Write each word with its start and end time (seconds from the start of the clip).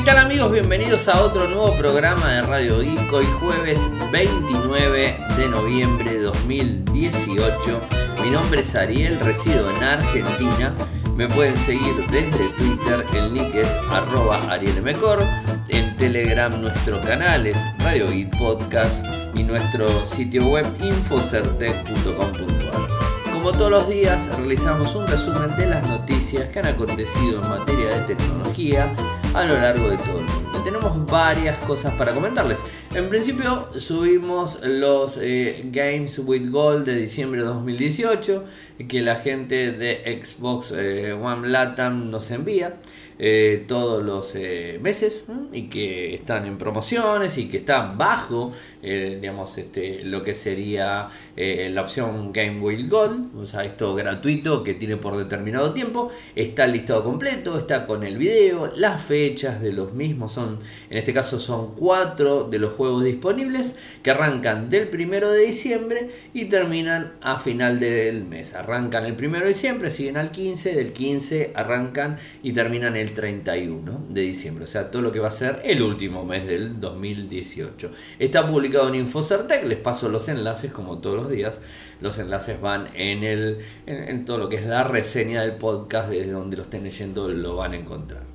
¿qué 0.00 0.06
tal 0.06 0.16
amigos? 0.16 0.50
Bienvenidos 0.50 1.06
a 1.08 1.20
otro 1.20 1.46
nuevo 1.46 1.76
programa 1.76 2.32
de 2.32 2.40
Radio 2.40 2.80
Geek. 2.80 3.12
Hoy 3.12 3.26
jueves 3.38 3.78
29 4.10 5.18
de 5.36 5.48
noviembre 5.48 6.14
de 6.14 6.22
2018. 6.22 7.80
Mi 8.24 8.30
nombre 8.30 8.62
es 8.62 8.74
Ariel, 8.74 9.20
resido 9.20 9.70
en 9.70 9.82
Argentina. 9.82 10.74
Me 11.16 11.28
pueden 11.28 11.54
seguir 11.58 11.94
desde 12.10 12.48
Twitter, 12.48 13.04
el 13.12 13.34
nick 13.34 13.54
es 13.54 13.68
arroba 13.90 14.38
arielmecor. 14.50 15.22
En 15.68 15.94
Telegram 15.98 16.58
nuestro 16.58 16.98
canal 17.02 17.46
es 17.46 17.58
Radio 17.80 18.10
Geek 18.10 18.38
Podcast 18.38 19.04
y 19.34 19.42
nuestro 19.42 20.06
sitio 20.06 20.46
web 20.46 20.64
infocertec.com.ar. 20.80 23.34
Como 23.34 23.52
todos 23.52 23.70
los 23.70 23.86
días 23.86 24.34
realizamos 24.38 24.94
un 24.94 25.06
resumen 25.06 25.54
de 25.58 25.66
las 25.66 25.86
noticias 25.90 26.46
que 26.46 26.60
han 26.60 26.68
acontecido 26.68 27.42
en 27.42 27.50
materia 27.50 27.98
de 27.98 28.14
tecnología 28.14 28.90
a 29.34 29.44
lo 29.44 29.54
largo 29.54 29.88
de 29.88 29.96
todo 29.98 30.18
el 30.18 30.24
mundo. 30.24 30.62
Tenemos 30.64 31.06
varias 31.06 31.56
cosas 31.58 31.94
para 31.94 32.12
comentarles. 32.12 32.60
En 32.94 33.08
principio 33.08 33.68
subimos 33.78 34.58
los 34.62 35.18
eh, 35.20 35.62
Games 35.66 36.18
with 36.18 36.50
Gold 36.50 36.84
de 36.84 36.96
diciembre 36.96 37.40
de 37.40 37.46
2018 37.46 38.44
que 38.88 39.00
la 39.00 39.16
gente 39.16 39.72
de 39.72 40.20
Xbox 40.22 40.72
eh, 40.76 41.12
One 41.12 41.48
Latam 41.48 42.10
nos 42.10 42.30
envía. 42.30 42.76
Eh, 43.22 43.64
todos 43.68 44.02
los 44.02 44.34
meses 44.80 45.24
y 45.52 45.68
que 45.68 46.14
están 46.14 46.46
en 46.46 46.56
promociones 46.56 47.36
y 47.36 47.48
que 47.48 47.58
están 47.58 47.98
bajo 47.98 48.52
digamos 48.80 49.58
este 49.58 50.02
lo 50.04 50.24
que 50.24 50.34
sería 50.34 51.08
la 51.36 51.82
opción 51.82 52.32
Game 52.32 52.60
with 52.60 52.88
Gold 52.88 53.36
o 53.36 53.44
sea 53.44 53.64
esto 53.64 53.94
gratuito 53.94 54.64
que 54.64 54.72
tiene 54.72 54.96
por 54.96 55.18
determinado 55.18 55.74
tiempo 55.74 56.10
está 56.34 56.66
listado 56.66 57.04
completo 57.04 57.58
está 57.58 57.86
con 57.86 58.04
el 58.04 58.16
video 58.16 58.72
las 58.74 59.02
fechas 59.02 59.60
de 59.60 59.72
los 59.72 59.92
mismos 59.92 60.32
son 60.32 60.58
en 60.88 60.96
este 60.96 61.12
caso 61.12 61.38
son 61.38 61.74
cuatro 61.74 62.44
de 62.44 62.58
los 62.58 62.72
juegos 62.72 63.04
disponibles 63.04 63.76
que 64.02 64.10
arrancan 64.10 64.70
del 64.70 64.88
primero 64.88 65.30
de 65.30 65.42
diciembre 65.46 66.10
y 66.32 66.46
terminan 66.46 67.12
a 67.20 67.38
final 67.38 67.80
del 67.80 68.24
mes. 68.24 68.54
Arrancan 68.54 69.06
el 69.06 69.14
primero 69.14 69.44
de 69.44 69.52
diciembre, 69.52 69.90
siguen 69.90 70.16
al 70.16 70.30
15, 70.30 70.74
del 70.74 70.92
15 70.92 71.52
arrancan 71.54 72.16
y 72.42 72.52
terminan 72.52 72.96
el 72.96 73.09
31 73.10 74.06
de 74.08 74.20
diciembre. 74.22 74.64
O 74.64 74.66
sea, 74.66 74.90
todo 74.90 75.02
lo 75.02 75.12
que 75.12 75.20
va 75.20 75.28
a 75.28 75.32
ser 75.32 75.60
el 75.64 75.82
último 75.82 76.24
mes 76.24 76.46
del 76.46 76.80
2018. 76.80 77.90
Está 78.18 78.46
publicado 78.46 78.88
en 78.88 78.96
Infocertec, 78.96 79.64
les 79.64 79.78
paso 79.78 80.08
los 80.08 80.28
enlaces 80.28 80.72
como 80.72 80.98
todos 80.98 81.16
los 81.16 81.30
días. 81.30 81.60
Los 82.00 82.18
enlaces 82.18 82.60
van 82.60 82.88
en, 82.94 83.24
el, 83.24 83.58
en 83.86 84.24
todo 84.24 84.38
lo 84.38 84.48
que 84.48 84.56
es 84.56 84.66
la 84.66 84.84
reseña 84.84 85.42
del 85.42 85.56
podcast, 85.56 86.08
desde 86.10 86.32
donde 86.32 86.56
lo 86.56 86.62
estén 86.62 86.84
leyendo 86.84 87.28
lo 87.28 87.56
van 87.56 87.72
a 87.72 87.76
encontrar. 87.76 88.30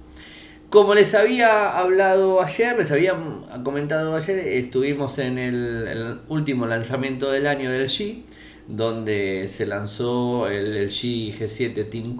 Como 0.76 0.94
les 0.94 1.14
había 1.16 1.78
hablado 1.78 2.42
ayer, 2.42 2.76
les 2.76 2.92
había 2.92 3.16
comentado 3.64 4.14
ayer, 4.14 4.40
estuvimos 4.40 5.20
en 5.20 5.38
el, 5.38 6.20
último 6.28 6.68
lanzamiento 6.68 7.31
del 7.31 7.48
año 7.48 7.72
del 7.72 7.88
G, 7.88 8.23
donde 8.68 9.48
se 9.48 9.68
lanzó 9.68 10.50
el, 10.50 10.90
G 10.90 11.34
G7 11.34 11.90
Team 11.90 12.18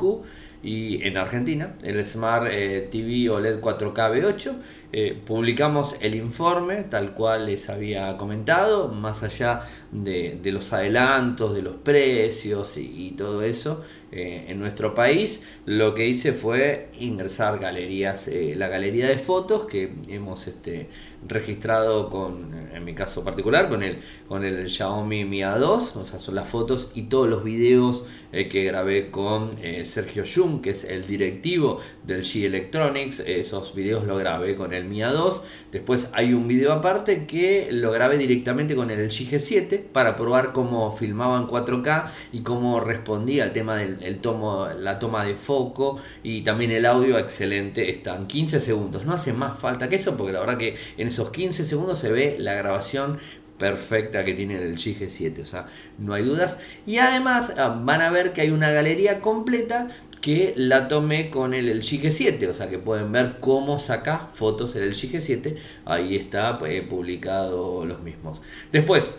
y 0.66 1.04
en 1.04 1.16
Argentina, 1.16 1.76
el 1.84 2.04
Smart 2.04 2.48
eh, 2.50 2.90
TV 2.92 3.30
OLED 3.30 3.62
4K 3.62 3.94
V8. 3.94 4.56
Eh, 4.92 5.20
publicamos 5.26 5.98
el 6.00 6.16
informe 6.16 6.84
tal 6.84 7.14
cual 7.14 7.48
les 7.48 7.70
había 7.70 8.16
comentado, 8.18 8.88
más 8.88 9.24
allá 9.24 9.62
de, 9.92 10.40
los 10.46 10.72
adelantos, 10.74 11.54
de 11.54 11.62
los 11.62 11.76
precios 11.76 12.78
y 12.78 13.12
todo 13.18 13.42
eso. 13.42 13.84
Eh, 14.12 14.46
en 14.48 14.60
nuestro 14.60 14.96
país, 14.96 15.42
lo 15.66 15.94
que 15.94 16.08
hice 16.08 16.32
fue 16.32 16.88
ingresar 17.00 17.60
galerías, 17.60 18.30
eh, 18.30 18.54
la 18.56 18.70
galería 18.70 19.08
de 19.08 19.18
fotos 19.18 19.66
que 19.66 19.94
hemos 20.08 20.48
este, 20.48 20.88
registrado 21.28 22.10
con, 22.10 22.70
en 22.74 22.84
mi 22.86 22.94
caso 22.94 23.26
particular, 23.26 23.68
con 23.68 23.84
el, 23.84 23.98
con 24.30 24.46
el 24.46 24.70
Xiaomi 24.70 25.26
Mi 25.26 25.40
A2, 25.40 25.98
o 25.98 26.06
sea, 26.06 26.20
son 26.20 26.36
las 26.36 26.48
fotos 26.48 26.92
y 26.96 27.04
todos 27.04 27.28
los 27.28 27.44
videos 27.44 28.06
que 28.32 28.64
grabé 28.66 29.12
con 29.12 29.52
Sergio 29.84 30.24
Jung, 30.26 30.62
que 30.62 30.72
es 30.72 30.84
el 30.84 31.08
directivo 31.08 31.80
del 32.04 32.24
G 32.24 32.46
Electronics, 32.46 33.22
esos 33.22 33.74
videos 33.74 34.06
los 34.06 34.20
grabé 34.20 34.56
con 34.56 34.74
el 34.76 34.86
Mi 34.86 35.00
A2, 35.00 35.42
después 35.72 36.10
hay 36.14 36.34
un 36.34 36.48
video 36.48 36.74
aparte 36.74 37.26
que 37.26 37.70
lo 37.72 37.92
grabé 37.92 38.18
directamente 38.18 38.76
con 38.76 38.92
el 38.92 39.06
LG 39.06 39.32
G7 39.32 39.82
para 39.82 40.16
probar 40.16 40.54
cómo 40.54 40.92
filmaba 40.92 41.38
en 41.38 41.48
4K 41.48 42.06
y 42.34 42.42
cómo 42.42 42.80
respondía 42.80 43.44
al 43.44 43.54
tema 43.54 43.76
del 43.76 44.04
el 44.04 44.20
tomo, 44.20 44.68
la 44.78 45.00
toma 45.00 45.26
de 45.26 45.36
foco 45.36 46.00
y 46.24 46.42
también 46.42 46.72
el 46.72 46.86
audio 46.86 47.18
excelente. 47.18 47.90
Están 47.90 48.28
15 48.28 48.60
segundos. 48.60 49.06
No 49.06 49.14
hace 49.14 49.34
más 49.34 49.60
falta 49.60 49.90
que 49.90 49.96
eso 49.96 50.16
porque 50.18 50.34
la 50.34 50.40
verdad 50.40 50.58
que 50.58 50.76
en 50.98 51.08
esos 51.08 51.32
15 51.32 51.66
segundos 51.66 52.00
se 52.00 52.12
ve 52.12 52.36
la 52.40 52.54
grabación 52.54 53.18
perfecta 53.58 54.26
que 54.26 54.34
tiene 54.34 54.58
el 54.58 54.76
GG7, 54.76 55.42
o 55.42 55.46
sea, 55.46 55.68
no 55.98 56.14
hay 56.14 56.24
dudas. 56.24 56.58
Y 56.86 56.98
además 56.98 57.54
ah, 57.58 57.80
van 57.84 58.02
a 58.02 58.12
ver 58.12 58.34
que 58.34 58.42
hay 58.42 58.50
una 58.50 58.72
galería 58.72 59.20
completa 59.20 59.88
que 60.26 60.56
la 60.58 60.88
tomé 60.88 61.30
con 61.30 61.54
el, 61.54 61.70
el 61.70 61.84
GG7, 61.84 62.50
o 62.50 62.54
sea 62.56 62.68
que 62.68 62.80
pueden 62.80 63.12
ver 63.12 63.36
cómo 63.40 63.78
saca 63.78 64.28
fotos 64.34 64.76
el 64.76 64.96
GG7, 64.96 65.56
ahí 65.86 66.16
está 66.16 66.58
eh, 66.66 66.82
publicado 66.82 67.86
los 67.86 68.02
mismos. 68.02 68.42
Después, 68.72 69.14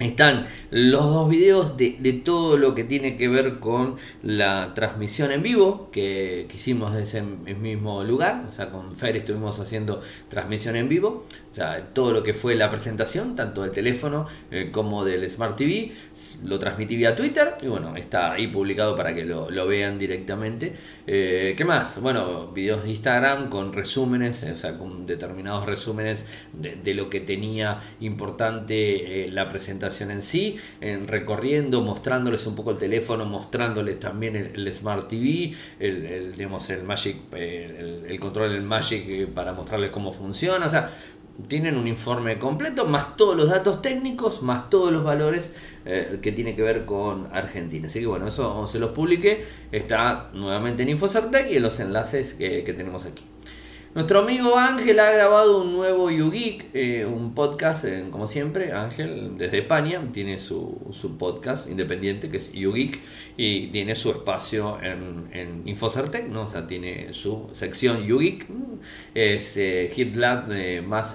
están 0.00 0.44
los 0.70 1.04
dos 1.04 1.28
videos 1.28 1.76
de, 1.76 2.20
todo 2.24 2.56
lo 2.56 2.74
que 2.74 2.82
tiene 2.82 3.16
que 3.16 3.28
ver 3.28 3.60
con 3.60 3.96
la 4.22 4.72
transmisión 4.74 5.30
en 5.30 5.42
vivo 5.42 5.88
que, 5.92 6.48
hicimos 6.52 6.94
desde 6.94 7.18
ese 7.18 7.54
mismo 7.54 8.02
lugar. 8.02 8.44
O 8.48 8.50
sea, 8.50 8.70
con 8.70 8.96
Fer 8.96 9.16
estuvimos 9.16 9.58
haciendo 9.60 10.02
transmisión 10.28 10.74
en 10.76 10.88
vivo. 10.88 11.26
O 11.50 11.54
sea, 11.54 11.90
todo 11.92 12.12
lo 12.12 12.22
que 12.22 12.34
fue 12.34 12.56
la 12.56 12.70
presentación, 12.70 13.36
tanto 13.36 13.62
del 13.62 13.70
teléfono 13.70 14.26
eh, 14.50 14.70
como 14.72 15.04
del 15.04 15.28
Smart 15.30 15.56
TV, 15.56 15.92
lo 16.44 16.58
transmití 16.58 16.96
vía 16.96 17.14
Twitter. 17.14 17.54
Y 17.62 17.66
bueno, 17.66 17.96
está 17.96 18.32
ahí 18.32 18.48
publicado 18.48 18.96
para 18.96 19.14
que 19.14 19.24
lo, 19.24 19.66
vean 19.66 19.98
directamente. 19.98 20.74
Eh, 21.06 21.54
¿Qué 21.56 21.64
más? 21.64 22.00
Bueno, 22.00 22.48
videos 22.48 22.84
de 22.84 22.90
Instagram 22.90 23.48
con 23.48 23.72
resúmenes, 23.72 24.42
o 24.42 24.56
sea, 24.56 24.76
con 24.76 25.06
determinados 25.06 25.66
resúmenes 25.66 26.24
de, 26.52 26.94
lo 26.94 27.10
que 27.10 27.20
tenía 27.20 27.80
importante 28.00 29.24
eh, 29.24 29.30
la 29.30 29.48
presentación 29.48 29.83
en 29.86 30.22
sí, 30.22 30.56
en 30.80 31.06
recorriendo, 31.08 31.82
mostrándoles 31.82 32.46
un 32.46 32.54
poco 32.54 32.70
el 32.70 32.78
teléfono, 32.78 33.24
mostrándoles 33.24 34.00
también 34.00 34.36
el, 34.36 34.74
Smart 34.74 35.08
TV, 35.08 35.54
el, 35.78 36.32
digamos, 36.36 36.68
el 36.70 36.82
Magic, 36.82 37.16
el, 37.32 38.18
control 38.20 38.52
del 38.52 38.62
Magic 38.62 39.04
eh, 39.08 39.26
para 39.26 39.52
mostrarles 39.52 39.90
cómo 39.90 40.12
funciona. 40.12 40.66
O 40.66 40.70
sea, 40.70 40.90
tienen 41.48 41.76
un 41.76 41.86
informe 41.86 42.38
completo, 42.38 42.86
más 42.86 43.16
todos 43.16 43.36
los 43.36 43.48
datos 43.48 43.82
técnicos, 43.82 44.42
más 44.42 44.70
todos 44.70 44.92
los 44.92 45.04
valores 45.04 45.52
eh, 45.84 46.18
que 46.22 46.32
tiene 46.32 46.54
que 46.56 46.62
ver 46.62 46.84
con 46.84 47.28
Argentina. 47.32 47.88
Así 47.88 48.00
que 48.00 48.06
bueno, 48.06 48.28
eso 48.28 48.66
se 48.66 48.78
los 48.78 48.90
publiqué. 48.90 49.44
Está 49.72 50.30
nuevamente 50.32 50.82
en 50.84 50.90
Infocertec 50.90 51.50
y 51.50 51.56
en 51.56 51.62
los 51.62 51.80
enlaces 51.80 52.34
que 52.34 52.74
tenemos 52.76 53.04
aquí. 53.04 53.24
Nuestro 53.94 54.22
amigo 54.22 54.58
Ángel 54.58 54.98
ha 54.98 55.12
grabado 55.12 55.62
un 55.62 55.72
nuevo 55.72 56.10
YouGeek, 56.10 56.74
eh, 56.74 57.06
un 57.06 57.32
podcast, 57.32 57.84
como 58.10 58.26
siempre, 58.26 58.72
Ángel 58.72 59.38
desde 59.38 59.58
España, 59.58 60.02
tiene 60.12 60.40
su, 60.40 60.92
podcast 61.16 61.70
independiente 61.70 62.28
que 62.28 62.38
es 62.38 62.50
YouGeek 62.50 62.98
y 63.36 63.68
tiene 63.68 63.94
su 63.94 64.10
espacio 64.10 64.82
en, 64.82 65.28
en 65.30 65.62
Infocertec, 65.64 66.26
¿no? 66.26 66.42
o 66.42 66.48
sea, 66.48 66.66
tiene 66.66 67.12
su 67.12 67.48
sección 67.52 68.02
YouGeek, 68.02 68.48
es 69.14 69.56
eh, 69.58 69.88
HitLab 69.96 70.50
eh, 70.50 70.82
más... 70.82 71.14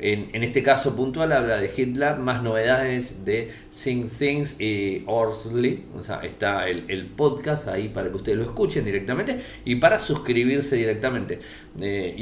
En, 0.00 0.44
este 0.44 0.62
caso 0.62 0.94
puntual 0.94 1.32
habla 1.32 1.56
de 1.56 1.68
HitLab, 1.68 2.20
más 2.20 2.42
novedades 2.42 3.24
de 3.24 3.50
Sing 3.70 4.08
Things 4.08 4.60
y 4.60 5.02
Orsley. 5.06 5.86
O 5.96 6.02
sea, 6.02 6.20
está 6.20 6.68
el, 6.68 7.06
podcast 7.16 7.66
ahí 7.68 7.88
para 7.88 8.08
que 8.08 8.16
ustedes 8.16 8.38
lo 8.38 8.44
escuchen 8.44 8.84
directamente 8.84 9.40
y 9.64 9.76
para 9.76 9.98
suscribirse 9.98 10.76
directamente. 10.76 11.40
Eh, 11.80 12.16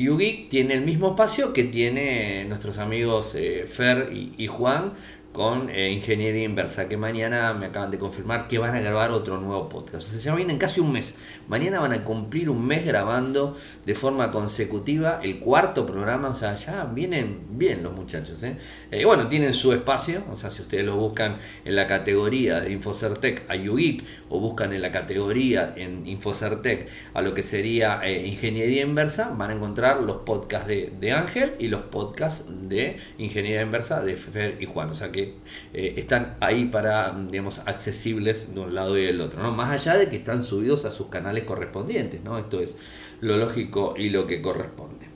tiene 0.49 0.75
el 0.75 0.83
mismo 0.83 1.09
espacio 1.11 1.53
que 1.53 1.65
tiene 1.65 2.45
nuestros 2.47 2.79
amigos 2.79 3.35
eh, 3.35 3.67
Fer 3.69 4.11
y 4.13 4.47
Juan 4.47 4.95
con 5.37 5.69
eh, 5.69 5.91
Ingeniería 5.91 6.45
Inversa, 6.45 6.89
que 6.89 6.97
mañana 6.97 7.53
me 7.53 7.67
acaban 7.67 7.91
de 7.91 7.99
confirmar 7.99 8.49
que 8.49 8.57
van 8.57 8.75
a 8.75 8.81
grabar 8.81 9.11
otro 9.11 9.39
nuevo 9.39 9.69
podcast. 9.69 10.09
O 10.09 10.11
sea, 10.11 10.19
ya 10.19 10.35
vienen 10.35 10.57
casi 10.57 10.81
un 10.81 10.93
mes. 10.93 11.15
Mañana 11.49 11.81
van 11.81 11.93
a 11.93 12.05
cumplir 12.05 12.51
un 12.51 12.67
mes 12.67 12.85
grabando 12.85 13.57
de 13.85 13.95
forma 13.95 14.31
consecutiva 14.31 15.21
el 15.23 15.39
cuarto 15.39 15.87
programa. 15.87 16.29
O 16.29 16.35
sea, 16.35 16.57
ya 16.57 16.85
vienen 16.85 17.41
bien 17.51 17.83
los 17.83 17.93
muchachos. 17.93 18.43
¿eh? 18.43 18.57
eh 18.91 19.05
bueno, 19.05 19.29
tienen 19.29 19.55
su 19.55 19.73
espacio. 19.73 20.25
O 20.33 20.37
sea, 20.37 20.51
si 20.51 20.63
ustedes 20.63 20.85
lo 20.85 20.97
buscan 20.97 21.37
en 21.65 21.77
la 21.77 21.87
categoría 21.87 22.61
de 22.61 22.73
Infocertec 22.73 23.49
a 23.49 23.57
YouGeek 23.57 24.05
o 24.29 24.41
buscan 24.41 24.73
en 24.73 24.83
la 24.83 24.91
categoría 24.91 25.73
en 25.77 26.07
Infocertec 26.07 26.89
a 27.15 27.23
lo 27.23 27.33
que 27.33 27.43
sería 27.43 28.01
eh, 28.03 28.27
Ingeniería 28.27 28.83
Inversa, 28.83 29.31
van 29.31 29.51
a 29.51 29.55
encontrar 29.55 30.03
los 30.03 30.19
podcasts 30.19 30.67
de, 30.67 30.93
de 30.99 31.13
Ángel 31.13 31.53
y 31.59 31.69
los 31.69 31.83
podcasts 31.83 32.45
de 32.49 32.97
Ingeniería 33.19 33.63
Inversa 33.63 34.03
de 34.03 34.17
Fer 34.17 34.57
y 34.61 34.67
Juan. 34.67 34.91
O 34.91 34.95
sea 34.95 35.13
que 35.13 35.35
eh, 35.73 35.95
están 35.97 36.37
ahí 36.41 36.67
para, 36.67 37.17
digamos, 37.31 37.61
accesibles 37.67 38.55
de 38.55 38.61
un 38.61 38.75
lado 38.75 38.99
y 38.99 39.05
del 39.05 39.21
otro, 39.21 39.43
¿no? 39.43 39.53
Más 39.53 39.71
allá 39.71 39.97
de 39.99 40.09
que 40.09 40.17
están 40.17 40.43
subidos 40.43 40.85
a 40.85 40.91
sus 40.91 41.07
canales 41.09 41.36
correspondientes, 41.45 42.23
¿no? 42.23 42.39
Esto 42.39 42.61
es 42.61 42.77
lo 43.21 43.37
lógico 43.37 43.95
y 43.97 44.11
lo 44.11 44.27
que 44.27 44.43
corresponde. 44.43 45.07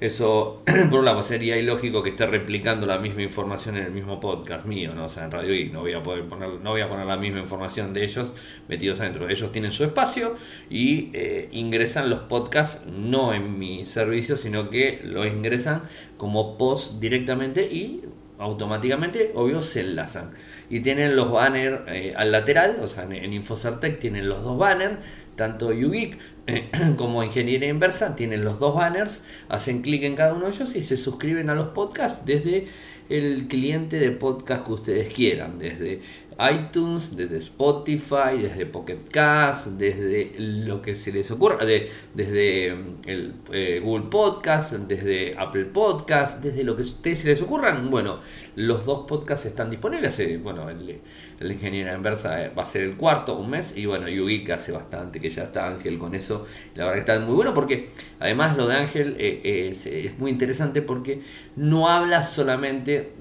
Eso, 0.00 0.62
por 0.90 1.00
un 1.00 1.04
lado, 1.04 1.22
sería 1.24 1.56
ilógico 1.56 2.02
que 2.02 2.10
esté 2.10 2.26
replicando 2.26 2.86
la 2.86 2.98
misma 2.98 3.22
información 3.22 3.76
en 3.76 3.84
el 3.84 3.90
mismo 3.90 4.20
podcast 4.20 4.64
mío, 4.64 4.94
¿no? 4.94 5.06
O 5.06 5.08
sea, 5.08 5.24
en 5.24 5.32
Radio 5.32 5.54
I 5.54 5.70
no 5.70 5.80
voy 5.80 5.92
a 5.92 6.02
poder 6.02 6.24
poner, 6.24 6.48
no 6.62 6.70
voy 6.70 6.80
a 6.80 6.88
poner 6.88 7.04
la 7.06 7.16
misma 7.16 7.40
información 7.40 7.92
de 7.92 8.04
ellos 8.04 8.34
metidos 8.68 9.00
adentro. 9.00 9.28
Ellos 9.28 9.50
tienen 9.50 9.72
su 9.72 9.82
espacio 9.82 10.36
y 10.70 11.10
eh, 11.14 11.48
ingresan 11.50 12.10
los 12.10 12.20
podcasts 12.20 12.86
no 12.86 13.34
en 13.34 13.58
mi 13.58 13.86
servicio, 13.86 14.36
sino 14.36 14.70
que 14.70 15.00
lo 15.02 15.26
ingresan 15.26 15.82
como 16.16 16.56
post 16.56 17.00
directamente 17.00 17.62
y 17.62 18.02
automáticamente, 18.38 19.32
obvio, 19.34 19.62
se 19.62 19.80
enlazan. 19.80 20.30
Y 20.70 20.80
tienen 20.80 21.16
los 21.16 21.32
banners 21.32 21.80
eh, 21.88 22.14
al 22.16 22.30
lateral, 22.30 22.78
o 22.80 22.86
sea, 22.86 23.02
en, 23.02 23.14
en 23.14 23.32
Infocertec 23.32 23.98
tienen 23.98 24.28
los 24.28 24.44
dos 24.44 24.56
banners 24.58 24.98
tanto 25.38 25.72
YouGeek 25.72 26.18
eh, 26.48 26.70
como 26.96 27.22
Ingeniería 27.22 27.68
Inversa 27.70 28.16
tienen 28.16 28.44
los 28.44 28.58
dos 28.58 28.74
banners, 28.74 29.22
hacen 29.48 29.80
clic 29.80 30.02
en 30.02 30.16
cada 30.16 30.34
uno 30.34 30.46
de 30.46 30.52
ellos 30.52 30.76
y 30.76 30.82
se 30.82 30.98
suscriben 30.98 31.48
a 31.48 31.54
los 31.54 31.68
podcasts 31.68 32.26
desde 32.26 32.66
el 33.08 33.48
cliente 33.48 33.98
de 33.98 34.10
podcast 34.10 34.66
que 34.66 34.72
ustedes 34.72 35.14
quieran, 35.14 35.58
desde 35.58 36.02
iTunes, 36.38 37.16
desde 37.16 37.38
Spotify, 37.38 38.38
desde 38.40 38.64
Pocket 38.66 39.00
Cast, 39.10 39.68
desde 39.68 40.34
lo 40.38 40.80
que 40.80 40.94
se 40.94 41.10
les 41.10 41.30
ocurra, 41.30 41.64
de, 41.64 41.90
desde 42.14 42.74
mm, 42.74 43.08
el 43.08 43.34
eh, 43.52 43.80
Google 43.82 44.06
Podcast, 44.08 44.72
desde 44.72 45.36
Apple 45.36 45.64
Podcast, 45.66 46.42
desde 46.42 46.62
lo 46.62 46.76
que 46.76 46.82
a 46.82 46.84
ustedes 46.84 47.20
se 47.20 47.28
les 47.28 47.42
ocurran. 47.42 47.90
Bueno, 47.90 48.20
los 48.54 48.84
dos 48.84 49.06
podcasts 49.08 49.46
están 49.46 49.70
disponibles. 49.70 50.20
Bueno, 50.42 50.70
el, 50.70 51.00
el 51.40 51.52
Ingeniera 51.52 51.94
Inversa 51.94 52.44
eh, 52.44 52.52
va 52.56 52.62
a 52.62 52.66
ser 52.66 52.82
el 52.82 52.96
cuarto, 52.96 53.36
un 53.36 53.50
mes, 53.50 53.76
y 53.76 53.86
bueno, 53.86 54.08
Yugi 54.08 54.50
hace 54.50 54.72
bastante 54.72 55.20
que 55.20 55.30
ya 55.30 55.44
está 55.44 55.66
Ángel 55.66 55.98
con 55.98 56.14
eso. 56.14 56.46
La 56.74 56.84
verdad 56.84 57.04
que 57.04 57.12
está 57.12 57.24
muy 57.24 57.34
bueno 57.34 57.54
porque 57.54 57.90
además 58.20 58.56
lo 58.56 58.66
de 58.66 58.76
Ángel 58.76 59.16
es, 59.18 59.86
es 59.86 60.18
muy 60.18 60.30
interesante 60.30 60.82
porque 60.82 61.22
no 61.56 61.88
habla 61.88 62.22
solamente 62.22 63.12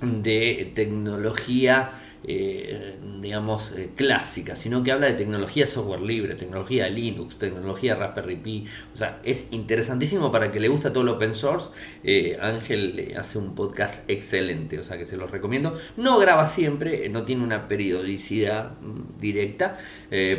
de 0.00 0.72
tecnología 0.74 1.92
eh, 2.22 2.96
digamos, 3.22 3.72
eh, 3.72 3.92
clásica, 3.96 4.54
sino 4.54 4.82
que 4.82 4.92
habla 4.92 5.06
de 5.06 5.14
tecnología 5.14 5.66
software 5.66 6.02
libre, 6.02 6.34
tecnología 6.34 6.88
Linux, 6.90 7.38
tecnología 7.38 7.94
Raspberry 7.94 8.36
Pi. 8.36 8.66
O 8.92 8.96
sea, 8.96 9.20
es 9.24 9.48
interesantísimo 9.52 10.30
para 10.30 10.52
que 10.52 10.60
le 10.60 10.68
gusta 10.68 10.92
todo 10.92 11.02
el 11.02 11.08
open 11.08 11.34
source. 11.34 11.70
Eh, 12.04 12.36
Ángel 12.40 13.14
hace 13.18 13.38
un 13.38 13.54
podcast 13.54 14.08
excelente, 14.08 14.78
o 14.78 14.82
sea 14.82 14.98
que 14.98 15.06
se 15.06 15.16
los 15.16 15.30
recomiendo. 15.30 15.78
No 15.96 16.18
graba 16.18 16.46
siempre, 16.46 17.08
no 17.08 17.24
tiene 17.24 17.42
una 17.42 17.68
periodicidad 17.68 18.72
mm, 18.80 19.18
directa, 19.18 19.78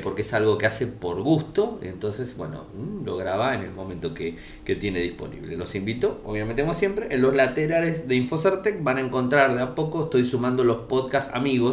porque 0.03 0.21
es 0.23 0.33
algo 0.33 0.57
que 0.57 0.65
hace 0.65 0.85
por 0.85 1.21
gusto. 1.21 1.79
Entonces, 1.81 2.35
bueno, 2.35 2.65
mm, 2.75 3.05
lo 3.05 3.17
graba 3.17 3.55
en 3.55 3.61
el 3.63 3.71
momento 3.71 4.13
que, 4.13 4.35
que 4.65 4.75
tiene 4.75 4.99
disponible. 5.01 5.55
Los 5.55 5.73
invito, 5.75 6.21
obviamente, 6.25 6.61
como 6.61 6.73
siempre, 6.73 7.07
en 7.09 7.21
los 7.21 7.33
laterales 7.33 8.07
de 8.07 8.15
Infocertec 8.15 8.83
van 8.83 8.97
a 8.97 9.01
encontrar 9.01 9.55
de 9.55 9.61
a 9.61 9.75
poco, 9.75 10.03
estoy 10.03 10.25
sumando 10.25 10.63
los 10.63 10.77
podcasts 10.87 11.33
amigos 11.33 11.70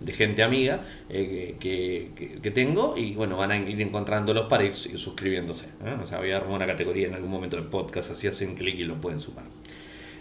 de 0.00 0.12
gente 0.12 0.42
amiga 0.42 0.80
eh, 1.08 1.56
que, 1.60 2.50
tengo 2.50 2.94
y 2.96 3.14
bueno, 3.14 3.36
van 3.36 3.52
a 3.52 3.56
ir 3.56 3.80
encontrándolos 3.80 4.48
para 4.48 4.64
ir, 4.64 4.74
suscribiéndose. 4.74 5.66
¿eh? 5.84 5.96
O 6.02 6.18
voy 6.18 6.30
a 6.32 6.36
armar 6.36 6.56
una 6.56 6.66
categoría 6.66 7.08
en 7.08 7.14
algún 7.14 7.30
momento 7.30 7.56
de 7.56 7.62
podcast, 7.62 8.10
así 8.10 8.26
hacen 8.26 8.54
clic 8.54 8.78
y 8.78 8.84
lo 8.84 9.00
pueden 9.00 9.20
sumar. 9.20 9.44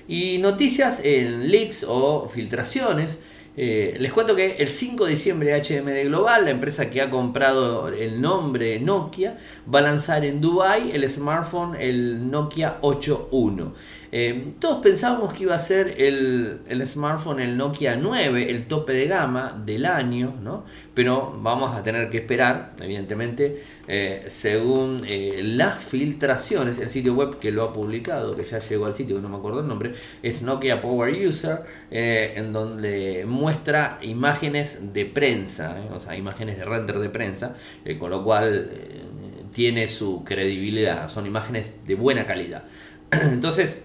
Y 0.08 0.40
noticias 0.40 1.02
en 1.04 1.50
leaks 1.50 1.86
o 1.88 2.28
filtraciones. 2.28 3.20
Eh, 3.58 3.98
les 4.00 4.14
cuento 4.14 4.34
que 4.34 4.56
el 4.56 4.68
5 4.70 5.06
de 5.06 5.12
diciembre 5.12 5.62
HMD 5.62 6.06
Global, 6.06 6.46
la 6.46 6.52
empresa 6.52 6.90
que 6.90 7.02
ha 7.02 7.10
comprado 7.10 7.90
el 7.90 8.22
nombre 8.22 8.80
Nokia, 8.80 9.38
va 9.74 9.80
a 9.80 9.82
lanzar 9.82 10.24
en 10.24 10.40
Dubai 10.40 10.92
el 10.92 11.10
smartphone, 11.10 11.76
el 11.76 12.32
Nokia 12.32 12.80
8.1. 12.82 13.74
Eh, 14.14 14.52
todos 14.60 14.82
pensábamos 14.84 15.34
que 15.34 15.44
iba 15.44 15.56
a 15.56 15.60
ser 15.60 15.96
el, 16.02 16.60
smartphone, 16.86 17.40
el 17.40 17.56
Nokia 17.56 17.96
9, 17.96 18.52
el 18.52 18.68
tope 18.68 18.92
de 18.92 19.08
gama 19.08 19.62
del 19.66 19.86
año, 19.86 20.36
¿no? 20.42 20.66
pero 20.94 21.34
vamos 21.40 21.72
a 21.74 21.82
tener 21.82 22.10
que 22.10 22.18
esperar, 22.18 22.74
evidentemente, 22.82 23.64
eh, 23.88 24.24
según 24.26 25.04
eh, 25.08 25.40
las 25.42 25.82
filtraciones, 25.82 26.78
el 26.80 26.90
sitio 26.90 27.14
web 27.14 27.40
que 27.40 27.52
lo 27.52 27.64
ha 27.64 27.72
publicado, 27.72 28.36
que 28.36 28.44
ya 28.44 28.60
llegó 28.60 28.86
al 28.86 28.96
sitio, 28.96 29.22
no 29.22 29.30
me 29.30 29.38
acuerdo 29.38 29.62
el 29.62 29.68
nombre, 29.68 29.94
es 30.22 30.42
Nokia 30.42 30.82
Power 30.82 31.14
User, 31.26 31.60
en 31.90 32.52
donde 32.52 33.24
muestra 33.26 34.00
imágenes 34.02 34.94
de 34.94 35.06
prensa, 35.06 35.78
o 35.94 36.00
sea, 36.02 36.18
imágenes 36.18 36.58
de 36.58 36.66
render 36.66 37.00
de 37.00 37.10
prensa, 37.10 37.56
con 37.98 38.10
lo 38.10 38.24
cual 38.26 38.70
tiene 39.54 39.88
su 39.88 40.24
credibilidad, 40.26 41.08
son 41.10 41.26
imágenes 41.26 41.76
de 41.86 41.96
buena 41.96 42.26
calidad. 42.26 42.64
Entonces, 43.12 43.78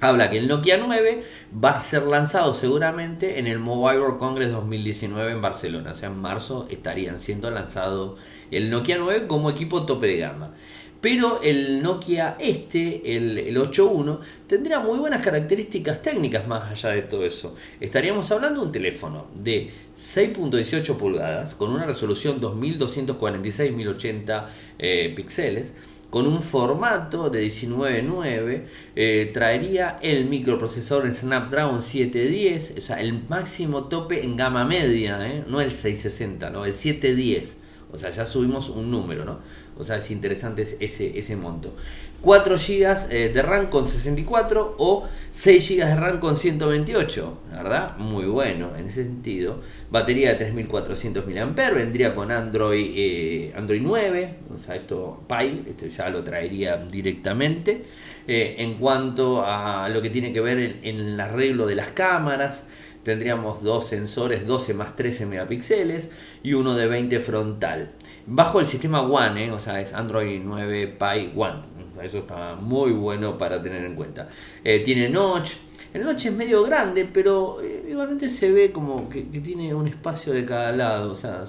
habla 0.00 0.30
que 0.30 0.38
el 0.38 0.48
Nokia 0.48 0.78
9 0.78 1.22
va 1.64 1.70
a 1.70 1.80
ser 1.80 2.04
lanzado 2.04 2.54
seguramente 2.54 3.38
en 3.38 3.46
el 3.46 3.58
Mobile 3.58 4.00
World 4.00 4.18
Congress 4.18 4.50
2019 4.52 5.32
en 5.32 5.42
Barcelona. 5.42 5.92
O 5.92 5.94
sea, 5.94 6.08
en 6.08 6.18
marzo 6.18 6.66
estarían 6.70 7.18
siendo 7.18 7.50
lanzado 7.50 8.16
el 8.50 8.70
Nokia 8.70 8.96
9 8.98 9.26
como 9.26 9.50
equipo 9.50 9.86
tope 9.86 10.06
de 10.06 10.18
gama. 10.18 10.54
Pero 11.00 11.40
el 11.42 11.80
Nokia 11.80 12.34
este, 12.40 13.16
el, 13.16 13.38
el 13.38 13.56
8.1, 13.56 14.18
tendrá 14.48 14.80
muy 14.80 14.98
buenas 14.98 15.22
características 15.22 16.02
técnicas 16.02 16.48
más 16.48 16.72
allá 16.72 16.88
de 16.90 17.02
todo 17.02 17.24
eso. 17.24 17.54
Estaríamos 17.80 18.28
hablando 18.32 18.60
de 18.60 18.66
un 18.66 18.72
teléfono 18.72 19.26
de 19.32 19.70
6.18 19.96 20.96
pulgadas 20.96 21.54
con 21.54 21.70
una 21.70 21.86
resolución 21.86 22.40
2246-1080 22.40 24.46
eh, 24.80 25.12
píxeles 25.14 25.72
con 26.10 26.26
un 26.26 26.42
formato 26.42 27.28
de 27.28 27.46
19.9 27.46 28.62
eh, 28.96 29.30
traería 29.34 29.98
el 30.00 30.26
microprocesor 30.26 31.12
Snapdragon 31.12 31.82
710, 31.82 32.74
o 32.78 32.80
sea, 32.80 33.00
el 33.00 33.24
máximo 33.28 33.84
tope 33.84 34.24
en 34.24 34.36
gama 34.36 34.64
media, 34.64 35.26
¿eh? 35.26 35.44
no 35.46 35.60
el 35.60 35.72
660, 35.72 36.50
no, 36.50 36.64
el 36.64 36.72
710. 36.72 37.57
O 37.92 37.98
sea, 37.98 38.10
ya 38.10 38.26
subimos 38.26 38.68
un 38.68 38.90
número, 38.90 39.24
¿no? 39.24 39.38
O 39.76 39.84
sea, 39.84 39.96
es 39.96 40.10
interesante 40.10 40.62
ese, 40.62 41.18
ese 41.18 41.36
monto. 41.36 41.74
4 42.20 42.56
GB 42.56 42.96
eh, 43.10 43.30
de 43.32 43.42
RAM 43.42 43.70
con 43.70 43.84
64 43.84 44.74
o 44.78 45.08
6 45.30 45.68
GB 45.68 45.86
de 45.86 45.94
RAM 45.94 46.18
con 46.18 46.36
128, 46.36 47.38
¿verdad? 47.52 47.96
Muy 47.96 48.24
bueno 48.24 48.70
en 48.76 48.88
ese 48.88 49.04
sentido. 49.04 49.60
Batería 49.88 50.30
de 50.30 50.34
3400 50.34 51.24
mAh, 51.26 51.70
vendría 51.70 52.14
con 52.14 52.32
Android, 52.32 52.92
eh, 52.96 53.52
Android 53.56 53.80
9, 53.82 54.34
o 54.52 54.58
sea, 54.58 54.74
esto 54.74 55.22
Pi, 55.28 55.62
esto 55.70 55.86
ya 55.86 56.08
lo 56.08 56.24
traería 56.24 56.76
directamente. 56.76 57.82
Eh, 58.26 58.56
en 58.58 58.74
cuanto 58.74 59.42
a 59.42 59.88
lo 59.88 60.02
que 60.02 60.10
tiene 60.10 60.34
que 60.34 60.40
ver 60.40 60.80
en 60.82 60.96
el 60.96 61.20
arreglo 61.20 61.66
de 61.66 61.76
las 61.76 61.92
cámaras, 61.92 62.66
tendríamos 63.08 63.62
dos 63.62 63.86
sensores 63.86 64.46
12 64.46 64.74
más 64.74 64.94
13 64.94 65.24
megapíxeles 65.24 66.10
y 66.42 66.52
uno 66.52 66.74
de 66.74 66.86
20 66.88 67.20
frontal. 67.20 67.92
Bajo 68.26 68.60
el 68.60 68.66
sistema 68.66 69.00
One, 69.00 69.46
¿eh? 69.46 69.50
o 69.50 69.58
sea, 69.58 69.80
es 69.80 69.94
Android 69.94 70.42
9 70.44 70.98
Pie 70.98 71.32
One. 71.34 71.62
eso 72.02 72.18
está 72.18 72.56
muy 72.56 72.92
bueno 72.92 73.38
para 73.38 73.62
tener 73.62 73.82
en 73.86 73.94
cuenta. 73.94 74.28
Eh, 74.62 74.82
tiene 74.84 75.08
notch. 75.08 75.52
El 75.94 76.04
notch 76.04 76.26
es 76.26 76.34
medio 76.34 76.62
grande, 76.64 77.08
pero 77.10 77.62
eh, 77.62 77.86
igualmente 77.88 78.28
se 78.28 78.52
ve 78.52 78.72
como 78.72 79.08
que, 79.08 79.22
tiene 79.22 79.72
un 79.72 79.88
espacio 79.88 80.34
de 80.34 80.44
cada 80.44 80.70
lado. 80.72 81.12
O 81.12 81.14
sea, 81.14 81.44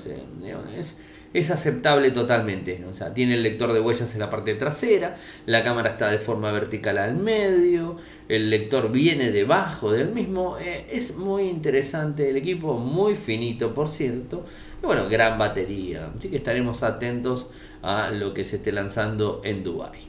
es, 0.78 0.96
es 1.34 1.52
aceptable 1.52 2.12
totalmente. 2.12 2.84
O 2.90 2.94
sea, 2.94 3.14
tiene 3.14 3.36
el 3.36 3.44
lector 3.44 3.74
de 3.74 3.80
huellas 3.80 4.14
en 4.14 4.20
la 4.20 4.30
parte 4.30 4.56
trasera, 4.56 5.16
la 5.46 5.64
cámara 5.64 5.92
está 5.92 6.10
de 6.10 6.18
forma 6.18 6.52
vertical 6.52 6.98
al 6.98 7.16
medio, 7.16 7.98
el 8.28 8.50
lector 8.50 8.92
viene 8.92 9.32
debajo 9.32 9.92
del 9.92 10.10
mismo. 10.10 10.58
Eh, 10.60 10.88
es 10.92 11.16
muy 11.16 11.44
interesante 11.44 12.30
el 12.30 12.38
equipo, 12.38 12.78
muy 12.78 13.16
finito 13.16 13.74
por 13.74 13.90
cierto. 13.90 14.46
Y 14.82 14.86
bueno, 14.86 15.08
gran 15.10 15.38
batería. 15.38 16.12
Así 16.18 16.30
que 16.30 16.38
estaremos 16.38 16.84
atentos 16.84 17.48
a 17.82 18.12
lo 18.12 18.34
que 18.34 18.46
se 18.46 18.58
esté 18.58 18.72
lanzando 18.72 19.42
en 19.44 19.64
Dubai. 19.64 20.09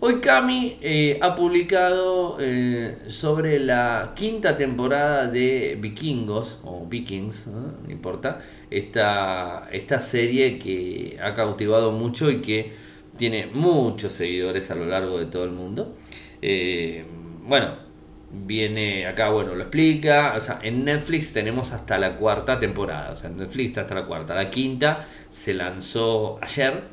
Hoy 0.00 0.20
Cami 0.20 0.78
eh, 0.80 1.18
ha 1.20 1.34
publicado 1.34 2.36
eh, 2.38 2.98
sobre 3.08 3.58
la 3.58 4.12
quinta 4.14 4.56
temporada 4.56 5.26
de 5.26 5.76
Vikingos, 5.80 6.60
o 6.62 6.86
Vikings, 6.86 7.48
no, 7.48 7.90
importa, 7.90 8.38
esta, 8.70 9.68
esta 9.72 9.98
serie 9.98 10.56
que 10.56 11.18
ha 11.20 11.34
cautivado 11.34 11.90
mucho 11.90 12.30
y 12.30 12.40
que 12.40 12.74
tiene 13.16 13.46
muchos 13.52 14.12
seguidores 14.12 14.70
a 14.70 14.76
lo 14.76 14.86
largo 14.86 15.18
de 15.18 15.26
todo 15.26 15.42
el 15.42 15.50
mundo. 15.50 15.96
Eh, 16.42 17.04
bueno, 17.44 17.88
viene 18.30 19.04
acá, 19.04 19.30
bueno, 19.30 19.56
lo 19.56 19.62
explica. 19.62 20.34
O 20.36 20.40
sea, 20.40 20.60
en 20.62 20.84
Netflix 20.84 21.32
tenemos 21.32 21.72
hasta 21.72 21.98
la 21.98 22.16
cuarta 22.16 22.60
temporada. 22.60 23.10
O 23.10 23.16
sea, 23.16 23.30
en 23.30 23.38
Netflix 23.38 23.70
está 23.70 23.80
hasta 23.80 23.96
la 23.96 24.06
cuarta. 24.06 24.34
La 24.36 24.48
quinta 24.48 25.06
se 25.30 25.54
lanzó 25.54 26.38
ayer. 26.40 26.84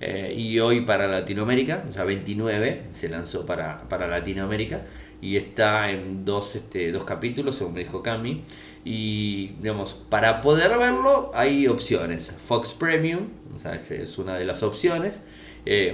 Eh, 0.00 0.34
y 0.36 0.58
hoy 0.60 0.82
para 0.82 1.06
Latinoamérica, 1.06 1.84
o 1.88 1.92
sea, 1.92 2.04
29 2.04 2.84
se 2.90 3.08
lanzó 3.08 3.46
para, 3.46 3.88
para 3.88 4.06
Latinoamérica 4.06 4.82
y 5.20 5.36
está 5.36 5.90
en 5.90 6.24
dos, 6.24 6.56
este, 6.56 6.92
dos 6.92 7.04
capítulos, 7.04 7.56
según 7.56 7.74
me 7.74 7.80
dijo 7.80 8.02
Cami. 8.02 8.42
Y, 8.84 9.52
digamos, 9.60 9.94
para 10.08 10.40
poder 10.40 10.76
verlo 10.78 11.30
hay 11.34 11.66
opciones. 11.68 12.30
Fox 12.36 12.74
Premium, 12.74 13.28
o 13.54 13.58
sea, 13.58 13.74
es 13.76 14.18
una 14.18 14.36
de 14.36 14.44
las 14.44 14.62
opciones. 14.62 15.20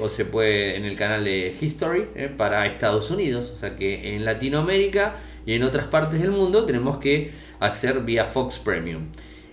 o 0.00 0.08
se 0.08 0.24
puede 0.24 0.74
en 0.76 0.84
el 0.84 0.96
canal 0.96 1.24
de 1.24 1.54
History 1.60 2.08
para 2.36 2.66
Estados 2.66 3.12
Unidos. 3.12 3.50
O 3.52 3.56
sea 3.56 3.76
que 3.76 4.16
en 4.16 4.24
Latinoamérica 4.24 5.14
y 5.46 5.54
en 5.54 5.62
otras 5.62 5.86
partes 5.86 6.20
del 6.20 6.32
mundo 6.32 6.64
tenemos 6.64 6.98
que 6.98 7.30
acceder 7.60 8.00
vía 8.00 8.24
Fox 8.24 8.58
Premium. 8.58 9.06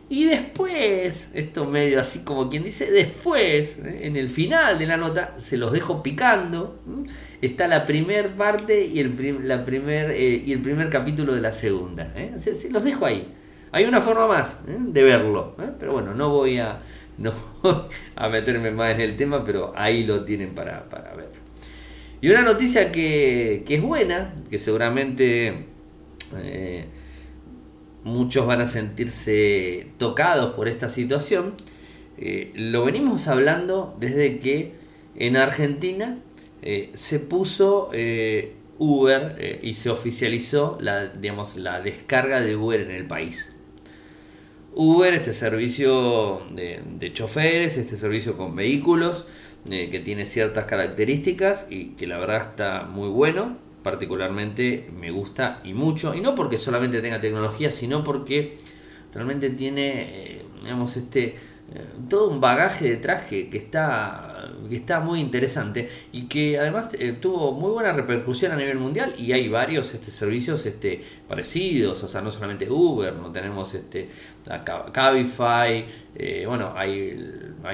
Y 0.09 0.25
después, 0.25 1.29
esto 1.33 1.65
medio 1.65 1.99
así 1.99 2.19
como 2.19 2.49
quien 2.49 2.63
dice, 2.63 2.89
después, 2.89 3.77
en 3.83 4.15
el 4.15 4.29
final 4.29 4.79
de 4.79 4.85
la 4.85 4.95
nota, 4.95 5.33
se 5.37 5.57
los 5.57 5.73
dejo 5.73 6.01
picando. 6.01 6.79
Está 7.41 7.67
la 7.67 7.85
primera 7.85 8.33
parte 8.33 8.85
y 8.85 9.01
el, 9.01 9.11
primer, 9.11 10.11
eh, 10.11 10.41
y 10.45 10.53
el 10.53 10.61
primer 10.61 10.89
capítulo 10.89 11.33
de 11.33 11.41
la 11.41 11.51
segunda. 11.51 12.13
¿eh? 12.15 12.35
los 12.71 12.83
dejo 12.85 13.05
ahí. 13.05 13.33
Hay 13.73 13.83
una 13.83 13.99
forma 13.99 14.27
más 14.27 14.61
¿eh? 14.67 14.77
de 14.79 15.03
verlo. 15.03 15.57
Pero 15.77 15.91
bueno, 15.91 16.13
no 16.13 16.29
voy 16.29 16.57
a, 16.59 16.79
no 17.17 17.33
a 18.15 18.29
meterme 18.29 18.71
más 18.71 18.93
en 18.93 19.01
el 19.01 19.17
tema, 19.17 19.43
pero 19.43 19.73
ahí 19.75 20.05
lo 20.05 20.23
tienen 20.23 20.55
para, 20.55 20.87
para 20.87 21.13
ver. 21.15 21.31
Y 22.21 22.29
una 22.29 22.43
noticia 22.43 22.93
que, 22.93 23.63
que 23.67 23.75
es 23.75 23.81
buena, 23.81 24.33
que 24.49 24.57
seguramente 24.57 25.65
muchos 28.03 28.45
van 28.45 28.61
a 28.61 28.65
sentirse 28.65 29.87
tocados 29.97 30.53
por 30.53 30.67
esta 30.67 30.89
situación. 30.89 31.55
Eh, 32.17 32.51
lo 32.55 32.85
venimos 32.85 33.27
hablando 33.27 33.95
desde 33.99 34.39
que 34.39 34.73
en 35.15 35.37
Argentina 35.37 36.19
eh, 36.61 36.91
se 36.93 37.19
puso 37.19 37.89
eh, 37.93 38.53
Uber 38.79 39.59
y 39.61 39.73
se 39.73 39.89
oficializó 39.89 40.77
la, 40.79 41.07
digamos, 41.07 41.55
la 41.57 41.81
descarga 41.81 42.41
de 42.41 42.55
Uber 42.55 42.81
en 42.81 42.91
el 42.91 43.07
país. 43.07 43.51
Uber, 44.75 45.13
este 45.13 45.33
servicio 45.33 46.43
de, 46.51 46.81
de 46.99 47.13
choferes, 47.13 47.77
este 47.77 47.95
servicio 47.95 48.37
con 48.37 48.55
vehículos, 48.55 49.25
que 49.67 49.99
tiene 49.99 50.25
ciertas 50.25 50.65
características 50.65 51.67
y 51.69 51.89
que 51.95 52.07
la 52.07 52.19
verdad 52.19 52.49
está 52.51 52.83
muy 52.83 53.09
bueno, 53.09 53.57
particularmente 53.87 54.89
me 54.99 55.11
gusta 55.11 55.61
y 55.63 55.73
mucho, 55.73 56.13
y 56.13 56.19
no 56.19 56.35
porque 56.35 56.57
solamente 56.57 57.01
tenga 57.01 57.21
tecnología, 57.21 57.71
sino 57.71 58.03
porque 58.03 58.57
realmente 59.13 59.49
tiene, 59.51 59.85
eh, 60.01 60.45
digamos, 60.61 60.97
este, 60.97 61.23
eh, 61.27 61.35
todo 62.09 62.27
un 62.27 62.41
bagaje 62.41 62.89
detrás 62.89 63.23
que, 63.23 63.49
que, 63.49 63.57
está 63.57 64.26
que 64.69 64.75
está 64.75 64.99
muy 64.99 65.19
interesante 65.19 65.89
y 66.11 66.27
que 66.27 66.57
además 66.57 66.89
eh, 66.93 67.17
tuvo 67.19 67.51
muy 67.51 67.71
buena 67.71 67.93
repercusión 67.93 68.51
a 68.51 68.55
nivel 68.55 68.77
mundial 68.77 69.13
y 69.17 69.31
hay 69.31 69.47
varios 69.49 69.93
este, 69.93 70.11
servicios 70.11 70.65
este, 70.65 71.03
parecidos, 71.27 72.03
o 72.03 72.07
sea, 72.07 72.21
no 72.21 72.31
solamente 72.31 72.69
Uber, 72.69 73.13
no 73.13 73.31
tenemos 73.31 73.73
este, 73.73 74.09
Cabify, 74.91 75.85
eh, 76.15 76.45
bueno, 76.47 76.73
hay, 76.75 77.15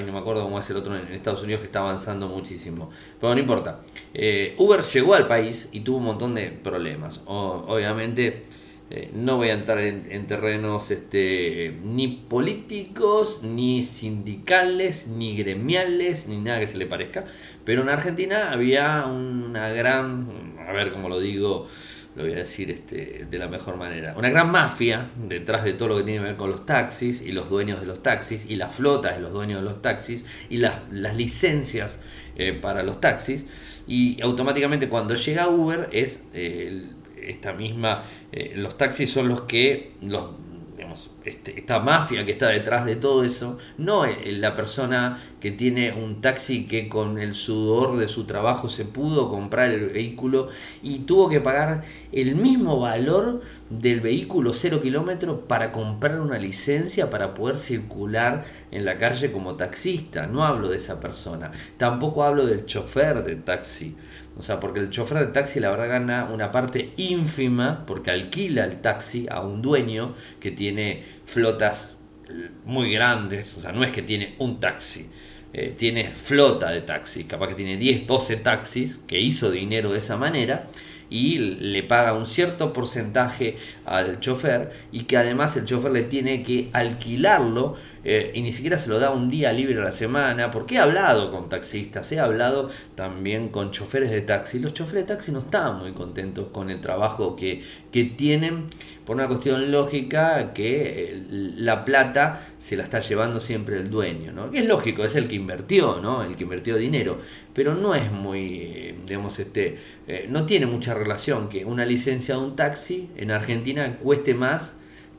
no 0.06 0.12
me 0.13 0.20
acuerdo 0.20 0.44
cómo 0.44 0.60
es 0.60 0.70
el 0.70 0.77
otro 0.77 0.96
en 0.96 1.12
Estados 1.13 1.44
Unidos 1.44 1.62
que 1.62 1.68
está 1.68 1.80
avanzando 1.80 2.27
muchísimo, 2.27 2.89
pero 3.20 3.34
no 3.34 3.39
importa. 3.39 3.80
Eh, 4.13 4.56
Uber 4.58 4.82
llegó 4.82 5.13
al 5.13 5.27
país 5.27 5.70
y 5.72 5.82
tuvo 5.82 5.98
un 5.98 6.06
montón 6.06 6.36
de 6.36 6.51
problemas, 6.51 7.22
obviamente 7.25 8.44
eh, 8.90 9.10
no 9.13 9.38
voy 9.38 9.50
a 9.50 9.54
entrar 9.54 9.80
en, 9.80 10.28
terrenos 10.28 10.92
este, 10.92 11.75
ni 11.84 12.08
políticos, 12.08 13.42
ni 13.42 13.82
sindicales, 13.82 15.08
ni 15.08 15.36
gremiales, 15.36 16.28
ni 16.28 16.38
nada 16.38 16.60
que 16.60 16.68
se 16.68 16.78
le 16.78 16.86
parezca. 16.86 17.25
Pero 17.66 17.82
en 17.82 17.90
Argentina 17.90 18.52
había 18.52 19.06
una 19.06 19.70
gran, 19.70 20.56
a 20.68 20.74
ver 20.74 20.92
cómo 20.92 21.10
lo 21.10 21.20
digo, 21.20 21.68
lo 22.16 22.24
voy 22.24 22.34
a 22.34 22.36
decir 22.36 22.70
este, 22.70 23.25
de 23.30 23.38
la 23.40 23.48
mejor 23.48 23.78
manera, 23.78 24.13
una 24.16 24.30
gran 24.30 24.52
mafia 24.52 25.10
detrás 25.28 25.63
de 25.63 25.74
todo 25.74 25.88
lo 25.88 25.98
que 25.98 26.04
tiene 26.04 26.20
que 26.20 26.25
ver 26.25 26.36
con 26.36 26.52
los 26.52 26.66
taxis 26.66 27.22
y 27.22 27.32
los 27.32 27.50
dueños 27.50 27.80
de 27.80 27.88
los 27.88 28.04
taxis 28.04 28.46
y 28.48 28.58
las 28.58 28.75
flotas 28.75 29.16
de 29.16 29.22
los 29.22 29.34
dueños 29.34 29.62
de 29.62 29.66
los 29.66 29.82
taxis 29.82 30.24
y 30.50 30.58
las, 30.58 30.75
licencias 30.92 32.00
eh, 32.36 32.54
para 32.54 32.84
los 32.84 33.02
taxis. 33.02 33.48
Y 33.88 34.22
automáticamente 34.22 34.88
cuando 34.88 35.16
llega 35.16 35.48
Uber 35.48 35.90
es... 35.92 36.24
Eh, 36.34 36.90
esta 37.30 37.53
misma, 37.53 38.03
eh, 38.32 38.53
los 38.56 38.77
taxis 38.77 39.12
son 39.12 39.27
los 39.27 39.42
que, 39.42 39.94
los, 40.01 40.30
digamos, 40.75 41.12
este, 41.25 41.58
esta 41.60 41.80
mafia 41.80 42.25
que 42.25 42.32
está 42.34 42.50
detrás 42.50 42.86
de 42.86 42.96
todo 42.96 43.24
eso, 43.24 43.58
no 43.77 44.06
la 44.06 44.56
persona 44.56 45.22
que 45.39 45.51
tiene 45.51 45.92
un 45.94 46.22
taxi 46.22 46.65
que 46.65 46.89
con 46.89 47.20
el 47.20 47.36
sudor 47.36 47.98
de 47.98 48.08
su 48.08 48.25
trabajo 48.25 48.70
se 48.70 48.86
pudo 48.86 49.30
comprar 49.30 49.72
el 49.72 49.89
vehículo 49.89 50.48
y 50.82 51.00
tuvo 51.00 51.30
que 51.30 51.42
pagar 51.42 51.84
el 52.12 52.36
mismo 52.36 52.80
valor 52.80 53.42
del 53.70 54.01
vehículo 54.01 54.53
cero 54.53 54.82
kilómetro 54.82 55.42
para 55.48 55.72
comprar 55.72 56.20
una 56.20 56.38
licencia 56.38 57.10
para 57.10 57.34
poder 57.34 57.58
circular 57.58 58.44
en 58.72 58.86
la 58.86 58.98
calle 58.98 59.32
como 59.32 59.56
taxista. 59.56 60.27
No 60.27 60.46
hablo 60.46 60.70
de 60.70 60.77
esa 60.77 61.00
persona. 61.00 61.51
Tampoco 61.77 62.24
hablo 62.24 62.46
del 62.46 62.65
chofer 62.65 63.24
de 63.24 63.36
taxi. 63.36 63.96
O 64.38 64.42
sea, 64.42 64.60
porque 64.60 64.80
el 64.80 64.90
chofer 64.90 65.20
de 65.20 65.28
taxi 65.28 65.60
la 65.60 65.70
verdad 65.70 65.90
gana 65.90 66.30
una 66.32 66.52
parte 66.52 66.94
ínfima 66.98 67.86
porque 67.86 68.12
alquila 68.12 68.66
el 68.66 68.82
taxi 68.82 69.28
a 69.30 69.42
un 69.42 69.62
dueño 69.62 70.16
que 70.40 70.52
tiene 70.52 71.04
flotas 71.25 71.96
muy 72.66 72.92
grandes. 72.92 73.56
O 73.58 73.62
sea, 73.62 73.72
no 73.72 73.84
es 73.84 73.92
que 73.92 74.02
tiene 74.02 74.36
un 74.40 74.60
taxi. 74.60 75.10
Eh, 75.54 75.75
tiene 75.78 76.12
flota 76.12 76.72
de 76.72 76.82
taxis, 76.82 77.28
capaz 77.28 77.50
que 77.50 77.54
tiene 77.54 77.78
10, 77.78 78.08
12 78.08 78.38
taxis, 78.38 79.00
que 79.06 79.20
hizo 79.20 79.52
dinero 79.52 79.92
de 79.92 80.00
esa 80.00 80.18
manera, 80.18 80.68
y 81.12 81.38
le 81.38 81.84
paga 81.84 82.13
un 82.13 82.25
cierto 82.25 82.74
porcentaje 82.74 83.58
al 83.86 84.20
chofer 84.20 84.72
y 84.92 85.04
que 85.04 85.16
además 85.16 85.56
el 85.56 85.66
chofer 85.66 85.92
le 85.92 86.04
tiene 86.04 86.42
que 86.42 86.72
alquilarlo 86.74 87.75
eh, 88.05 88.31
y 88.33 88.41
ni 88.41 88.51
siquiera 88.51 88.77
se 88.77 88.89
lo 88.89 89.00
da 89.00 89.12
un 89.12 89.29
día 89.29 89.53
libre 89.53 89.79
a 89.79 89.83
la 89.83 89.91
semana, 89.91 90.51
porque 90.51 90.75
he 90.75 90.77
hablado 90.79 91.31
con 91.31 91.48
taxistas, 91.48 92.12
he 92.12 92.19
hablado 92.19 92.69
también 92.95 93.50
con 93.50 93.72
choferes 93.72 94.12
de 94.12 94.22
taxi. 94.22 94.60
Los 94.60 94.74
choferes 94.74 95.07
de 95.07 95.15
taxi 95.15 95.31
no 95.31 95.39
están 95.39 95.79
muy 95.79 95.93
contentos 95.93 96.48
con 96.51 96.69
el 96.69 96.81
trabajo 96.81 97.36
que, 97.36 97.63
que 97.91 98.03
tienen 98.03 98.65
por 99.05 99.15
una 99.15 99.27
cuestión 99.27 99.72
lógica 99.72 100.53
que 100.53 101.12
eh, 101.12 101.24
la 101.29 101.86
plata 101.86 102.48
se 102.57 102.75
la 102.75 102.83
está 102.83 103.00
llevando 103.00 103.39
siempre 103.39 103.77
el 103.77 103.89
dueño, 103.89 104.33
¿no? 104.33 104.51
es 104.53 104.65
lógico, 104.65 105.03
es 105.03 105.15
el 105.15 105.27
que 105.27 105.36
invirtió, 105.36 106.00
¿no? 106.01 106.24
El 106.24 106.36
que 106.36 106.43
invirtió 106.43 106.75
dinero, 106.77 107.19
pero 107.53 107.74
no 107.74 107.95
es 107.95 108.12
muy, 108.12 108.60
eh, 108.62 108.95
digamos, 109.05 109.39
este, 109.39 109.77
no 110.29 110.45
tiene 110.45 110.65
mucha 110.65 110.93
relación 110.93 111.50
que 111.50 111.65
una 111.65 111.86
licencia 111.86 112.36
de 112.36 112.41
un 112.41 112.55
taxi 112.55 113.10
en 113.15 113.31
Argentina 113.31 113.98
cueste 114.01 114.33
más 114.33 114.75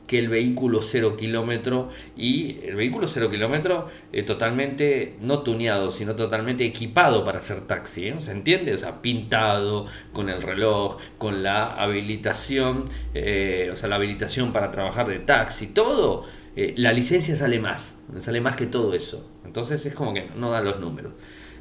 que 0.07 0.19
el 0.19 0.29
vehículo 0.29 0.81
cero 0.81 1.15
kilómetro 1.17 1.89
y 2.15 2.59
el 2.63 2.75
vehículo 2.75 3.07
cero 3.07 3.29
kilómetro 3.29 3.87
eh, 4.11 4.23
totalmente 4.23 5.15
no 5.21 5.39
tuneado 5.39 5.91
sino 5.91 6.15
totalmente 6.15 6.65
equipado 6.65 7.23
para 7.23 7.39
hacer 7.39 7.61
taxi 7.61 8.07
¿eh? 8.07 8.15
¿se 8.19 8.31
entiende? 8.31 8.73
o 8.73 8.77
sea 8.77 9.01
pintado 9.01 9.85
con 10.13 10.29
el 10.29 10.41
reloj 10.41 10.97
con 11.17 11.43
la 11.43 11.73
habilitación 11.75 12.85
eh, 13.13 13.69
o 13.71 13.75
sea 13.75 13.89
la 13.89 13.95
habilitación 13.95 14.51
para 14.51 14.71
trabajar 14.71 15.07
de 15.07 15.19
taxi 15.19 15.67
todo 15.67 16.25
la 16.55 16.93
licencia 16.93 17.35
sale 17.35 17.59
más 17.59 17.95
sale 18.19 18.39
más 18.39 18.55
que 18.55 18.65
todo 18.65 18.93
eso 18.93 19.29
entonces 19.45 19.85
es 19.85 19.93
como 19.93 20.13
que 20.13 20.29
no 20.37 20.51
da 20.51 20.61
los 20.61 20.79
números 20.79 21.11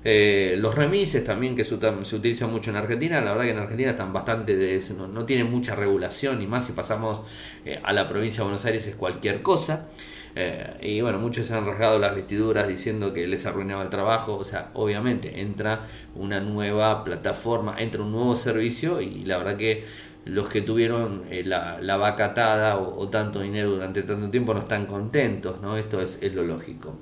eh, 0.07 0.57
los 0.59 0.75
remises 0.75 1.25
también 1.25 1.57
que 1.57 1.65
se, 1.65 1.75
utilizan 1.75 2.53
mucho 2.53 2.69
en 2.69 2.77
Argentina, 2.77 3.23
la 3.23 3.31
verdad 3.31 3.45
que 3.45 3.51
en 3.53 3.59
Argentina 3.59 3.91
están 3.91 4.13
bastante 4.13 4.55
de, 4.55 4.83
no, 4.95 5.09
no 5.09 5.25
tienen 5.25 5.51
mucha 5.51 5.75
regulación 5.75 6.43
y 6.43 6.47
más 6.47 6.67
si 6.67 6.73
pasamos 6.73 7.23
eh, 7.65 7.81
a 7.83 7.93
la 7.95 8.07
provincia 8.07 8.41
de 8.41 8.45
Buenos 8.45 8.65
Aires 8.67 8.87
es 8.87 8.95
cualquier 8.97 9.41
cosa. 9.41 9.89
Eh, 10.37 10.67
y 10.83 11.01
bueno, 11.01 11.19
muchos 11.19 11.47
se 11.47 11.55
han 11.55 11.65
rasgado 11.65 11.99
las 11.99 12.15
vestiduras 12.15 12.69
diciendo 12.69 13.15
que 13.15 13.27
les 13.27 13.47
arruinaba 13.47 13.83
el 13.83 13.89
trabajo. 13.89 14.37
O 14.37 14.45
sea, 14.45 14.71
obviamente 14.75 15.41
entra 15.41 15.87
una 16.17 16.41
nueva 16.41 17.03
plataforma, 17.03 17.77
entra 17.79 18.03
un 18.03 18.13
nuevo 18.13 18.37
servicio 18.37 19.01
y 19.01 19.25
la 19.25 19.39
verdad 19.39 19.57
que 19.57 19.85
los 20.27 20.49
que 20.49 20.61
tuvieron 20.61 21.25
la, 21.45 21.81
la 21.81 21.97
vacatada 21.97 22.79
o, 22.79 22.99
o, 22.99 23.09
tanto 23.09 23.41
dinero 23.41 23.71
durante 23.71 24.03
tanto 24.03 24.31
tiempo 24.31 24.55
no 24.55 24.61
están 24.61 24.87
contentos, 24.87 25.61
¿no? 25.63 25.77
Esto 25.77 26.01
es, 26.01 26.19
es 26.21 26.35
lo 26.35 26.43
lógico. 26.43 26.97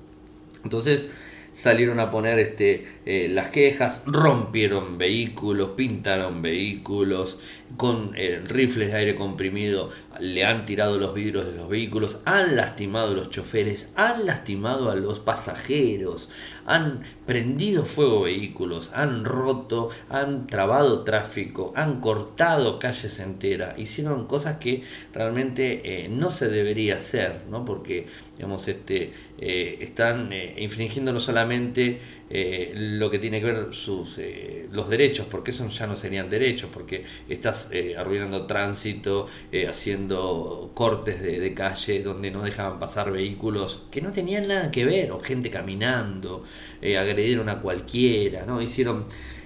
Entonces, 0.65 1.09
salieron 1.53 2.01
a 2.01 2.11
poner 2.11 2.39
este, 2.39 2.85
eh, 3.07 3.29
las 3.31 3.49
quejas, 3.49 4.03
rompieron 4.07 4.99
vehículos, 4.99 5.71
pintaron 5.71 6.43
vehículos, 6.43 7.39
con 7.77 8.13
eh, 8.17 8.43
rifles 8.47 8.91
de 8.91 8.99
aire 8.99 9.15
comprimido 9.15 9.91
le 10.23 10.45
han 10.45 10.65
tirado 10.67 10.99
los 10.99 11.15
vidrios 11.15 11.47
de 11.47 11.53
los 11.53 11.69
vehículos, 11.69 12.21
han 12.25 12.55
lastimado 12.55 13.09
a 13.09 13.15
los 13.15 13.31
choferes, 13.31 13.89
han 13.97 14.25
lastimado 14.25 14.91
a 14.91 14.95
los 14.95 15.19
pasajeros, 15.19 16.29
han 16.65 17.03
prendido 17.27 17.85
fuego 17.85 18.23
vehículos, 18.23 18.93
han 18.95 19.25
roto, 19.25 19.91
han 20.09 20.47
trabado 20.47 21.03
tráfico, 21.03 21.73
han 21.75 22.01
cortado 22.01 22.79
calles 22.79 23.19
enteras, 23.19 23.77
hicieron 23.79 24.27
cosas 24.27 24.59
que 24.59 24.85
realmente 25.13 26.05
eh, 26.05 26.09
no 26.09 26.31
se 26.31 26.49
debería 26.49 26.99
hacer, 26.99 27.43
¿no? 27.51 27.65
porque 27.65 28.07
digamos, 28.37 28.69
este, 28.69 29.13
eh, 29.39 29.79
están 29.81 30.31
infringiendo 30.57 31.13
no 31.13 31.21
solamente 31.21 31.99
eh, 32.35 32.73
lo 32.75 33.11
que 33.11 33.19
tiene 33.19 33.41
que 33.41 33.45
ver 33.45 33.75
sus 33.75 34.17
eh, 34.17 34.67
los 34.73 34.89
derechos, 34.89 35.27
porque 35.31 35.51
esos 35.51 35.77
ya 35.77 35.87
no 35.87 35.95
serían 35.95 36.31
derechos, 36.31 36.71
porque 36.73 37.05
estás 37.29 37.69
eh, 37.73 37.95
arruinando 37.95 38.47
tránsito, 38.47 39.27
haciendo 39.69 40.71
cortes 40.73 41.21
de, 41.21 41.41
de, 41.41 41.53
calle 41.53 42.03
donde 42.03 42.31
no 42.31 42.43
dejaban 42.43 42.79
pasar 42.79 43.13
vehículos 43.13 43.85
que 43.91 44.01
no 44.01 44.13
tenían 44.13 44.49
nada 44.49 44.71
que 44.71 44.87
ver, 44.87 45.13
o 45.13 45.21
gente 45.21 45.51
caminando, 45.51 46.43
agredieron 46.81 47.51
a 47.51 47.61
cualquiera, 47.61 48.47
¿no? 48.47 48.63
Hicieron 48.63 49.05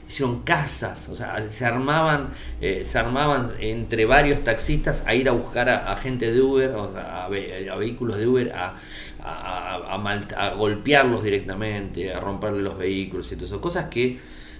hicieron 0.08 0.42
casas, 0.42 1.08
o 1.08 1.16
sea, 1.16 1.46
se 1.48 1.64
armaban, 1.64 2.28
eh, 2.60 2.82
se 2.84 2.98
armaban 2.98 3.52
entre 3.60 4.04
varios 4.04 4.44
taxistas 4.44 5.02
a 5.06 5.14
ir 5.14 5.28
a 5.28 5.32
buscar 5.32 5.68
a, 5.68 5.96
gente 5.96 6.32
de 6.32 6.40
Uber, 6.40 6.74
a, 6.76 7.28
vehículos 7.28 8.16
de 8.16 8.26
Uber, 8.26 8.52
a, 8.54 8.76
a, 9.22 10.54
golpearlos 10.56 11.24
directamente, 11.24 12.12
a 12.12 12.20
romperle 12.20 12.62
los 12.62 12.78
vehículos 12.78 13.30
y 13.32 13.36
todo 13.36 13.46
eso, 13.46 13.60
cosas 13.60 13.86
que 13.86 14.18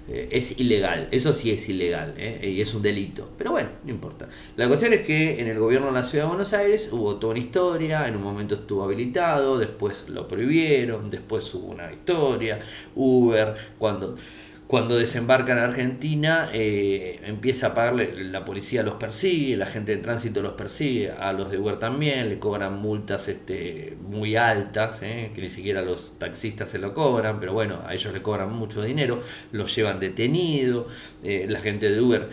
eh, 0.09 0.29
es 0.31 0.61
ilegal, 0.61 1.09
eso 1.11 1.33
sí 1.33 1.50
es 1.50 1.69
ilegal 1.69 2.15
eh, 2.17 2.53
y 2.57 2.61
es 2.61 2.73
un 2.75 2.83
delito, 2.83 3.29
pero 3.37 3.50
bueno, 3.50 3.71
no 3.83 3.91
importa. 3.91 4.29
La 4.57 4.69
cuestión 4.69 4.93
es 4.93 5.00
que 5.00 5.41
en 5.41 5.49
el 5.49 5.59
gobierno 5.59 5.88
de 5.88 5.95
la 5.95 6.05
ciudad 6.05 6.25
de 6.25 6.29
Buenos 6.29 6.53
Aires 6.53 6.91
hubo 6.93 7.17
toda 7.17 7.33
una 7.33 7.41
historia, 7.41 8.07
en 8.07 8.15
un 8.15 8.23
momento 8.23 8.55
estuvo 8.55 8.85
habilitado, 8.85 9.59
después 9.59 10.09
lo 10.09 10.29
prohibieron, 10.29 11.11
después 11.11 11.53
hubo 11.55 11.73
una 11.73 11.93
historia, 11.93 12.61
Uber, 12.95 13.55
cuando 13.79 14.17
cuando 14.66 14.96
desembarcan 14.96 15.58
en 15.58 15.64
Argentina, 15.64 16.50
eh, 16.52 17.20
empieza 17.25 17.68
a 17.68 17.75
pagarle, 17.75 18.25
la 18.25 18.44
policía 18.44 18.82
los 18.82 18.94
persigue, 18.94 19.56
la 19.56 19.66
gente 19.66 19.94
de 19.94 20.02
tránsito 20.02 20.42
los 20.42 20.54
persigue, 20.54 21.12
a 21.12 21.32
los 21.32 21.52
de 21.52 21.58
Uber 21.58 21.78
también, 21.78 22.28
le 22.28 22.40
cobran 22.40 22.80
multas 22.80 23.28
este, 23.28 23.96
muy 24.08 24.35
altas, 24.35 25.02
eh, 25.02 25.30
que 25.32 25.40
ni 25.40 25.50
siquiera 25.50 25.82
los 25.82 26.18
taxistas 26.18 26.68
se 26.68 26.80
lo 26.80 26.94
cobran, 26.94 27.38
pero 27.38 27.52
bueno, 27.52 27.82
a 27.87 27.94
ellos 27.94 28.12
le 28.12 28.23
cobran 28.23 28.52
mucho 28.52 28.82
dinero, 28.82 29.23
los 29.52 29.73
llevan 29.73 30.00
detenido, 30.00 30.88
eh, 31.23 31.46
la 31.49 31.61
gente 31.61 31.88
de 31.88 32.00
Uber 32.00 32.28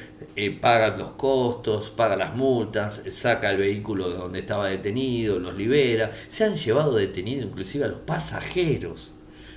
paga 0.60 0.98
los 0.98 1.12
costos, 1.12 1.92
paga 1.92 2.16
las 2.16 2.36
multas, 2.36 3.04
saca 3.10 3.52
el 3.52 3.58
vehículo 3.58 4.10
de 4.10 4.18
donde 4.18 4.40
estaba 4.40 4.70
detenido, 4.70 5.38
los 5.38 5.56
libera, 5.56 6.12
se 6.30 6.46
han 6.46 6.56
llevado 6.56 6.96
detenido 6.96 7.44
inclusive 7.44 7.86
a 7.86 7.90
los 7.90 8.00
pasajeros 8.00 9.14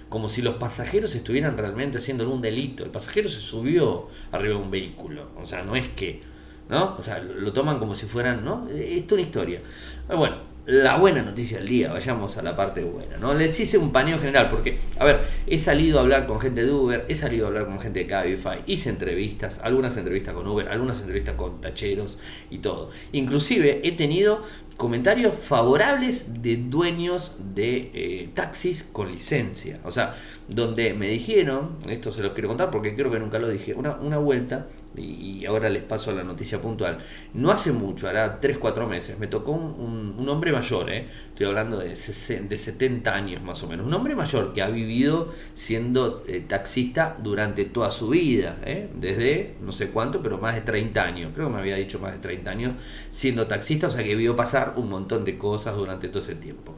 como 0.09 0.29
si 0.29 0.43
los 0.43 0.57
pasajeros 0.57 1.15
estuvieran 1.15 1.57
realmente 1.57 1.99
haciendo 1.99 2.29
un 2.31 2.41
delito. 2.41 2.85
El 2.85 2.91
pasajero 2.91 3.29
se 3.29 3.41
subió 3.41 4.09
arriba 4.33 4.57
de 4.57 4.63
un 4.63 4.71
vehículo, 4.71 5.31
o 5.37 5.47
sea, 5.47 5.63
no 5.63 5.77
es 5.77 5.89
que, 5.89 6.23
¿no? 6.69 6.97
O 6.97 7.03
sea, 7.03 7.21
lo 7.21 7.53
toman 7.53 7.79
como 7.79 7.95
si 7.95 8.07
fueran, 8.07 8.45
¿no? 8.45 8.69
Esto 8.69 9.15
es 9.15 9.21
una 9.21 9.23
historia. 9.23 9.61
Bueno, 10.09 10.37
la 10.67 10.97
buena 10.97 11.23
noticia 11.23 11.59
del 11.59 11.69
día, 11.69 11.93
vayamos 11.93 12.37
a 12.39 12.43
la 12.43 12.57
parte 12.57 12.83
buena, 12.83 13.17
¿no? 13.19 13.33
Les 13.35 13.59
hice 13.61 13.79
un 13.79 13.93
paneo 13.93 14.19
general, 14.19 14.49
porque, 14.49 14.79
a 14.99 15.05
ver, 15.05 15.21
he 15.47 15.59
salido 15.59 15.99
a 15.99 16.03
hablar 16.03 16.27
con 16.27 16.41
gente 16.41 16.65
de 16.65 16.73
Uber, 16.73 17.05
he 17.09 17.15
salido 17.15 17.47
a 17.47 17.49
hablar 17.49 17.67
con 17.67 17.79
gente 17.79 18.01
de 18.01 18.07
Cabify, 18.09 18.65
hice 18.67 18.91
entrevistas, 18.91 19.61
algunas 19.63 19.97
entrevistas 19.97 20.35
con 20.35 20.47
Uber, 20.47 20.69
algunas 20.69 20.99
entrevistas 21.01 21.37
con 21.37 21.61
tacheros 21.61 22.19
y 22.51 22.59
todo. 22.59 22.91
Inclusive 23.13 23.81
he 23.85 23.93
tenido 23.93 24.43
comentarios 24.77 25.35
favorables 25.35 26.43
de 26.43 26.57
dueños 26.57 27.33
de 27.55 27.91
eh, 27.95 28.31
taxis 28.35 28.85
con 28.93 29.11
licencia. 29.11 29.81
O 29.85 29.91
sea, 29.91 30.17
donde 30.49 30.95
me 30.95 31.09
dijeron, 31.09 31.77
esto 31.89 32.13
se 32.13 32.23
los 32.23 32.33
quiero 32.33 32.49
contar 32.49 32.71
porque 32.71 32.95
creo 32.95 33.11
que 33.11 33.19
nunca 33.19 33.39
lo 33.39 33.49
dije, 33.49 33.75
una, 33.75 33.97
una 33.97 34.19
vuelta, 34.19 34.67
y 34.97 35.45
ahora 35.47 35.69
les 35.69 35.83
paso 35.83 36.13
la 36.13 36.25
noticia 36.25 36.61
puntual, 36.61 36.99
no 37.35 37.51
hace 37.51 37.73
mucho, 37.73 38.09
hará 38.09 38.41
3, 38.41 38.59
4 38.59 38.87
meses, 38.87 39.19
me 39.19 39.27
tocó 39.27 39.53
un, 39.53 40.27
hombre 40.29 40.53
mayor, 40.53 40.91
¿eh? 40.91 41.07
estoy 41.29 41.47
hablando 41.47 41.79
de, 41.79 41.91
de 41.91 42.59
70 42.59 43.15
años 43.15 43.43
más 43.43 43.63
o 43.63 43.69
menos, 43.69 43.87
un 43.87 43.95
hombre 43.95 44.17
mayor 44.17 44.53
que 44.53 44.63
ha 44.63 44.69
vivido 44.69 45.33
siendo 45.55 46.25
eh, 46.27 46.45
taxista 46.47 47.17
durante 47.23 47.65
toda 47.67 47.91
su 47.91 48.09
vida, 48.09 48.59
¿eh? 48.65 48.89
desde 48.95 49.55
no 49.63 49.73
sé 49.73 49.91
cuánto, 49.91 50.23
pero 50.23 50.39
más 50.39 50.55
de 50.55 50.63
30 50.63 51.03
años, 51.03 51.31
creo 51.35 51.47
que 51.47 51.55
me 51.55 51.61
había 51.61 51.77
dicho 51.77 51.99
más 51.99 52.13
de 52.13 52.19
30 52.19 52.51
años 52.51 52.73
siendo 53.11 53.47
taxista, 53.47 53.87
o 53.87 53.91
sea 53.91 54.03
que 54.03 54.15
vio 54.17 54.35
pasar 54.35 54.75
un 54.77 54.89
montón 54.89 55.25
de 55.25 55.39
cosas 55.39 55.77
durante 55.77 56.09
todo 56.09 56.21
ese 56.21 56.35
tiempo. 56.35 56.75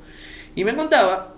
Y 0.54 0.64
me 0.64 0.74
contaba 0.74 1.34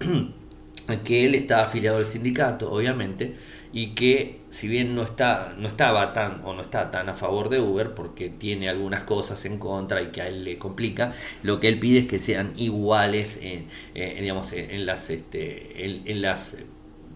que 1.04 1.26
él 1.26 1.34
estaba 1.34 1.64
afiliado 1.64 1.98
al 1.98 2.04
sindicato, 2.04 2.72
obviamente, 2.72 3.34
y 3.72 3.88
que 3.88 4.40
si 4.48 4.66
bien 4.66 4.94
no 4.94 5.02
está 5.02 5.54
no 5.56 5.68
estaba 5.68 6.12
tan 6.12 6.42
o 6.44 6.54
no 6.54 6.62
está 6.62 6.90
tan 6.90 7.08
a 7.08 7.14
favor 7.14 7.48
de 7.48 7.60
Uber 7.60 7.94
porque 7.94 8.28
tiene 8.28 8.68
algunas 8.68 9.04
cosas 9.04 9.44
en 9.44 9.58
contra 9.58 10.02
y 10.02 10.06
que 10.06 10.22
a 10.22 10.28
él 10.28 10.44
le 10.44 10.58
complica 10.58 11.14
lo 11.42 11.60
que 11.60 11.68
él 11.68 11.78
pide 11.78 12.00
es 12.00 12.06
que 12.06 12.18
sean 12.18 12.52
iguales 12.56 13.40
en, 13.42 13.66
digamos 13.94 14.52
en, 14.52 14.86
las 14.86 15.10
este, 15.10 15.84
en, 15.84 16.20
las 16.20 16.56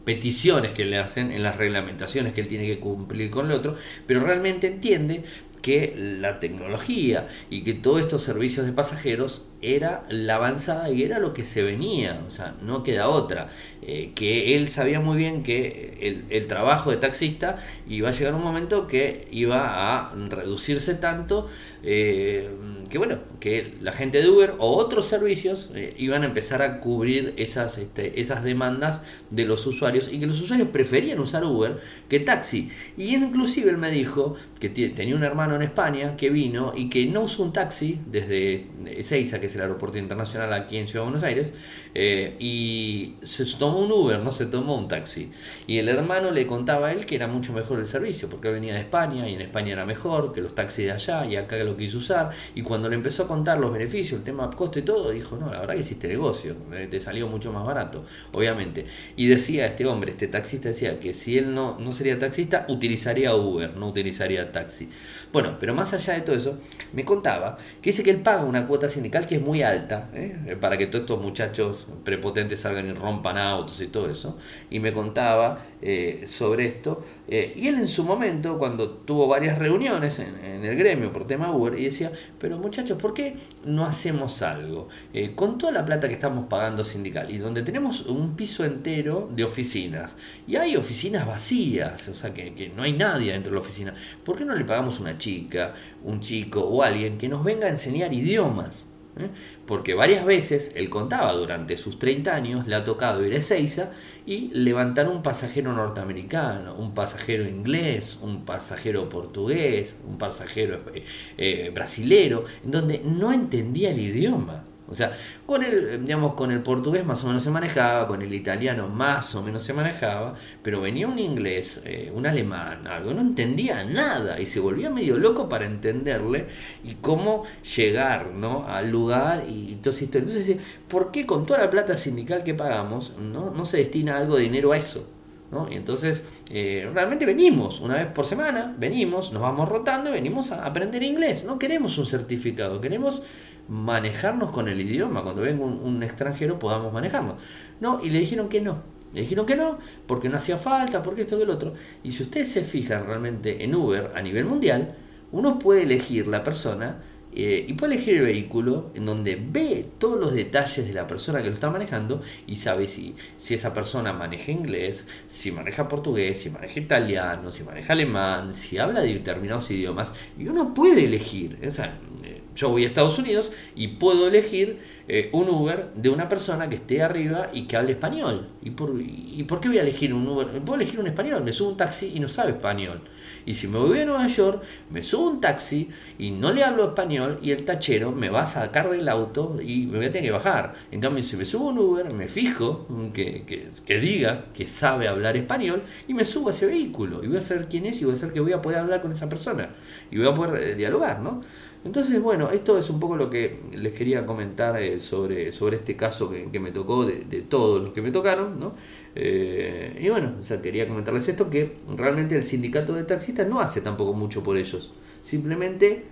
peticiones 0.04 0.72
que 0.72 0.84
le 0.84 0.98
hacen 0.98 1.32
en 1.32 1.42
las 1.42 1.56
reglamentaciones 1.56 2.34
que 2.34 2.42
él 2.42 2.48
tiene 2.48 2.66
que 2.66 2.78
cumplir 2.78 3.30
con 3.30 3.46
el 3.46 3.52
otro 3.52 3.76
pero 4.06 4.20
realmente 4.20 4.68
entiende 4.68 5.24
que 5.60 5.94
la 5.96 6.40
tecnología 6.40 7.26
y 7.48 7.62
que 7.62 7.72
todos 7.72 8.00
estos 8.00 8.22
servicios 8.22 8.66
de 8.66 8.72
pasajeros 8.72 9.42
era 9.64 10.04
la 10.08 10.36
avanzada 10.36 10.90
y 10.90 11.02
era 11.02 11.18
lo 11.18 11.32
que 11.34 11.44
se 11.44 11.62
venía, 11.62 12.20
o 12.26 12.30
sea, 12.30 12.54
no 12.62 12.82
queda 12.82 13.08
otra. 13.08 13.48
Eh, 13.82 14.12
que 14.14 14.56
él 14.56 14.68
sabía 14.68 15.00
muy 15.00 15.18
bien 15.18 15.42
que 15.42 16.24
el, 16.30 16.46
trabajo 16.46 16.90
de 16.90 16.96
taxista 16.96 17.58
iba 17.86 18.08
a 18.08 18.12
llegar 18.12 18.34
un 18.34 18.42
momento 18.42 18.86
que 18.86 19.28
iba 19.30 19.98
a 19.98 20.14
reducirse 20.14 20.94
tanto 20.94 21.48
eh, 21.82 22.48
que 22.88 22.98
bueno, 22.98 23.18
que 23.40 23.74
la 23.80 23.92
gente 23.92 24.22
de 24.22 24.28
Uber 24.28 24.54
o 24.58 24.76
otros 24.76 25.06
servicios 25.06 25.70
eh, 25.74 25.94
iban 25.98 26.22
a 26.22 26.26
empezar 26.26 26.62
a 26.62 26.80
cubrir 26.80 27.34
esas, 27.36 27.76
este, 27.78 28.20
esas 28.20 28.44
demandas 28.44 29.02
de 29.30 29.44
los 29.44 29.66
usuarios 29.66 30.08
y 30.10 30.20
que 30.20 30.26
los 30.26 30.40
usuarios 30.40 30.68
preferían 30.68 31.18
usar 31.18 31.44
Uber 31.44 31.78
que 32.08 32.20
taxi. 32.20 32.70
Y 32.96 33.14
inclusive 33.16 33.70
él 33.70 33.78
me 33.78 33.90
dijo 33.90 34.36
que 34.60 34.68
tenía 34.68 35.16
un 35.16 35.24
hermano 35.24 35.56
en 35.56 35.62
España 35.62 36.16
que 36.16 36.30
vino 36.30 36.72
y 36.76 36.88
que 36.88 37.06
no 37.06 37.22
usó 37.22 37.42
un 37.42 37.52
taxi 37.52 38.00
desde 38.06 38.66
Ezeiza, 38.86 39.40
que 39.40 39.46
es 39.46 39.53
el 39.54 39.62
aeropuerto 39.62 39.98
internacional 39.98 40.52
aquí 40.52 40.76
en 40.76 40.86
Ciudad 40.86 41.04
de 41.04 41.10
Buenos 41.10 41.22
Aires, 41.22 41.52
eh, 41.94 42.34
y 42.40 43.14
se 43.22 43.44
tomó 43.56 43.78
un 43.78 43.92
Uber, 43.92 44.18
no 44.18 44.32
se 44.32 44.46
tomó 44.46 44.76
un 44.76 44.88
taxi. 44.88 45.30
Y 45.66 45.78
el 45.78 45.88
hermano 45.88 46.32
le 46.32 46.46
contaba 46.46 46.88
a 46.88 46.92
él 46.92 47.06
que 47.06 47.14
era 47.14 47.28
mucho 47.28 47.52
mejor 47.52 47.78
el 47.78 47.86
servicio, 47.86 48.28
porque 48.28 48.50
venía 48.50 48.74
de 48.74 48.80
España 48.80 49.28
y 49.28 49.34
en 49.34 49.40
España 49.40 49.72
era 49.72 49.86
mejor 49.86 50.32
que 50.32 50.40
los 50.40 50.54
taxis 50.54 50.86
de 50.86 50.92
allá 50.92 51.24
y 51.24 51.36
acá 51.36 51.56
lo 51.58 51.76
quiso 51.76 51.98
usar. 51.98 52.30
Y 52.54 52.62
cuando 52.62 52.88
le 52.88 52.96
empezó 52.96 53.24
a 53.24 53.28
contar 53.28 53.58
los 53.58 53.72
beneficios, 53.72 54.18
el 54.18 54.24
tema 54.24 54.50
costo 54.50 54.78
y 54.78 54.82
todo, 54.82 55.10
dijo, 55.10 55.36
no, 55.36 55.50
la 55.50 55.60
verdad 55.60 55.74
que 55.74 55.80
hiciste 55.80 56.08
negocio, 56.08 56.56
eh, 56.72 56.88
te 56.90 57.00
salió 57.00 57.28
mucho 57.28 57.52
más 57.52 57.64
barato, 57.64 58.04
obviamente. 58.32 58.86
Y 59.16 59.26
decía 59.26 59.66
este 59.66 59.86
hombre, 59.86 60.12
este 60.12 60.26
taxista 60.26 60.68
decía 60.68 60.98
que 60.98 61.14
si 61.14 61.38
él 61.38 61.54
no, 61.54 61.78
no 61.78 61.92
sería 61.92 62.18
taxista, 62.18 62.66
utilizaría 62.68 63.34
Uber, 63.34 63.76
no 63.76 63.88
utilizaría 63.88 64.50
taxi. 64.50 64.88
Bueno, 65.32 65.56
pero 65.60 65.74
más 65.74 65.92
allá 65.94 66.14
de 66.14 66.22
todo 66.22 66.36
eso, 66.36 66.58
me 66.92 67.04
contaba 67.04 67.56
que 67.80 67.90
dice 67.90 68.02
que 68.02 68.10
él 68.10 68.20
paga 68.20 68.44
una 68.44 68.66
cuota 68.66 68.88
sindical 68.88 69.26
que 69.26 69.36
es 69.36 69.42
muy 69.42 69.62
alta, 69.62 70.10
¿eh? 70.14 70.56
para 70.60 70.76
que 70.76 70.86
todos 70.86 71.02
estos 71.02 71.20
muchachos 71.20 71.83
prepotentes 72.04 72.60
salgan 72.60 72.88
y 72.88 72.92
rompan 72.92 73.38
autos 73.38 73.80
y 73.80 73.88
todo 73.88 74.10
eso. 74.10 74.36
Y 74.70 74.80
me 74.80 74.92
contaba 74.92 75.64
eh, 75.82 76.24
sobre 76.26 76.66
esto. 76.66 77.04
Eh, 77.28 77.52
y 77.56 77.68
él 77.68 77.76
en 77.76 77.88
su 77.88 78.04
momento, 78.04 78.58
cuando 78.58 78.90
tuvo 78.90 79.28
varias 79.28 79.58
reuniones 79.58 80.18
en, 80.18 80.64
el 80.64 80.76
gremio 80.76 81.12
por 81.12 81.26
tema 81.26 81.54
Uber, 81.54 81.78
y 81.78 81.84
decía, 81.84 82.10
pero 82.38 82.58
muchachos, 82.58 83.00
¿por 83.00 83.12
qué 83.12 83.36
no 83.64 83.84
hacemos 83.84 84.42
algo? 84.42 84.88
con 85.34 85.58
toda 85.58 85.72
la 85.72 85.84
plata 85.84 86.08
que 86.08 86.14
estamos 86.14 86.46
pagando 86.46 86.84
sindical 86.84 87.30
y 87.30 87.38
donde 87.38 87.62
tenemos 87.62 88.06
un 88.06 88.34
piso 88.36 88.64
entero 88.64 89.28
de 89.32 89.44
oficinas 89.44 90.16
y 90.46 90.56
hay 90.56 90.76
oficinas 90.76 91.26
vacías, 91.26 92.08
o 92.08 92.14
sea 92.14 92.32
que, 92.32 92.54
que 92.54 92.68
no 92.70 92.82
hay 92.82 92.92
nadie 92.92 93.32
dentro 93.32 93.50
de 93.50 93.56
la 93.56 93.60
oficina, 93.60 93.94
¿por 94.24 94.36
qué 94.36 94.44
no 94.44 94.54
le 94.54 94.64
pagamos 94.64 95.00
una 95.00 95.18
chica, 95.18 95.74
un 96.02 96.20
chico 96.20 96.62
o 96.62 96.82
alguien 96.82 97.18
que 97.18 97.28
nos 97.28 97.44
venga 97.44 97.66
a 97.66 97.70
enseñar 97.70 98.12
idiomas? 98.12 98.86
¿Eh? 99.18 99.28
Porque 99.66 99.94
varias 99.94 100.24
veces, 100.24 100.72
él 100.74 100.90
contaba, 100.90 101.32
durante 101.32 101.76
sus 101.76 101.98
30 101.98 102.34
años 102.34 102.66
le 102.66 102.74
ha 102.74 102.84
tocado 102.84 103.24
ir 103.24 103.32
a 103.34 103.38
Ezeiza 103.38 103.90
y 104.26 104.48
levantar 104.52 105.08
un 105.08 105.22
pasajero 105.22 105.72
norteamericano, 105.72 106.74
un 106.74 106.94
pasajero 106.94 107.48
inglés, 107.48 108.18
un 108.22 108.44
pasajero 108.44 109.08
portugués, 109.08 109.96
un 110.06 110.18
pasajero 110.18 110.80
eh, 110.94 111.04
eh, 111.38 111.70
brasilero, 111.74 112.44
en 112.64 112.70
donde 112.70 113.02
no 113.04 113.32
entendía 113.32 113.90
el 113.90 114.00
idioma. 114.00 114.64
O 114.86 114.94
sea, 114.94 115.16
con 115.46 115.62
el, 115.62 116.02
digamos, 116.02 116.34
con 116.34 116.50
el 116.50 116.62
portugués 116.62 117.06
más 117.06 117.24
o 117.24 117.28
menos 117.28 117.42
se 117.42 117.50
manejaba, 117.50 118.06
con 118.06 118.20
el 118.20 118.34
italiano 118.34 118.88
más 118.88 119.34
o 119.34 119.42
menos 119.42 119.62
se 119.62 119.72
manejaba, 119.72 120.34
pero 120.62 120.80
venía 120.80 121.08
un 121.08 121.18
inglés, 121.18 121.80
eh, 121.84 122.12
un 122.14 122.26
alemán, 122.26 122.86
algo, 122.86 123.14
no 123.14 123.22
entendía 123.22 123.82
nada 123.84 124.38
y 124.38 124.46
se 124.46 124.60
volvía 124.60 124.90
medio 124.90 125.16
loco 125.16 125.48
para 125.48 125.64
entenderle 125.64 126.46
y 126.84 126.96
cómo 126.96 127.44
llegar 127.76 128.32
¿no? 128.32 128.68
al 128.68 128.90
lugar 128.90 129.44
y 129.48 129.76
todo 129.76 129.94
esto. 129.94 130.18
Entonces, 130.18 130.56
¿por 130.88 131.10
qué 131.10 131.24
con 131.24 131.46
toda 131.46 131.60
la 131.60 131.70
plata 131.70 131.96
sindical 131.96 132.44
que 132.44 132.54
pagamos 132.54 133.14
no, 133.18 133.50
no 133.50 133.64
se 133.64 133.78
destina 133.78 134.18
algo 134.18 134.36
de 134.36 134.42
dinero 134.42 134.72
a 134.72 134.76
eso? 134.76 135.08
¿no? 135.50 135.70
Y 135.70 135.76
entonces, 135.76 136.22
eh, 136.50 136.90
realmente 136.92 137.24
venimos, 137.24 137.80
una 137.80 137.94
vez 137.94 138.10
por 138.10 138.26
semana, 138.26 138.74
venimos, 138.76 139.32
nos 139.32 139.40
vamos 139.40 139.68
rotando 139.68 140.10
y 140.10 140.12
venimos 140.14 140.52
a 140.52 140.66
aprender 140.66 141.02
inglés. 141.02 141.44
No 141.44 141.58
queremos 141.58 141.96
un 141.98 142.06
certificado, 142.06 142.80
queremos 142.80 143.22
manejarnos 143.68 144.50
con 144.50 144.68
el 144.68 144.80
idioma, 144.80 145.22
cuando 145.22 145.42
venga 145.42 145.64
un, 145.64 146.02
extranjero 146.02 146.58
podamos 146.58 146.92
manejarnos. 146.92 147.36
No, 147.80 148.02
y 148.02 148.10
le 148.10 148.20
dijeron 148.20 148.48
que 148.48 148.60
no, 148.60 148.82
Le 149.12 149.22
dijeron 149.22 149.46
que 149.46 149.56
no, 149.56 149.78
porque 150.06 150.28
no 150.28 150.36
hacía 150.36 150.56
falta, 150.56 151.02
porque 151.02 151.22
esto 151.22 151.36
que 151.36 151.44
el 151.44 151.50
otro. 151.50 151.74
Y 152.02 152.12
si 152.12 152.24
ustedes 152.24 152.50
se 152.50 152.62
fijan 152.62 153.06
realmente 153.06 153.64
en 153.64 153.74
Uber 153.74 154.12
a 154.14 154.22
nivel 154.22 154.44
mundial, 154.44 154.94
uno 155.32 155.58
puede 155.58 155.82
elegir 155.82 156.26
la 156.26 156.44
persona 156.44 156.98
eh, 157.36 157.64
y 157.68 157.72
puede 157.72 157.94
elegir 157.94 158.16
el 158.16 158.22
vehículo 158.22 158.90
en 158.94 159.06
donde 159.06 159.36
ve 159.36 159.86
todos 159.98 160.20
los 160.20 160.32
detalles 160.34 160.86
de 160.86 160.92
la 160.92 161.06
persona 161.08 161.42
que 161.42 161.48
lo 161.48 161.54
está 161.54 161.68
manejando 161.68 162.22
y 162.46 162.56
sabe 162.56 162.86
si, 162.86 163.16
si 163.38 163.54
esa 163.54 163.74
persona 163.74 164.12
maneja 164.12 164.52
inglés, 164.52 165.08
si 165.26 165.50
maneja 165.50 165.88
portugués, 165.88 166.40
si 166.40 166.50
maneja 166.50 166.78
italiano, 166.78 167.50
si 167.50 167.64
maneja 167.64 167.92
alemán, 167.92 168.54
si 168.54 168.78
habla 168.78 169.00
de 169.00 169.14
determinados 169.14 169.68
idiomas. 169.72 170.12
Y 170.38 170.46
uno 170.46 170.72
puede 170.74 171.06
elegir. 171.06 171.58
O 171.66 171.70
sea, 171.72 171.98
eh, 172.22 172.40
yo 172.54 172.68
voy 172.68 172.84
a 172.84 172.86
Estados 172.86 173.18
Unidos 173.18 173.50
y 173.74 173.88
puedo 173.88 174.28
elegir 174.28 174.78
eh, 175.06 175.28
un 175.32 175.50
Uber 175.50 175.90
de 175.94 176.08
una 176.08 176.28
persona 176.28 176.68
que 176.68 176.76
esté 176.76 177.02
arriba 177.02 177.50
y 177.52 177.66
que 177.66 177.76
hable 177.76 177.92
español. 177.92 178.48
¿Y 178.62 178.70
por, 178.70 178.94
¿Y 178.98 179.44
por 179.44 179.60
qué 179.60 179.68
voy 179.68 179.78
a 179.78 179.82
elegir 179.82 180.14
un 180.14 180.26
Uber? 180.26 180.46
Puedo 180.46 180.76
elegir 180.76 180.98
un 180.98 181.06
español, 181.06 181.44
me 181.44 181.52
subo 181.52 181.70
un 181.70 181.76
taxi 181.76 182.12
y 182.14 182.20
no 182.20 182.28
sabe 182.28 182.52
español. 182.52 183.00
Y 183.46 183.54
si 183.54 183.68
me 183.68 183.78
voy 183.78 184.00
a 184.00 184.06
Nueva 184.06 184.26
York, 184.26 184.62
me 184.90 185.02
subo 185.02 185.28
un 185.28 185.40
taxi 185.40 185.90
y 186.18 186.30
no 186.30 186.52
le 186.52 186.64
hablo 186.64 186.88
español 186.88 187.38
y 187.42 187.50
el 187.50 187.64
tachero 187.64 188.12
me 188.12 188.30
va 188.30 188.42
a 188.42 188.46
sacar 188.46 188.88
del 188.88 189.08
auto 189.08 189.58
y 189.62 189.86
me 189.86 189.98
voy 189.98 190.06
a 190.06 190.12
tener 190.12 190.28
que 190.28 190.32
bajar. 190.32 190.74
En 190.90 191.00
cambio, 191.00 191.22
si 191.22 191.36
me 191.36 191.44
subo 191.44 191.68
un 191.68 191.78
Uber, 191.78 192.10
me 192.12 192.28
fijo 192.28 192.86
que, 193.12 193.70
que, 193.84 193.98
diga 193.98 194.46
que 194.54 194.66
sabe 194.66 195.08
hablar 195.08 195.36
español 195.36 195.82
y 196.08 196.14
me 196.14 196.24
subo 196.24 196.48
a 196.48 196.52
ese 196.52 196.66
vehículo 196.66 197.22
y 197.22 197.28
voy 197.28 197.36
a 197.36 197.42
saber 197.42 197.68
quién 197.68 197.84
es 197.86 198.00
y 198.00 198.06
voy 198.06 198.14
a 198.14 198.16
saber 198.16 198.32
que 198.32 198.40
voy 198.40 198.52
a 198.52 198.62
poder 198.62 198.78
hablar 198.78 199.02
con 199.02 199.12
esa 199.12 199.28
persona 199.28 199.68
y 200.10 200.16
voy 200.16 200.28
a 200.28 200.34
poder 200.34 200.62
eh, 200.62 200.74
dialogar, 200.74 201.20
¿no? 201.20 201.42
Entonces, 201.84 202.20
bueno, 202.22 202.50
esto 202.50 202.78
es 202.78 202.88
un 202.88 202.98
poco 202.98 203.14
lo 203.14 203.28
que 203.28 203.60
les 203.74 203.92
quería 203.92 204.24
comentar 204.24 204.80
eh, 204.82 204.98
sobre, 204.98 205.52
sobre 205.52 205.76
este 205.76 205.96
caso 205.96 206.30
que, 206.30 206.58
me 206.58 206.70
tocó, 206.72 207.04
de, 207.04 207.42
todos 207.42 207.82
los 207.82 207.92
que 207.92 208.00
me 208.00 208.10
tocaron, 208.10 208.58
¿no? 208.58 208.74
Eh, 209.14 209.98
y 210.00 210.08
bueno, 210.08 210.36
quería 210.62 210.88
comentarles 210.88 211.28
esto, 211.28 211.50
que 211.50 211.76
realmente 211.94 212.36
el 212.36 212.44
sindicato 212.44 212.94
de 212.94 213.04
taxistas 213.04 213.46
no 213.46 213.60
hace 213.60 213.82
tampoco 213.82 214.14
mucho 214.14 214.42
por 214.42 214.56
ellos. 214.56 214.94
Simplemente 215.20 216.04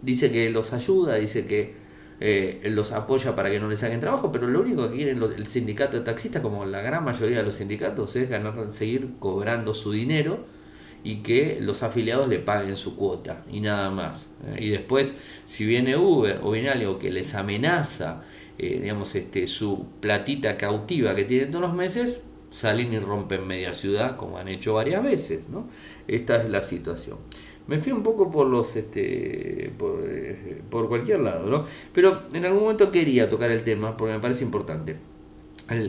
dice 0.00 0.30
que 0.30 0.48
los 0.48 0.72
ayuda, 0.72 1.16
dice 1.16 1.44
que 1.44 1.74
eh, 2.20 2.60
los 2.70 2.92
apoya 2.92 3.34
para 3.34 3.50
que 3.50 3.58
no 3.58 3.68
les 3.68 3.80
saquen 3.80 3.98
trabajo, 3.98 4.30
pero 4.30 4.46
lo 4.46 4.60
único 4.60 4.88
que 4.88 4.94
quiere 4.94 5.10
el 5.10 5.46
sindicato 5.48 5.96
de 5.98 6.04
taxistas, 6.04 6.40
como 6.40 6.64
la 6.66 6.82
gran 6.82 7.02
mayoría 7.02 7.38
de 7.38 7.42
los 7.42 7.56
sindicatos, 7.56 8.14
es 8.14 8.30
ganar, 8.30 8.70
seguir 8.70 9.14
cobrando 9.18 9.74
su 9.74 9.90
dinero 9.90 10.59
y 11.02 11.16
que 11.16 11.58
los 11.60 11.82
afiliados 11.82 12.28
le 12.28 12.38
paguen 12.38 12.76
su 12.76 12.96
cuota 12.96 13.44
y 13.50 13.60
nada 13.60 13.90
más. 13.90 14.30
¿eh? 14.46 14.56
Y 14.60 14.70
después, 14.70 15.14
si 15.46 15.64
viene 15.64 15.96
Uber 15.96 16.40
o 16.42 16.50
viene 16.50 16.70
algo 16.70 16.98
que 16.98 17.10
les 17.10 17.34
amenaza, 17.34 18.22
eh, 18.58 18.80
digamos, 18.82 19.14
este, 19.14 19.46
su 19.46 19.86
platita 20.00 20.56
cautiva 20.56 21.14
que 21.14 21.24
tienen 21.24 21.50
todos 21.50 21.62
los 21.62 21.74
meses, 21.74 22.20
salen 22.50 22.92
y 22.92 22.98
rompen 22.98 23.46
media 23.46 23.72
ciudad, 23.72 24.16
como 24.16 24.38
han 24.38 24.48
hecho 24.48 24.74
varias 24.74 25.02
veces. 25.02 25.48
¿no? 25.48 25.68
Esta 26.06 26.42
es 26.42 26.50
la 26.50 26.62
situación. 26.62 27.16
Me 27.66 27.78
fui 27.78 27.92
un 27.92 28.02
poco 28.02 28.30
por 28.30 28.48
los 28.48 28.74
este 28.74 29.72
por, 29.78 30.00
eh, 30.04 30.60
por 30.68 30.88
cualquier 30.88 31.20
lado, 31.20 31.48
¿no? 31.48 31.64
Pero 31.92 32.22
en 32.32 32.44
algún 32.44 32.62
momento 32.62 32.90
quería 32.90 33.28
tocar 33.28 33.50
el 33.52 33.62
tema 33.62 33.96
porque 33.96 34.14
me 34.14 34.18
parece 34.18 34.42
importante. 34.42 34.96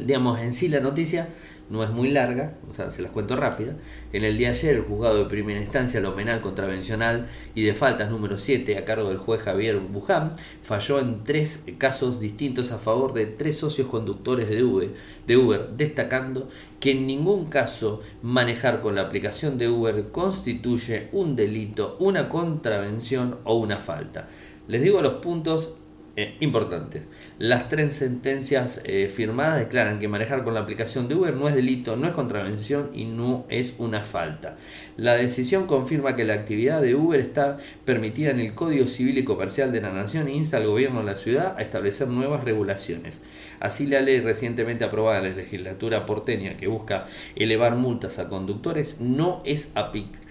digamos, 0.06 0.40
en 0.40 0.54
sí 0.54 0.70
la 0.70 0.80
noticia 0.80 1.30
no 1.72 1.86
es 1.86 1.90
muy 1.90 2.12
larga, 2.12 2.56
o 2.70 2.74
sea, 2.74 2.92
se 2.92 3.02
las 3.02 3.12
cuento 3.12 3.38
rápida. 3.38 3.76
En 4.12 4.26
el 4.26 4.38
día 4.38 4.50
de 4.50 4.56
ayer, 4.56 4.76
el 4.76 4.82
juzgado 4.82 5.20
de 5.20 5.26
primera 5.26 5.60
instancia, 5.60 6.02
lo 6.02 6.14
penal 6.16 6.42
contravencional 6.42 7.28
y 7.56 7.64
de 7.64 7.74
faltas 7.74 8.10
número 8.10 8.38
7, 8.38 8.78
a 8.78 8.84
cargo 8.84 9.08
del 9.08 9.18
juez 9.18 9.42
Javier 9.42 9.78
Buján, 9.80 10.34
falló 10.62 11.00
en 11.00 11.24
tres 11.24 11.64
casos 11.78 12.20
distintos 12.20 12.74
a 12.74 12.78
favor 12.78 13.14
de 13.14 13.26
tres 13.26 13.58
socios 13.58 13.88
conductores 13.88 14.50
de 14.50 14.64
Uber, 14.64 14.90
de 15.26 15.38
Uber, 15.38 15.70
destacando 15.78 16.50
que 16.82 16.92
en 16.92 17.08
ningún 17.08 17.46
caso 17.46 18.02
manejar 18.22 18.82
con 18.82 18.96
la 18.96 19.04
aplicación 19.04 19.58
de 19.58 19.70
Uber 19.70 20.10
constituye 20.12 21.08
un 21.14 21.38
delito, 21.38 21.96
una 22.02 22.28
contravención 22.28 23.38
o 23.46 23.56
una 23.56 23.78
falta. 23.78 24.28
Les 24.68 24.82
digo 24.82 25.02
los 25.02 25.16
puntos 25.16 25.76
eh, 26.18 26.36
importante. 26.42 27.04
Las 27.40 27.70
tres 27.70 27.94
sentencias 27.94 28.82
eh, 28.84 29.08
firmadas 29.08 29.60
declaran 29.60 29.98
que 29.98 30.10
manejar 30.10 30.44
con 30.44 30.54
la 30.54 30.60
aplicación 30.60 31.08
de 31.08 31.16
Uber 31.16 31.34
no 31.34 31.48
es 31.48 31.56
delito, 31.56 31.96
no 31.96 32.06
es 32.06 32.14
contravención 32.14 32.90
y 32.94 33.06
no 33.06 33.46
es 33.48 33.76
una 33.78 34.04
falta. 34.04 34.58
La 34.98 35.14
decisión 35.14 35.68
confirma 35.68 36.18
que 36.18 36.26
la 36.26 36.34
actividad 36.34 36.82
de 36.82 36.96
Uber 36.96 37.18
está 37.18 37.60
permitida 37.86 38.32
en 38.32 38.42
el 38.42 38.54
Código 38.56 38.88
Civil 38.88 39.20
y 39.20 39.24
Comercial 39.24 39.72
de 39.72 39.80
la 39.80 39.94
Nación 39.94 40.28
e 40.28 40.34
insta 40.34 40.58
al 40.58 40.68
gobierno 40.68 41.00
de 41.00 41.06
la 41.06 41.16
ciudad 41.16 41.56
a 41.58 41.62
establecer 41.62 42.10
nuevas 42.10 42.44
regulaciones. 42.44 43.22
Así 43.62 43.88
la 43.88 44.02
ley 44.02 44.20
recientemente 44.20 44.84
aprobada 44.84 45.20
en 45.20 45.30
la 45.30 45.36
legislatura 45.38 46.06
porteña 46.06 46.58
que 46.58 46.68
busca 46.68 47.08
elevar 47.38 47.76
multas 47.76 48.20
a 48.20 48.28
conductores 48.28 49.00
no 49.00 49.42
es 49.46 49.72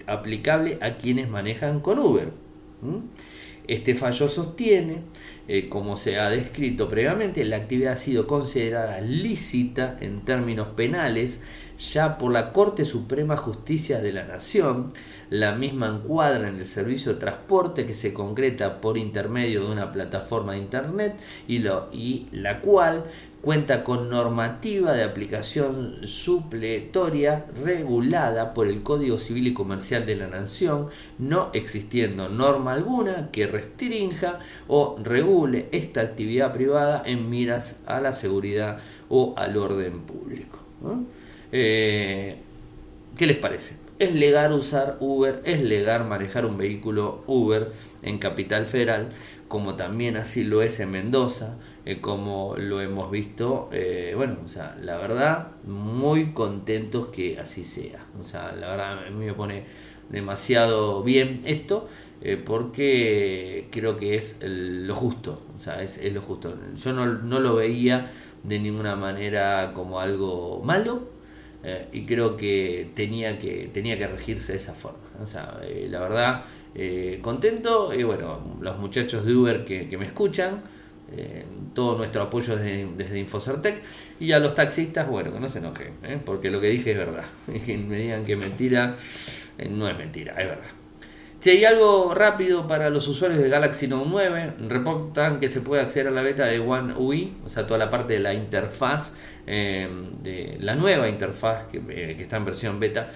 aplicable 0.05 0.77
a 0.79 0.97
quienes 0.97 1.27
manejan 1.27 1.79
con 1.79 1.97
Uber. 1.97 2.29
Este 3.71 3.95
fallo 3.95 4.27
sostiene 4.27 4.97
eh, 5.47 5.69
como 5.69 5.95
se 5.95 6.19
ha 6.19 6.29
descrito 6.29 6.89
previamente, 6.89 7.45
la 7.45 7.55
actividad 7.55 7.93
ha 7.93 7.95
sido 7.95 8.27
considerada 8.27 8.99
lícita 8.99 9.97
en 10.01 10.25
términos 10.25 10.67
penales 10.75 11.39
ya 11.79 12.17
por 12.17 12.33
la 12.33 12.51
Corte 12.51 12.83
Suprema 12.83 13.37
Justicia 13.37 14.01
de 14.01 14.11
la 14.11 14.25
Nación. 14.25 14.93
La 15.29 15.55
misma 15.55 15.87
encuadra 15.87 16.49
en 16.49 16.57
el 16.57 16.65
servicio 16.65 17.13
de 17.13 17.19
transporte 17.21 17.85
que 17.85 17.93
se 17.93 18.13
concreta 18.13 18.81
por 18.81 18.97
intermedio 18.97 19.63
de 19.63 19.71
una 19.71 19.91
plataforma 19.91 20.51
de 20.51 20.59
Internet 20.59 21.15
y, 21.47 21.59
la 22.31 22.59
cual 22.59 23.05
cuenta 23.41 23.83
con 23.83 24.09
normativa 24.09 24.93
de 24.93 25.03
aplicación 25.03 26.07
supletoria 26.07 27.45
regulada 27.63 28.53
por 28.53 28.67
el 28.67 28.83
Código 28.83 29.17
Civil 29.17 29.47
y 29.47 29.53
Comercial 29.53 30.05
de 30.05 30.15
la 30.15 30.27
Nación, 30.27 30.89
no 31.17 31.49
existiendo 31.53 32.29
norma 32.29 32.73
alguna 32.73 33.31
que 33.31 33.47
restrinja 33.47 34.39
o 34.67 34.97
regule 35.03 35.67
esta 35.71 36.01
actividad 36.01 36.53
privada 36.53 37.01
en 37.05 37.29
miras 37.29 37.79
a 37.87 37.99
la 37.99 38.13
seguridad 38.13 38.77
o 39.09 39.33
al 39.37 39.57
orden 39.57 40.01
público. 40.01 40.59
Eh, 41.51 42.37
¿Qué 43.17 43.27
les 43.27 43.37
parece? 43.37 43.80
Es 44.01 44.15
legal 44.15 44.51
usar 44.53 44.97
Uber, 44.99 45.43
es 45.45 45.61
legal 45.61 46.07
manejar 46.07 46.47
un 46.47 46.57
vehículo 46.57 47.23
Uber 47.27 47.71
en 48.01 48.17
Capital 48.17 48.65
Federal, 48.65 49.09
como 49.47 49.75
también 49.75 50.17
así 50.17 50.43
lo 50.43 50.63
es 50.63 50.79
en 50.79 50.89
Mendoza, 50.89 51.59
eh, 51.85 52.01
como 52.01 52.55
lo 52.57 52.81
hemos 52.81 53.11
visto, 53.11 53.69
eh, 53.71 54.13
bueno, 54.15 54.37
o 54.43 54.47
sea, 54.47 54.75
la 54.81 54.97
verdad, 54.97 55.49
muy 55.65 56.33
contentos 56.33 57.09
que 57.09 57.37
así 57.37 57.63
sea. 57.63 58.03
O 58.19 58.23
sea, 58.23 58.53
la 58.53 58.69
verdad, 58.69 59.05
a 59.05 59.11
mí 59.11 59.23
me 59.23 59.35
pone 59.35 59.65
demasiado 60.09 61.03
bien 61.03 61.43
esto, 61.45 61.87
eh, 62.23 62.37
porque 62.43 63.67
creo 63.69 63.97
que 63.97 64.15
es 64.15 64.37
lo 64.41 64.95
justo, 64.95 65.43
o 65.55 65.59
sea, 65.59 65.83
es, 65.83 66.01
lo 66.11 66.21
justo. 66.21 66.57
Yo 66.75 66.91
no, 66.91 67.05
no, 67.05 67.39
lo 67.39 67.53
veía 67.53 68.11
de 68.41 68.57
ninguna 68.57 68.95
manera 68.95 69.73
como 69.75 69.99
algo 69.99 70.63
malo, 70.63 71.03
y 71.91 72.05
creo 72.05 72.37
que 72.37 72.89
tenía 72.95 73.37
que, 73.37 73.69
tenía 73.71 73.97
que 73.97 74.07
regirse 74.07 74.53
de 74.53 74.57
esa 74.57 74.73
forma. 74.73 74.99
O 75.21 75.27
sea, 75.27 75.59
la 75.89 75.99
verdad, 75.99 76.43
contento, 77.21 77.93
y 77.93 78.03
bueno, 78.03 78.57
los 78.59 78.77
muchachos 78.79 79.25
de 79.25 79.35
Uber 79.35 79.65
que, 79.65 79.87
que 79.87 79.97
me 79.97 80.05
escuchan, 80.05 80.63
eh, 81.13 81.43
todo 81.73 81.97
nuestro 81.97 82.21
apoyo 82.21 82.55
desde, 82.55 82.87
desde, 82.95 83.19
Infocertec 83.19 83.81
y 84.19 84.31
a 84.31 84.39
los 84.39 84.55
taxistas, 84.55 85.09
bueno, 85.09 85.33
que 85.33 85.41
no 85.41 85.49
se 85.49 85.59
enojen, 85.59 85.93
¿eh? 86.03 86.19
porque 86.23 86.49
lo 86.49 86.61
que 86.61 86.67
dije 86.67 86.91
es 86.91 86.97
verdad. 86.97 87.25
Y 87.67 87.75
me 87.77 87.97
digan 87.97 88.23
que 88.23 88.37
mentira, 88.37 88.95
eh, 89.57 89.67
no 89.69 89.89
es 89.89 89.97
mentira, 89.97 90.33
es 90.39 90.47
verdad. 90.47 90.69
Si 91.41 91.49
hay 91.49 91.65
algo 91.65 92.13
rápido 92.13 92.67
para 92.67 92.89
los 92.89 93.07
usuarios 93.07 93.41
de 93.41 93.49
Galaxy 93.49 93.87
Note 93.87 94.07
9, 94.09 94.53
reportan 94.69 95.39
que 95.39 95.49
se 95.49 95.59
puede 95.59 95.81
acceder 95.81 96.07
a 96.07 96.11
la 96.11 96.21
beta 96.21 96.45
de 96.45 96.59
One 96.59 96.93
UI, 96.95 97.33
o 97.45 97.49
sea, 97.49 97.67
toda 97.67 97.79
la 97.79 97.89
parte 97.89 98.13
de 98.13 98.19
la 98.19 98.33
interfaz, 98.33 99.13
de 99.45 100.57
la 100.59 100.75
nueva 100.75 101.09
interfaz 101.09 101.65
que, 101.65 101.81
que, 101.81 102.21
está 102.21 102.37
en 102.37 102.45
versión 102.45 102.79
beta 102.79 103.07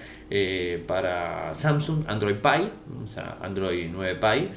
para 0.86 1.54
Samsung, 1.54 2.04
Android 2.08 2.36
Pie, 2.36 2.70
o 3.04 3.08
sea, 3.08 3.38
Android 3.40 3.88
9 3.90 4.18
Pie, 4.20 4.50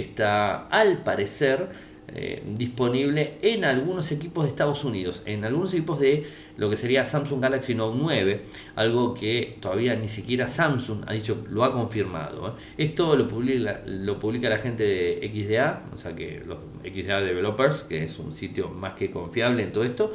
está 0.00 0.66
al 0.68 1.02
parecer 1.02 1.68
eh, 2.10 2.42
disponible 2.56 3.34
en 3.42 3.66
algunos 3.66 4.10
equipos 4.12 4.44
de 4.44 4.48
Estados 4.48 4.82
Unidos, 4.82 5.20
en 5.26 5.44
algunos 5.44 5.74
equipos 5.74 6.00
de 6.00 6.26
lo 6.56 6.70
que 6.70 6.76
sería 6.76 7.04
Samsung 7.04 7.42
Galaxy 7.42 7.74
Note 7.74 7.98
9, 8.00 8.40
algo 8.76 9.12
que 9.12 9.58
todavía 9.60 9.94
ni 9.94 10.08
siquiera 10.08 10.48
Samsung 10.48 11.02
ha 11.06 11.12
dicho, 11.12 11.44
lo 11.50 11.64
ha 11.64 11.72
confirmado. 11.74 12.48
¿eh? 12.48 12.52
Esto 12.78 13.14
lo 13.14 13.28
publica, 13.28 13.82
lo 13.84 14.18
publica 14.18 14.48
la 14.48 14.56
gente 14.56 14.84
de 14.84 15.30
XDA, 15.30 15.84
o 15.92 15.98
sea 15.98 16.16
que 16.16 16.42
los 16.46 16.56
XDA 16.82 17.20
Developers, 17.20 17.82
que 17.82 18.04
es 18.04 18.18
un 18.18 18.32
sitio 18.32 18.70
más 18.70 18.94
que 18.94 19.10
confiable 19.10 19.62
en 19.62 19.72
todo 19.72 19.84
esto. 19.84 20.10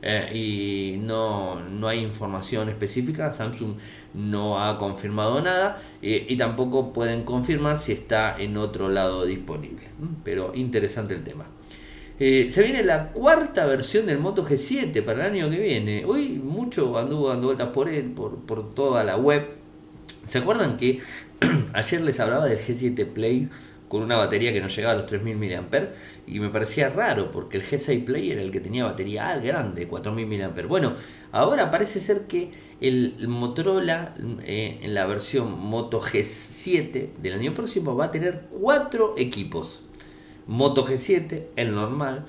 Eh, 0.00 0.94
y 0.94 0.98
no, 0.98 1.60
no, 1.60 1.88
hay 1.88 2.00
información 2.00 2.68
específica, 2.68 3.32
Samsung 3.32 3.74
no 4.14 4.62
ha 4.62 4.78
confirmado 4.78 5.40
nada 5.40 5.82
eh, 6.02 6.24
y 6.28 6.36
tampoco 6.36 6.92
pueden 6.92 7.24
confirmar 7.24 7.78
si 7.78 7.92
está 7.92 8.38
en 8.38 8.56
otro 8.56 8.88
lado 8.88 9.24
disponible. 9.24 9.88
Pero 10.24 10.52
interesante 10.54 11.14
el 11.14 11.24
tema. 11.24 11.46
Eh, 12.20 12.48
se 12.50 12.64
viene 12.64 12.82
la 12.82 13.10
cuarta 13.12 13.64
versión 13.66 14.06
del 14.06 14.18
Moto 14.18 14.44
G7 14.44 15.04
para 15.04 15.26
el 15.26 15.32
año 15.34 15.50
que 15.50 15.58
viene. 15.58 16.04
Hoy 16.04 16.40
mucho 16.42 16.96
anduvo 16.98 17.28
dando 17.28 17.46
vueltas 17.46 17.68
por 17.68 17.88
él, 17.88 18.10
por, 18.10 18.38
por 18.38 18.74
toda 18.74 19.04
la 19.04 19.16
web. 19.16 19.46
¿Se 20.26 20.38
acuerdan 20.38 20.76
que 20.76 21.00
ayer 21.72 22.00
les 22.00 22.18
hablaba 22.20 22.46
del 22.46 22.58
G7 22.58 23.06
Play 23.06 23.48
con 23.88 24.02
una 24.02 24.16
batería 24.16 24.52
que 24.52 24.60
no 24.60 24.68
llegaba 24.68 24.94
a 24.94 24.96
los 24.96 25.06
3000 25.06 25.36
mAh 25.36 25.88
y 26.26 26.40
me 26.40 26.50
parecía 26.50 26.88
raro 26.88 27.30
porque 27.30 27.56
el 27.56 27.64
G6 27.64 28.04
Play 28.04 28.30
era 28.30 28.42
el 28.42 28.50
que 28.50 28.60
tenía 28.60 28.84
batería 28.84 29.36
grande, 29.38 29.86
4000 29.86 30.26
mAh. 30.26 30.66
Bueno, 30.66 30.92
ahora 31.32 31.70
parece 31.70 32.00
ser 32.00 32.22
que 32.22 32.50
el 32.80 33.28
Motorola 33.28 34.14
eh, 34.42 34.80
en 34.82 34.94
la 34.94 35.06
versión 35.06 35.58
Moto 35.58 36.00
G7 36.00 37.14
del 37.14 37.34
año 37.34 37.54
próximo 37.54 37.96
va 37.96 38.06
a 38.06 38.10
tener 38.10 38.46
cuatro 38.50 39.14
equipos 39.16 39.82
Moto 40.48 40.86
G7, 40.86 41.42
el 41.56 41.74
normal, 41.74 42.24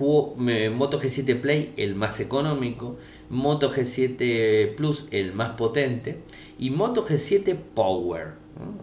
Moto 0.00 1.00
G7 1.00 1.40
Play, 1.40 1.72
el 1.78 1.94
más 1.94 2.20
económico, 2.20 2.98
Moto 3.30 3.70
G7 3.70 4.74
Plus, 4.74 5.08
el 5.10 5.32
más 5.32 5.54
potente, 5.54 6.18
y 6.58 6.70
Moto 6.70 7.04
G7 7.04 7.56
Power, 7.74 8.34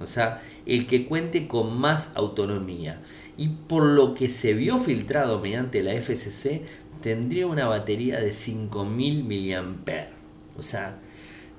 o 0.01 0.05
sea, 0.07 0.41
el 0.65 0.87
que 0.87 1.05
cuente 1.05 1.47
con 1.47 1.77
más 1.77 2.11
autonomía. 2.15 3.01
Y 3.37 3.49
por 3.49 3.83
lo 3.83 4.15
que 4.15 4.29
se 4.29 4.53
vio 4.53 4.77
filtrado 4.77 5.39
mediante 5.39 5.83
la 5.83 5.93
FCC, 5.93 6.61
tendría 7.01 7.47
una 7.47 7.67
batería 7.67 8.19
de 8.19 8.31
5000 8.31 9.23
mAh, 9.23 10.07
o 10.57 10.61
sea, 10.61 10.99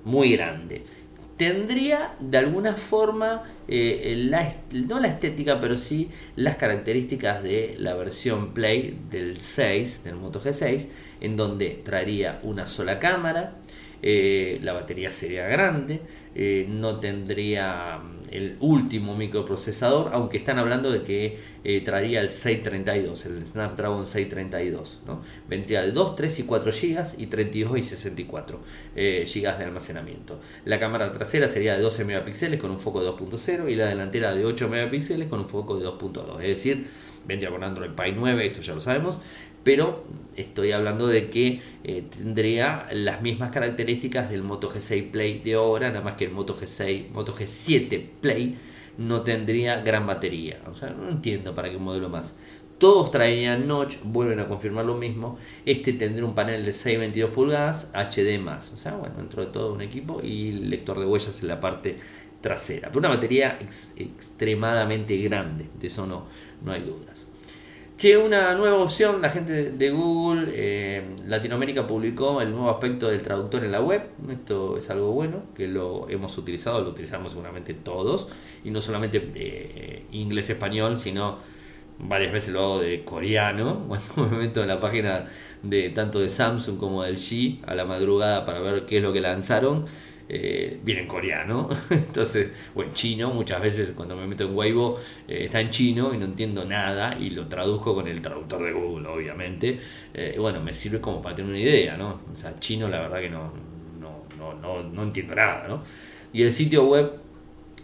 muy 0.05 0.33
grande 0.33 0.85
tendría 1.37 2.15
de 2.19 2.39
alguna 2.39 2.75
forma, 2.75 3.43
eh, 3.69 4.31
no 4.73 5.01
la 5.01 5.09
estética, 5.09 5.61
pero 5.61 5.77
sí 5.77 6.11
las 6.35 6.57
características 6.57 7.43
de 7.43 7.77
la 7.79 7.95
versión 7.95 8.55
Play 8.55 8.99
del 9.11 9.39
6, 9.39 10.05
del 10.05 10.17
Moto 10.17 10.41
G6, 10.41 10.89
en 11.21 11.37
donde 11.37 11.81
traería 11.85 12.41
una 12.43 12.67
sola 12.67 12.99
cámara, 12.99 13.57
eh, 14.03 14.59
la 14.63 14.73
batería 14.73 15.11
sería 15.11 15.47
grande, 15.47 16.01
eh, 16.35 16.67
no 16.69 16.99
tendría 16.99 18.01
el 18.37 18.57
último 18.61 19.17
microprocesador, 19.17 20.11
aunque 20.13 20.37
están 20.37 20.59
hablando 20.59 20.91
de 20.91 21.03
que 21.03 21.39
eh, 21.65 21.81
traería 21.81 22.21
el 22.21 22.31
632, 22.31 23.27
el 23.27 23.47
Snapdragon 23.47 24.05
632. 24.05 25.03
¿no? 25.07 25.23
Vendría 25.49 25.83
de 25.83 25.93
2, 25.93 26.17
3 26.17 26.39
y 26.41 26.43
4 26.43 26.71
GB 26.71 27.07
y 27.19 27.27
32 27.27 27.79
y 27.79 27.83
64 27.83 28.61
eh, 28.95 29.25
GB 29.27 29.59
de 29.59 29.65
almacenamiento. 29.65 30.39
La 30.67 30.79
cámara 30.79 31.11
trasera 31.13 31.49
sería 31.49 31.77
de 31.77 31.83
12 31.83 32.05
megapíxeles 32.05 32.61
con 32.61 32.71
un 32.71 32.79
foco 32.79 33.03
de 33.03 33.09
2.0 33.09 33.71
y 33.71 33.75
la 33.75 33.87
delantera 33.87 34.35
de 34.35 34.45
8 34.45 34.69
megapíxeles 34.69 35.29
con 35.29 35.41
un 35.41 35.49
foco 35.49 35.79
de 35.79 35.87
2.2. 35.87 36.41
Es 36.43 36.49
decir, 36.49 36.87
vendría 37.27 37.51
con 37.51 37.65
Android 37.65 37.91
Pie 37.91 38.13
9, 38.13 38.47
esto 38.47 38.61
ya 38.61 38.75
lo 38.75 38.81
sabemos, 38.81 39.19
pero 39.67 40.05
estoy 40.37 40.71
hablando 40.71 41.09
de 41.09 41.29
que 41.29 41.61
eh, 41.83 42.05
tendría 42.17 42.87
las 42.93 43.21
mismas 43.21 43.51
características 43.51 44.31
del 44.31 44.45
Moto 44.45 44.71
G6 44.71 45.11
Play 45.11 45.41
de 45.41 45.55
ahora, 45.55 45.89
nada 45.89 46.03
más 46.03 46.15
que 46.15 46.27
el 46.27 46.31
Moto 46.31 46.57
G6, 46.57 47.11
Moto 47.11 47.35
G7 47.35 48.01
Play 48.21 48.57
no 48.97 49.23
tendría 49.23 49.81
gran 49.81 50.07
batería. 50.07 50.61
O 50.71 50.75
sea, 50.77 50.91
no 50.91 51.09
entiendo 51.09 51.53
para 51.57 51.69
qué 51.69 51.79
modelo 51.79 52.09
más. 52.09 52.37
Todos 52.79 53.11
traían 53.11 53.67
notch, 53.67 53.97
vuelven 54.05 54.39
a 54.39 54.47
confirmar 54.47 54.85
lo 54.85 54.95
mismo. 54.95 55.37
Este 55.65 55.93
tendría 55.95 56.25
un 56.25 56.37
panel 56.37 56.65
de 56.65 56.71
6.22 56.71 57.31
pulgadas, 57.31 57.91
HD 57.93 58.39
más. 58.39 58.71
O 58.73 58.77
sea, 58.77 58.95
bueno, 58.95 59.17
dentro 59.17 59.45
de 59.45 59.51
todo 59.51 59.73
un 59.73 59.81
equipo 59.81 60.21
y 60.23 60.53
lector 60.53 61.01
de 61.01 61.07
huellas 61.07 61.43
en 61.43 61.49
la 61.49 61.59
parte 61.59 61.97
trasera. 62.41 62.87
Pero 62.87 63.01
una 63.01 63.09
batería 63.09 63.59
extremadamente 63.97 65.17
grande, 65.17 65.67
de 65.77 65.89
eso 65.89 66.07
no, 66.07 66.27
no 66.65 66.71
hay 66.71 66.83
dudas. 66.83 67.26
Che, 67.97 68.15
una 68.15 68.55
nueva 68.55 68.77
opción, 68.77 69.23
la 69.23 69.31
gente 69.31 69.71
de 69.71 69.91
Google 69.91 70.49
eh, 70.53 71.03
Latinoamérica 71.27 71.87
publicó 71.87 72.43
el 72.43 72.51
nuevo 72.51 72.69
aspecto 72.69 73.09
del 73.09 73.23
traductor 73.23 73.65
en 73.65 73.73
la 73.73 73.81
web. 73.81 74.03
Esto 74.31 74.77
es 74.77 74.91
algo 74.91 75.13
bueno, 75.13 75.45
que 75.55 75.67
lo 75.67 76.07
hemos 76.11 76.37
utilizado, 76.37 76.83
lo 76.83 76.91
utilizamos 76.91 77.33
seguramente 77.33 77.73
todos, 77.73 78.29
y 78.65 78.71
no 78.71 78.83
solamente 78.83 79.19
de 79.21 80.05
inglés-español, 80.13 80.99
sino 80.99 81.39
varias 81.99 82.33
veces 82.33 82.53
lo 82.53 82.61
hago 82.61 82.81
de 82.81 83.03
coreano, 83.03 83.85
cuando 83.89 84.31
me 84.31 84.45
meto 84.45 84.61
en 84.61 84.69
la 84.69 84.79
página 84.79 85.25
de 85.63 85.89
tanto 85.89 86.21
de 86.21 86.29
Samsung 86.29 86.77
como 86.77 87.03
del 87.03 87.17
G 87.17 87.61
a 87.67 87.75
la 87.75 87.87
madrugada 87.87 88.45
para 88.45 88.61
ver 88.61 88.85
qué 88.85 88.99
es 88.99 89.03
lo 89.03 89.15
que 89.15 89.23
lanzaron 89.23 89.87
eh, 90.29 90.81
viene 90.83 91.03
en 91.03 91.07
coreano, 91.07 91.69
entonces, 91.91 92.51
o 92.75 92.83
en 92.83 92.93
chino, 92.95 93.31
muchas 93.31 93.61
veces 93.61 93.93
cuando 93.93 94.17
me 94.17 94.27
meto 94.27 94.45
en 94.45 94.57
Weibo 94.57 94.99
eh, 95.29 95.45
está 95.45 95.61
en 95.61 95.71
chino 95.71 96.13
y 96.13 96.19
no 96.19 96.25
entiendo 96.25 96.65
nada 96.65 97.17
y 97.19 97.31
lo 97.31 97.47
traduzco 97.47 97.95
con 97.95 98.09
el 98.09 98.21
traductor 98.21 98.65
de 98.65 98.73
Google, 98.73 99.09
obviamente. 99.09 99.79
Eh, 100.15 100.37
bueno, 100.39 100.61
me 100.61 100.73
sirve 100.73 101.01
como 101.01 101.23
para 101.23 101.37
tener 101.37 101.51
una 101.51 101.61
idea, 101.61 101.97
¿no? 101.97 102.21
O 102.33 102.37
sea, 102.37 102.59
chino 102.59 102.89
la 102.89 103.01
verdad 103.01 103.21
que 103.21 103.31
no, 103.31 103.53
no, 104.01 104.55
no, 104.61 104.83
no, 104.83 105.03
entiendo 105.03 105.35
nada, 105.35 105.67
¿no? 105.69 105.83
Y 106.33 106.43
el 106.43 106.53
sitio 106.53 106.85
web 106.87 107.13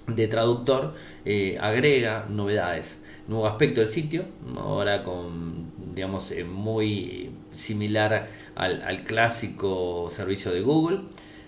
de 0.08 0.26
traductor 0.26 0.94
eh, 1.24 1.56
agrega 1.60 2.26
novedades, 2.28 3.04
nuevo 3.28 3.46
aspecto 3.46 3.80
del 3.80 3.90
sitio, 3.90 4.24
ahora 4.56 5.04
con, 5.04 5.70
digamos, 5.94 6.34
muy 6.44 7.30
similar 7.52 8.26
al 8.56 9.04
clásico 9.04 10.08
servicio 10.10 10.50
de 10.50 10.60
Google. 10.60 11.02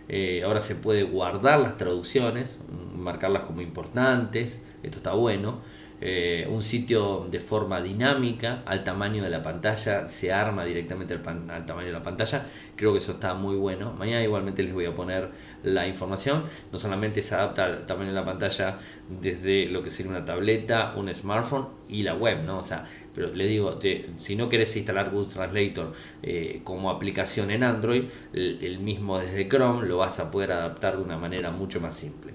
Eh, 0.08 0.42
ahora 0.44 0.60
se 0.60 0.74
puede 0.74 1.02
guardar 1.02 1.60
las 1.60 1.76
traducciones, 1.76 2.58
marcarlas 2.94 3.42
como 3.42 3.60
importantes, 3.60 4.60
esto 4.82 4.98
está 4.98 5.12
bueno. 5.14 5.58
Eh, 6.00 6.46
un 6.50 6.62
sitio 6.62 7.26
de 7.30 7.40
forma 7.40 7.80
dinámica 7.80 8.62
al 8.66 8.84
tamaño 8.84 9.22
de 9.22 9.30
la 9.30 9.42
pantalla, 9.42 10.06
se 10.06 10.32
arma 10.32 10.64
directamente 10.64 11.14
al, 11.14 11.64
tamaño 11.64 11.86
de 11.86 11.92
la 11.92 12.02
pantalla, 12.02 12.46
creo 12.76 12.92
que 12.92 12.98
eso 12.98 13.12
está 13.12 13.34
muy 13.34 13.56
bueno. 13.56 13.92
Mañana 13.92 14.22
igualmente 14.22 14.62
les 14.62 14.74
voy 14.74 14.86
a 14.86 14.94
poner 14.94 15.30
la 15.62 15.86
información, 15.86 16.44
no 16.72 16.78
solamente 16.78 17.22
se 17.22 17.34
adapta 17.34 17.64
al 17.64 17.86
tamaño 17.86 18.08
de 18.08 18.14
la 18.14 18.24
pantalla 18.24 18.78
desde 19.08 19.66
lo 19.66 19.82
que 19.82 19.90
sería 19.90 20.10
una 20.10 20.24
tableta, 20.24 20.94
un 20.96 21.14
smartphone 21.14 21.68
y 21.88 22.02
la 22.02 22.14
web, 22.14 22.44
¿no? 22.44 22.58
O 22.58 22.64
sea, 22.64 22.84
pero 23.14 23.32
le 23.32 23.46
digo, 23.46 23.78
si 24.16 24.34
no 24.34 24.48
querés 24.48 24.76
instalar 24.76 25.10
Google 25.10 25.32
Translator 25.32 25.92
eh, 26.22 26.60
como 26.64 26.90
aplicación 26.90 27.50
en 27.50 27.62
Android, 27.62 28.04
el, 28.32 28.78
mismo 28.80 29.18
desde 29.18 29.48
Chrome 29.48 29.86
lo 29.86 29.98
vas 29.98 30.18
a 30.18 30.30
poder 30.30 30.52
adaptar 30.52 30.96
de 30.96 31.02
una 31.02 31.16
manera 31.16 31.52
mucho 31.52 31.80
más 31.80 31.96
simple. 31.96 32.32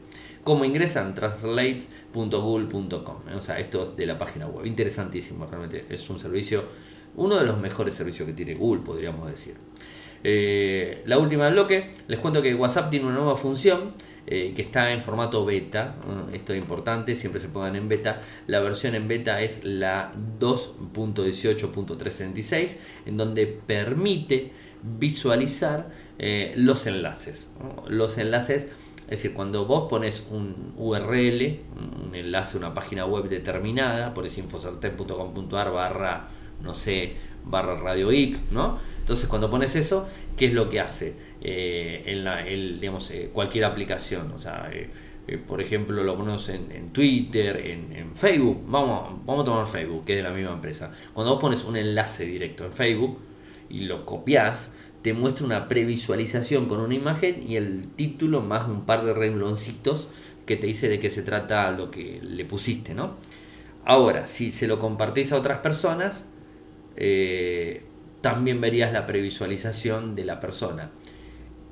Como 0.49 0.65
ingresan 0.65 1.13
translate.google.com, 1.13 3.29
¿eh? 3.29 3.35
o 3.35 3.41
sea, 3.43 3.59
esto 3.59 3.83
es 3.83 3.95
de 3.95 4.07
la 4.07 4.17
página 4.17 4.47
web, 4.47 4.65
interesantísimo, 4.65 5.45
realmente 5.45 5.85
es 5.91 6.09
un 6.09 6.17
servicio, 6.17 6.63
uno 7.17 7.35
de 7.35 7.45
los 7.45 7.59
mejores 7.59 7.93
servicios 7.93 8.25
que 8.25 8.33
tiene 8.33 8.55
Google, 8.55 8.81
podríamos 8.81 9.29
decir. 9.29 9.53
Eh, 10.23 11.03
la 11.05 11.19
última 11.19 11.45
del 11.45 11.53
bloque, 11.53 11.91
les 12.07 12.17
cuento 12.17 12.41
que 12.41 12.55
WhatsApp 12.55 12.89
tiene 12.89 13.05
una 13.05 13.17
nueva 13.17 13.35
función 13.35 13.93
eh, 14.25 14.51
que 14.55 14.63
está 14.63 14.91
en 14.91 15.03
formato 15.03 15.45
beta. 15.45 15.97
Esto 16.33 16.53
es 16.53 16.59
importante, 16.59 17.15
siempre 17.15 17.39
se 17.39 17.49
pongan 17.49 17.75
en 17.75 17.88
beta. 17.88 18.19
La 18.47 18.59
versión 18.59 18.95
en 18.95 19.07
beta 19.07 19.41
es 19.41 19.63
la 19.63 20.12
2.18.366, 20.39 22.75
en 23.05 23.17
donde 23.17 23.45
permite 23.45 24.51
visualizar 24.81 25.91
los 26.55 26.88
enlaces. 26.88 27.49
Los 27.88 28.17
enlaces, 28.17 28.67
es 29.09 29.23
decir, 29.23 29.33
cuando 29.33 29.65
vos 29.65 29.89
pones 29.89 30.27
un 30.29 30.71
URL, 30.77 31.61
un 32.05 32.13
enlace 32.13 32.57
a 32.57 32.59
una 32.59 32.75
página 32.75 33.05
web 33.05 33.27
determinada, 33.27 34.13
por 34.13 34.27
ejemplo 34.27 34.37
infocerten.com.ar 34.37 35.71
barra, 35.71 36.27
no 36.61 36.75
sé, 36.75 37.13
barra 37.43 37.75
Radio 37.79 38.11
¿no? 38.51 38.77
Entonces, 38.99 39.27
cuando 39.27 39.49
pones 39.49 39.75
eso, 39.75 40.07
¿qué 40.37 40.45
es 40.45 40.53
lo 40.53 40.69
que 40.69 40.79
hace 40.79 41.15
eh, 41.41 42.03
en 42.05 42.23
la, 42.23 42.43
digamos, 42.43 43.09
eh, 43.09 43.31
cualquier 43.33 43.65
aplicación? 43.65 44.31
O 44.31 44.37
sea, 44.37 44.69
eh, 44.71 45.39
por 45.39 45.59
ejemplo, 45.59 46.03
lo 46.03 46.15
ponemos 46.15 46.47
en, 46.49 46.91
Twitter, 46.91 47.57
en, 47.65 48.15
Facebook. 48.15 48.63
Vamos, 48.67 49.25
vamos 49.25 49.41
a 49.41 49.45
tomar 49.45 49.65
Facebook, 49.65 50.05
que 50.05 50.13
es 50.13 50.17
de 50.17 50.29
la 50.29 50.35
misma 50.35 50.53
empresa. 50.53 50.91
Cuando 51.15 51.33
vos 51.33 51.41
pones 51.41 51.63
un 51.63 51.77
enlace 51.77 52.27
directo 52.27 52.63
en 52.63 52.73
Facebook 52.73 53.17
y 53.71 53.81
lo 53.81 54.05
copias, 54.05 54.75
te 55.01 55.13
muestra 55.13 55.45
una 55.45 55.67
previsualización 55.67 56.67
con 56.67 56.81
una 56.81 56.93
imagen 56.93 57.43
y 57.47 57.55
el 57.55 57.88
título 57.95 58.41
más 58.41 58.67
un 58.67 58.85
par 58.85 59.05
de 59.05 59.13
rengloncitos 59.13 60.09
que 60.45 60.57
te 60.57 60.67
dice 60.67 60.89
de 60.89 60.99
qué 60.99 61.09
se 61.09 61.21
trata 61.21 61.71
lo 61.71 61.91
que 61.91 62.19
le 62.21 62.43
pusiste, 62.45 62.93
¿no? 62.93 63.15
Ahora, 63.85 64.27
si 64.27 64.51
se 64.51 64.67
lo 64.67 64.79
compartís 64.79 65.31
a 65.31 65.38
otras 65.38 65.59
personas, 65.59 66.25
eh, 66.95 67.83
también 68.21 68.59
verías 68.59 68.91
la 68.91 69.05
previsualización 69.05 70.15
de 70.15 70.25
la 70.25 70.39
persona. 70.39 70.91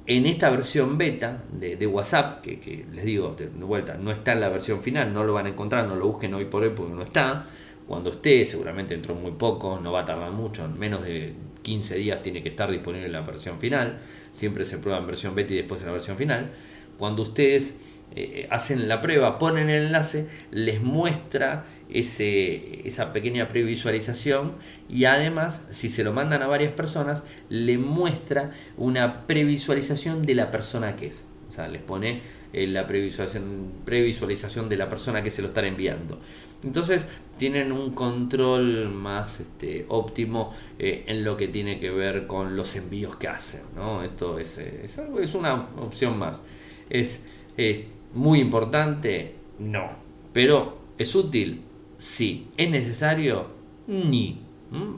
En 0.06 0.26
esta 0.26 0.50
versión 0.50 0.98
beta 0.98 1.44
de, 1.52 1.86
WhatsApp, 1.86 2.42
que, 2.42 2.86
les 2.94 3.04
digo 3.04 3.36
de 3.38 3.48
vuelta, 3.48 3.96
no 3.96 4.12
está 4.12 4.32
en 4.32 4.40
la 4.40 4.48
versión 4.48 4.82
final, 4.82 5.14
no 5.14 5.26
lo 5.26 5.34
van 5.34 5.48
a 5.48 5.50
encontrar, 5.50 5.86
no 5.86 5.96
lo 5.96 6.08
busquen 6.08 6.34
hoy 6.34 6.46
por 6.46 6.64
hoy 6.64 6.72
porque 6.74 6.94
no 6.94 7.02
está. 7.02 7.46
Cuando 7.86 8.12
esté, 8.12 8.46
seguramente 8.46 8.94
entró 8.94 9.16
muy 9.16 9.32
poco, 9.34 9.80
no 9.82 9.92
va 9.92 10.02
a 10.02 10.06
tardar 10.06 10.32
mucho, 10.32 10.64
en 10.64 10.80
menos 10.80 11.04
de 11.04 11.34
15 11.68 11.96
días 11.96 12.24
tiene 12.24 12.42
que 12.42 12.48
estar 12.48 12.72
disponible 12.72 13.10
la 13.10 13.20
versión 13.22 13.60
final. 13.60 13.98
Siempre 14.32 14.64
se 14.64 14.78
prueba 14.78 15.00
en 15.00 15.06
versión 15.06 15.36
beta 15.36 15.54
y 15.54 15.58
después 15.58 15.82
en 15.82 15.88
la 15.88 15.92
versión 15.92 16.16
final. 16.16 16.52
Cuando 16.98 17.24
ustedes 17.24 17.76
eh, 18.16 18.48
hacen 18.50 18.88
la 18.88 19.02
prueba, 19.02 19.38
ponen 19.38 19.70
el 19.70 19.88
enlace, 19.88 20.30
les 20.50 20.82
muestra 20.82 21.66
ese, 21.90 22.88
esa 22.88 23.12
pequeña 23.12 23.50
previsualización 23.50 24.54
y 24.88 25.04
además 25.04 25.62
si 25.70 25.90
se 25.90 26.06
lo 26.06 26.14
mandan 26.14 26.42
a 26.42 26.48
varias 26.48 26.72
personas 26.72 27.24
le 27.50 27.78
muestra 27.78 28.52
una 28.78 29.28
previsualización 29.28 30.26
de 30.26 30.36
la 30.36 30.52
persona 30.52 30.96
que 30.96 31.08
es. 31.08 31.27
Les 31.66 31.82
pone 31.82 32.22
eh, 32.54 32.68
la 32.68 32.86
previsualización, 32.86 34.70
de 34.70 34.76
la 34.78 34.90
persona 34.90 35.24
que 35.24 35.32
se 35.32 35.42
lo 35.42 35.48
están 35.48 35.66
enviando. 35.66 36.20
Entonces 36.64 37.06
tienen 37.38 37.72
un 37.72 37.92
control 37.92 38.90
más 38.90 39.40
este, 39.40 39.86
óptimo 39.90 40.54
eh, 40.78 41.06
en 41.08 41.24
lo 41.24 41.38
que 41.38 41.48
tiene 41.48 41.80
que 41.80 41.90
ver 41.90 42.28
con 42.28 42.56
los 42.56 42.76
envíos 42.76 43.16
que 43.16 43.28
hacen. 43.28 43.62
¿no? 43.76 44.04
Esto 44.04 44.38
es, 44.38 44.58
eh, 44.58 44.82
es, 44.84 45.36
una 45.36 45.70
opción 45.78 46.20
más. 46.20 46.42
¿Es, 46.90 47.24
¿Es 47.56 47.84
muy 48.14 48.40
importante? 48.40 49.36
No. 49.60 49.90
Pero 50.34 50.78
¿es 50.98 51.16
útil? 51.16 51.62
Sí. 51.98 52.50
¿Es 52.58 52.70
necesario? 52.70 53.48
Ni. 53.88 54.42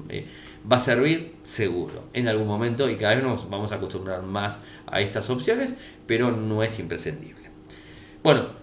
Eh, 0.09 0.25
¿Va 0.71 0.77
a 0.77 0.79
servir? 0.79 1.35
Seguro. 1.43 2.03
En 2.13 2.27
algún 2.27 2.47
momento 2.47 2.89
y 2.89 2.95
cada 2.95 3.15
vez 3.15 3.23
nos 3.23 3.49
vamos 3.49 3.71
a 3.71 3.75
acostumbrar 3.75 4.21
más 4.21 4.61
a 4.85 5.01
estas 5.01 5.29
opciones, 5.29 5.75
pero 6.05 6.31
no 6.31 6.61
es 6.61 6.77
imprescindible. 6.79 7.49
Bueno, 8.21 8.59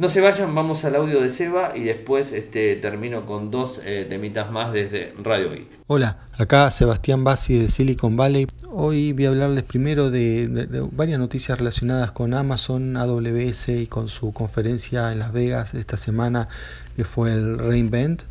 no 0.00 0.08
se 0.08 0.20
vayan, 0.20 0.54
vamos 0.54 0.84
al 0.84 0.96
audio 0.96 1.20
de 1.20 1.30
Seba 1.30 1.72
y 1.74 1.84
después 1.84 2.32
este, 2.32 2.76
termino 2.76 3.24
con 3.24 3.50
dos 3.50 3.80
eh, 3.84 4.06
temitas 4.08 4.50
más 4.50 4.72
desde 4.72 5.14
Radio 5.22 5.50
Geek. 5.50 5.68
Hola, 5.86 6.26
acá 6.36 6.70
Sebastián 6.70 7.24
Bassi 7.24 7.58
de 7.58 7.70
Silicon 7.70 8.16
Valley. 8.16 8.46
Hoy 8.70 9.12
voy 9.12 9.26
a 9.26 9.28
hablarles 9.28 9.64
primero 9.64 10.10
de, 10.10 10.48
varias 10.92 11.18
noticias 11.18 11.58
relacionadas 11.58 12.12
con 12.12 12.34
Amazon, 12.34 12.96
AWS 12.96 13.68
y 13.68 13.86
con 13.86 14.08
su 14.08 14.32
conferencia 14.32 15.12
en 15.12 15.18
Las 15.18 15.32
Vegas 15.32 15.74
esta 15.74 15.96
semana 15.96 16.48
que 16.96 17.04
fue 17.04 17.32
el 17.32 17.58
Reinvent 17.58 18.24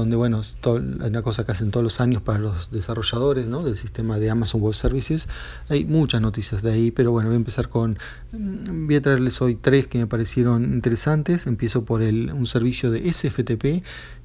donde 0.00 0.16
bueno, 0.16 0.40
es 0.40 0.56
una 0.64 1.22
cosa 1.22 1.44
que 1.44 1.52
hacen 1.52 1.70
todos 1.70 1.84
los 1.84 2.00
años 2.00 2.22
para 2.22 2.38
los 2.38 2.70
desarrolladores 2.70 3.46
¿no? 3.46 3.62
del 3.62 3.76
sistema 3.76 4.18
de 4.18 4.30
Amazon 4.30 4.60
Web 4.60 4.74
Services. 4.74 5.28
Hay 5.68 5.84
muchas 5.84 6.20
noticias 6.20 6.62
de 6.62 6.72
ahí, 6.72 6.90
pero 6.90 7.12
bueno, 7.12 7.28
voy 7.28 7.34
a 7.34 7.38
empezar 7.38 7.68
con, 7.68 7.98
mm, 8.32 8.86
voy 8.86 8.96
a 8.96 9.02
traerles 9.02 9.40
hoy 9.40 9.54
tres 9.54 9.86
que 9.86 9.98
me 9.98 10.06
parecieron 10.06 10.64
interesantes. 10.64 11.46
Empiezo 11.46 11.84
por 11.84 12.02
el, 12.02 12.32
un 12.32 12.46
servicio 12.46 12.90
de 12.90 13.10
SFTP. 13.12 13.82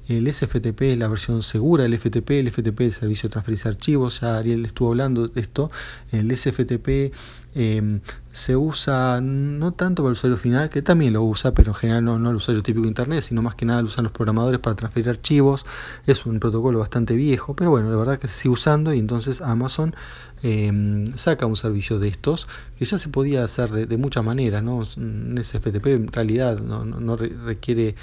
El 0.08 0.26
SFTP 0.26 0.82
es 0.82 0.98
la 0.98 1.06
versión 1.06 1.42
segura 1.42 1.84
del 1.84 1.96
FTP, 1.96 2.30
el 2.30 2.50
FTP 2.50 2.80
es 2.80 2.94
el 2.94 3.00
servicio 3.00 3.28
de 3.28 3.32
transferencia 3.32 3.70
de 3.70 3.76
archivos, 3.76 4.20
ya 4.20 4.38
Ariel 4.38 4.66
estuvo 4.66 4.88
hablando 4.88 5.28
de 5.28 5.40
esto. 5.40 5.70
El 6.10 6.36
SFTP 6.36 7.14
Em, 7.54 8.00
se 8.32 8.56
usa 8.56 9.20
no 9.20 9.72
tanto 9.72 10.02
para 10.02 10.10
el 10.10 10.12
usuario 10.12 10.36
final, 10.36 10.70
que 10.70 10.82
también 10.82 11.12
lo 11.12 11.22
usa, 11.24 11.52
pero 11.52 11.72
en 11.72 11.74
general 11.74 12.04
no, 12.04 12.18
no 12.18 12.30
el 12.30 12.36
usuario 12.36 12.62
típico 12.62 12.82
de 12.82 12.88
Internet, 12.88 13.22
sino 13.22 13.42
más 13.42 13.56
que 13.56 13.66
nada 13.66 13.82
lo 13.82 13.88
usan 13.88 14.04
los 14.04 14.12
programadores 14.12 14.60
para 14.60 14.76
transferir 14.76 15.08
archivos. 15.08 15.66
Es 16.06 16.26
un 16.26 16.38
protocolo 16.38 16.78
bastante 16.78 17.16
viejo, 17.16 17.54
pero 17.54 17.70
bueno, 17.70 17.90
la 17.90 17.96
verdad 17.96 18.18
que 18.18 18.28
se 18.28 18.34
sigue 18.42 18.54
usando 18.54 18.94
y 18.94 18.98
entonces 18.98 19.40
Amazon 19.40 19.94
em, 20.42 21.04
saca 21.16 21.46
un 21.46 21.56
servicio 21.56 21.98
de 21.98 22.08
estos 22.08 22.48
que 22.78 22.84
ya 22.84 22.98
se 22.98 23.08
podía 23.08 23.44
hacer 23.44 23.70
de, 23.70 23.96
muchas 23.96 24.24
maneras. 24.24 24.62
¿no? 24.62 24.82
Un 24.96 25.38
SFTP 25.42 25.86
en 25.86 26.12
realidad 26.12 26.58
no, 26.60 26.84
no 26.84 27.16
requiere 27.16 27.94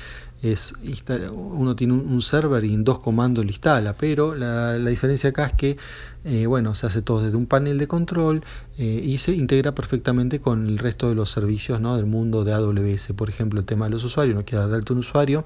es 0.41 0.73
uno 1.31 1.75
tiene 1.75 1.93
un, 1.93 2.21
server 2.21 2.63
y 2.63 2.73
en 2.73 2.83
dos 2.83 2.99
comandos 2.99 3.43
lo 3.43 3.49
instala, 3.49 3.93
pero 3.93 4.35
la, 4.35 4.77
diferencia 4.77 5.29
acá 5.29 5.47
es 5.47 5.53
que 5.53 5.77
eh, 6.25 6.45
bueno, 6.45 6.75
se 6.75 6.85
hace 6.85 7.01
todo 7.01 7.23
desde 7.23 7.37
un 7.37 7.47
panel 7.47 7.77
de 7.77 7.87
control 7.87 8.43
eh, 8.77 8.83
y 8.83 9.17
se 9.17 9.33
integra 9.33 9.73
perfectamente 9.73 10.39
con 10.39 10.67
el 10.67 10.77
resto 10.77 11.09
de 11.09 11.15
los 11.15 11.31
servicios 11.31 11.81
¿no? 11.81 11.95
del 11.95 12.05
mundo 12.05 12.43
de 12.43 12.53
AWS. 12.53 13.13
Por 13.15 13.29
ejemplo, 13.29 13.59
el 13.59 13.65
tema 13.65 13.85
de 13.85 13.91
los 13.91 14.03
usuarios, 14.03 14.35
no 14.35 14.45
quiere 14.45 14.67
darte 14.67 14.93
un 14.93 14.99
usuario, 14.99 15.45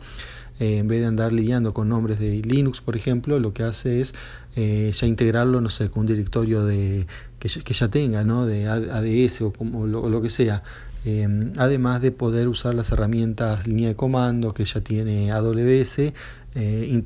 eh, 0.61 0.77
en 0.77 0.87
vez 0.87 1.01
de 1.01 1.07
andar 1.07 1.33
lidiando 1.33 1.73
con 1.73 1.89
nombres 1.89 2.19
de 2.19 2.41
Linux, 2.41 2.79
por 2.79 2.95
ejemplo, 2.95 3.37
lo 3.39 3.53
que 3.53 3.63
hace 3.63 3.99
es 3.99 4.13
ya 4.55 5.07
integrarlo, 5.07 5.59
no 5.59 5.69
sé, 5.69 5.89
con 5.89 6.01
un 6.01 6.07
directorio 6.07 6.63
de 6.63 7.05
que, 7.39 7.73
ya 7.73 7.87
tenga, 7.89 8.23
¿no? 8.23 8.45
de 8.45 8.67
ADS 8.67 9.41
o, 9.41 9.51
como, 9.51 9.87
lo 9.87 10.21
que 10.21 10.29
sea. 10.29 10.63
Em, 11.03 11.51
además 11.57 11.99
de 12.01 12.11
poder 12.11 12.47
usar 12.47 12.75
las 12.75 12.91
herramientas 12.91 13.65
línea 13.65 13.87
de 13.87 13.95
comando 13.95 14.53
que 14.53 14.65
ya 14.65 14.81
tiene 14.81 15.31
AWS 15.31 15.97
eh, 15.99 16.13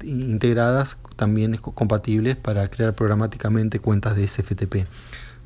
integradas, 0.04 0.98
también 1.16 1.56
compatibles 1.58 2.36
para 2.36 2.68
crear 2.68 2.94
programáticamente 2.94 3.80
cuentas 3.80 4.18
de 4.18 4.28
SFTP. 4.28 4.86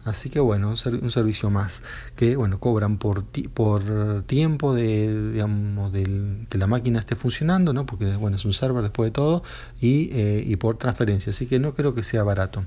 Así 0.05 0.29
que 0.29 0.39
bueno, 0.39 0.69
un, 0.69 1.11
servicio 1.11 1.49
más 1.49 1.83
que 2.15 2.35
bueno 2.35 2.59
cobran 2.59 2.97
por 2.97 3.25
por 3.53 4.23
tiempo 4.23 4.73
de 4.73 5.31
digamos 5.33 5.91
del, 5.91 6.47
que 6.49 6.57
la 6.57 6.67
máquina 6.67 6.99
esté 6.99 7.15
funcionando, 7.15 7.73
¿no? 7.73 7.85
Porque 7.85 8.15
bueno 8.15 8.37
es 8.37 8.45
un 8.45 8.53
server 8.53 8.81
después 8.81 9.07
de 9.07 9.11
todo 9.11 9.43
y, 9.81 10.09
eh, 10.13 10.43
y 10.45 10.55
por 10.55 10.77
transferencia, 10.77 11.31
así 11.31 11.47
que 11.47 11.59
no 11.59 11.73
creo 11.73 11.93
que 11.93 12.03
sea 12.03 12.23
barato. 12.23 12.63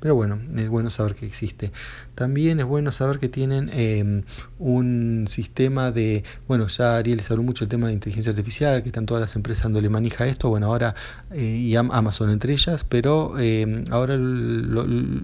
Pero 0.00 0.14
bueno, 0.14 0.40
es 0.56 0.68
bueno 0.68 0.90
saber 0.90 1.14
que 1.14 1.24
existe. 1.24 1.72
También 2.14 2.58
es 2.60 2.66
bueno 2.66 2.90
saber 2.92 3.20
que 3.20 3.28
tienen 3.28 3.70
em, 3.72 4.22
un 4.58 5.26
sistema 5.28 5.92
de 5.92 6.24
bueno 6.48 6.66
ya 6.66 6.96
Ariel 6.96 7.18
les 7.18 7.30
habló 7.30 7.44
mucho 7.44 7.64
el 7.64 7.70
tema 7.70 7.86
de 7.86 7.94
inteligencia 7.94 8.30
artificial, 8.30 8.82
que 8.82 8.88
están 8.88 9.06
todas 9.06 9.20
las 9.20 9.36
empresas 9.36 9.64
dándole 9.64 9.88
manija 9.88 10.24
a 10.24 10.26
esto, 10.26 10.48
bueno 10.48 10.66
ahora 10.66 10.94
eh, 11.30 11.42
y 11.42 11.76
Amazon 11.76 12.30
entre 12.30 12.52
ellas, 12.52 12.84
pero 12.84 13.38
em, 13.38 13.84
ahora 13.90 14.16
lo, 14.16 14.86
lo, 14.86 15.22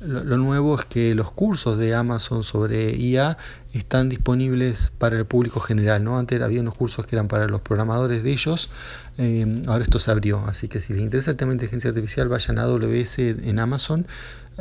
nuevo 0.00 0.78
es 0.78 0.84
que 0.84 1.14
los 1.14 1.30
cursos 1.30 1.78
de 1.78 1.94
Amazon 1.94 2.44
sobre 2.44 2.96
IA 2.96 3.36
están 3.72 4.08
disponibles 4.08 4.92
para 4.98 5.18
el 5.18 5.26
público 5.26 5.60
general. 5.60 6.04
¿no? 6.04 6.18
Antes 6.18 6.40
había 6.40 6.60
unos 6.60 6.74
cursos 6.74 7.06
que 7.06 7.16
eran 7.16 7.28
para 7.28 7.48
los 7.48 7.60
programadores 7.60 8.22
de 8.22 8.32
ellos, 8.32 8.70
eh, 9.18 9.62
ahora 9.66 9.82
esto 9.82 9.98
se 9.98 10.10
abrió. 10.10 10.44
Así 10.46 10.68
que 10.68 10.80
si 10.80 10.92
les 10.92 11.02
interesa 11.02 11.32
el 11.32 11.36
tema 11.36 11.50
de 11.50 11.56
inteligencia 11.56 11.90
artificial, 11.90 12.28
vayan 12.28 12.58
a 12.58 12.62
AWS 12.62 13.18
en 13.18 13.58
Amazon 13.58 14.06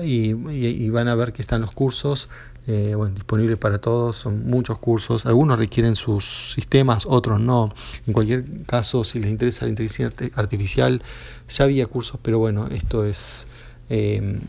y, 0.01 0.89
van 0.89 1.07
a 1.07 1.15
ver 1.15 1.33
que 1.33 1.41
están 1.41 1.61
los 1.61 1.71
cursos 1.71 2.29
eh, 2.67 2.95
disponibles 3.13 3.57
para 3.57 3.79
todos. 3.79 4.17
Son 4.17 4.47
muchos 4.47 4.77
cursos, 4.79 5.25
algunos 5.25 5.57
requieren 5.57 5.95
sus 5.95 6.53
sistemas, 6.53 7.05
otros 7.05 7.39
no. 7.39 7.73
En 8.05 8.13
cualquier 8.13 8.43
caso, 8.65 9.03
si 9.03 9.19
les 9.19 9.29
interesa 9.29 9.65
la 9.65 9.69
inteligencia 9.69 10.11
artificial, 10.35 11.01
ya 11.47 11.63
había 11.63 11.85
cursos, 11.87 12.19
pero 12.21 12.39
bueno, 12.39 12.67
esto 12.67 13.05
es 13.05 13.47
eh, 13.89 14.39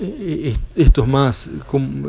eh, 0.00 0.56
esto 0.76 1.02
es 1.02 1.08
más 1.08 1.50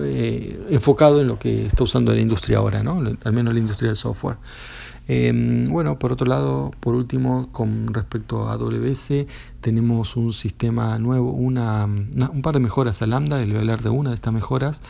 eh, 0.01 0.67
enfocado 0.69 1.21
en 1.21 1.27
lo 1.27 1.39
que 1.39 1.65
está 1.65 1.83
usando 1.83 2.13
la 2.13 2.21
industria 2.21 2.59
ahora, 2.59 2.83
¿no? 2.83 3.01
al 3.23 3.33
menos 3.33 3.53
la 3.53 3.59
industria 3.59 3.89
del 3.89 3.97
software. 3.97 4.37
bueno, 5.07 5.97
por 5.97 6.11
otro 6.11 6.27
lado, 6.27 6.71
por 6.79 6.93
último, 6.95 7.49
con 7.51 7.93
respecto 7.93 8.47
a 8.47 8.53
AWS, 8.53 9.25
tenemos 9.61 10.15
un 10.15 10.33
sistema 10.33 10.99
nuevo, 10.99 11.31
una, 11.31 11.85
un 11.85 12.41
par 12.43 12.53
de 12.53 12.59
mejoras 12.59 13.01
a 13.01 13.07
Lambda, 13.07 13.39
les 13.39 13.47
voy 13.47 13.57
a 13.57 13.59
hablar 13.61 13.81
de 13.81 13.89
una 13.89 14.09
de 14.09 14.15
estas 14.15 14.33
mejoras. 14.33 14.81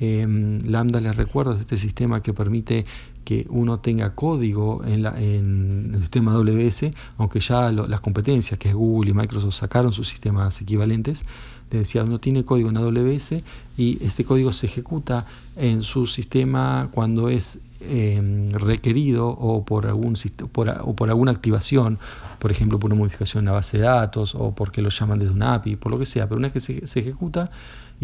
Lambda, 0.00 1.00
les 1.00 1.16
recuerdo, 1.16 1.54
es 1.54 1.60
este 1.60 1.76
sistema 1.76 2.22
que 2.22 2.32
permite 2.32 2.84
que 3.24 3.46
uno 3.50 3.78
tenga 3.78 4.14
código 4.14 4.82
en, 4.84 5.02
la, 5.02 5.20
en 5.20 5.92
el 5.94 6.00
sistema 6.00 6.32
AWS, 6.34 6.90
aunque 7.18 7.40
ya 7.40 7.70
las 7.70 8.00
competencias 8.00 8.58
que 8.58 8.68
es 8.68 8.74
Google 8.74 9.10
y 9.10 9.14
Microsoft 9.14 9.54
sacaron 9.54 9.92
sus 9.92 10.08
sistemas 10.08 10.60
equivalentes, 10.60 11.24
le 11.70 11.78
decía, 11.80 12.04
uno 12.04 12.18
tiene 12.18 12.44
código 12.44 12.68
en 12.68 12.76
AWS 12.76 13.34
y 13.78 14.04
este 14.04 14.24
código 14.24 14.52
se 14.52 14.66
ejecuta 14.66 15.26
en 15.56 15.82
su 15.82 16.06
sistema 16.06 16.88
cuando 16.92 17.28
es 17.28 17.58
em, 17.80 18.52
requerido 18.52 19.28
o 19.28 19.64
por, 19.64 19.86
algún, 19.86 20.14
por, 20.52 20.68
o 20.68 20.94
por 20.94 21.08
alguna 21.08 21.32
activación, 21.32 21.98
por 22.38 22.50
ejemplo, 22.50 22.78
por 22.78 22.90
una 22.92 22.98
modificación 22.98 23.42
en 23.42 23.46
la 23.46 23.52
base 23.52 23.78
de 23.78 23.84
datos 23.84 24.34
o 24.34 24.54
porque 24.54 24.82
lo 24.82 24.90
llaman 24.90 25.18
desde 25.18 25.32
una 25.32 25.54
API, 25.54 25.76
por 25.76 25.92
lo 25.92 25.98
que 25.98 26.06
sea, 26.06 26.28
pero 26.28 26.38
una 26.38 26.48
vez 26.48 26.52
que 26.52 26.60
se, 26.60 26.86
se 26.86 27.00
ejecuta, 27.00 27.50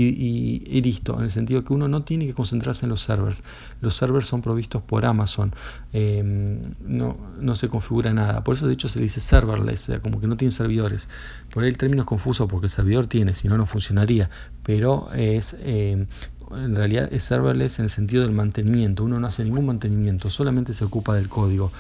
y, 0.03 0.81
listo, 0.81 1.17
en 1.19 1.25
el 1.25 1.31
sentido 1.31 1.65
que 1.65 1.73
uno 1.73 1.89
no 1.89 2.03
tiene 2.03 2.27
que 2.27 2.35
concentrarse 2.35 2.87
en 2.87 2.91
los 2.91 3.03
servers. 3.03 3.43
Los 3.81 3.97
servers 3.97 4.27
son 4.27 4.43
provistos 4.43 4.83
por 4.83 5.05
Amazon, 5.05 5.53
em, 5.93 6.75
no, 6.87 7.17
no 7.41 7.55
se 7.57 7.69
configura 7.69 8.13
nada. 8.13 8.45
Por 8.45 8.57
eso 8.57 8.67
de 8.67 8.75
hecho 8.75 8.89
se 8.89 9.01
dice 9.01 9.21
serverless, 9.21 9.81
sea, 9.81 10.01
como 10.01 10.21
que 10.21 10.27
no 10.27 10.37
tiene 10.37 10.53
servidores. 10.53 11.09
Por 11.53 11.65
ahí 11.65 11.71
el 11.71 11.79
término 11.79 12.03
es 12.03 12.07
confuso 12.07 12.47
porque 12.49 12.67
el 12.67 12.71
servidor 12.71 13.07
tiene, 13.07 13.35
si 13.35 13.49
no, 13.49 13.57
no 13.57 13.67
funcionaría. 13.67 14.31
Pero 14.63 15.09
es... 15.15 15.57
Em, 15.61 16.07
en 16.51 16.75
realidad 16.75 17.13
es 17.13 17.25
serverless 17.25 17.79
en 17.79 17.85
el 17.85 17.91
sentido 17.91 18.23
del 18.23 18.33
mantenimiento. 18.33 19.05
Uno 19.05 19.21
no 19.21 19.27
hace 19.27 19.45
ningún 19.45 19.67
mantenimiento, 19.67 20.31
solamente 20.31 20.73
se 20.73 20.83
ocupa 20.85 21.15
del 21.15 21.29
código. 21.29 21.71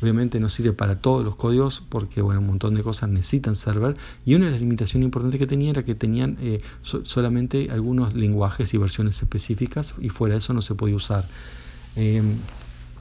Obviamente 0.00 0.38
no 0.38 0.48
sirve 0.48 0.72
para 0.72 1.00
todos 1.00 1.24
los 1.24 1.34
códigos 1.34 1.82
porque 1.88 2.22
bueno, 2.22 2.40
un 2.40 2.46
montón 2.46 2.74
de 2.74 2.82
cosas 2.82 3.08
necesitan 3.08 3.56
server 3.56 3.96
y 4.24 4.34
una 4.34 4.46
de 4.46 4.52
las 4.52 4.60
limitaciones 4.60 5.04
importantes 5.04 5.40
que 5.40 5.46
tenía 5.46 5.70
era 5.70 5.84
que 5.84 5.94
tenían 5.94 6.36
eh, 6.40 6.60
solamente 6.82 7.68
algunos 7.70 8.14
lenguajes 8.14 8.72
y 8.74 8.78
versiones 8.78 9.20
específicas 9.20 9.94
y 10.00 10.08
fuera 10.08 10.34
de 10.34 10.38
eso 10.38 10.54
no 10.54 10.62
se 10.62 10.74
podía 10.74 10.96
usar. 10.96 11.26
Em, 11.96 12.36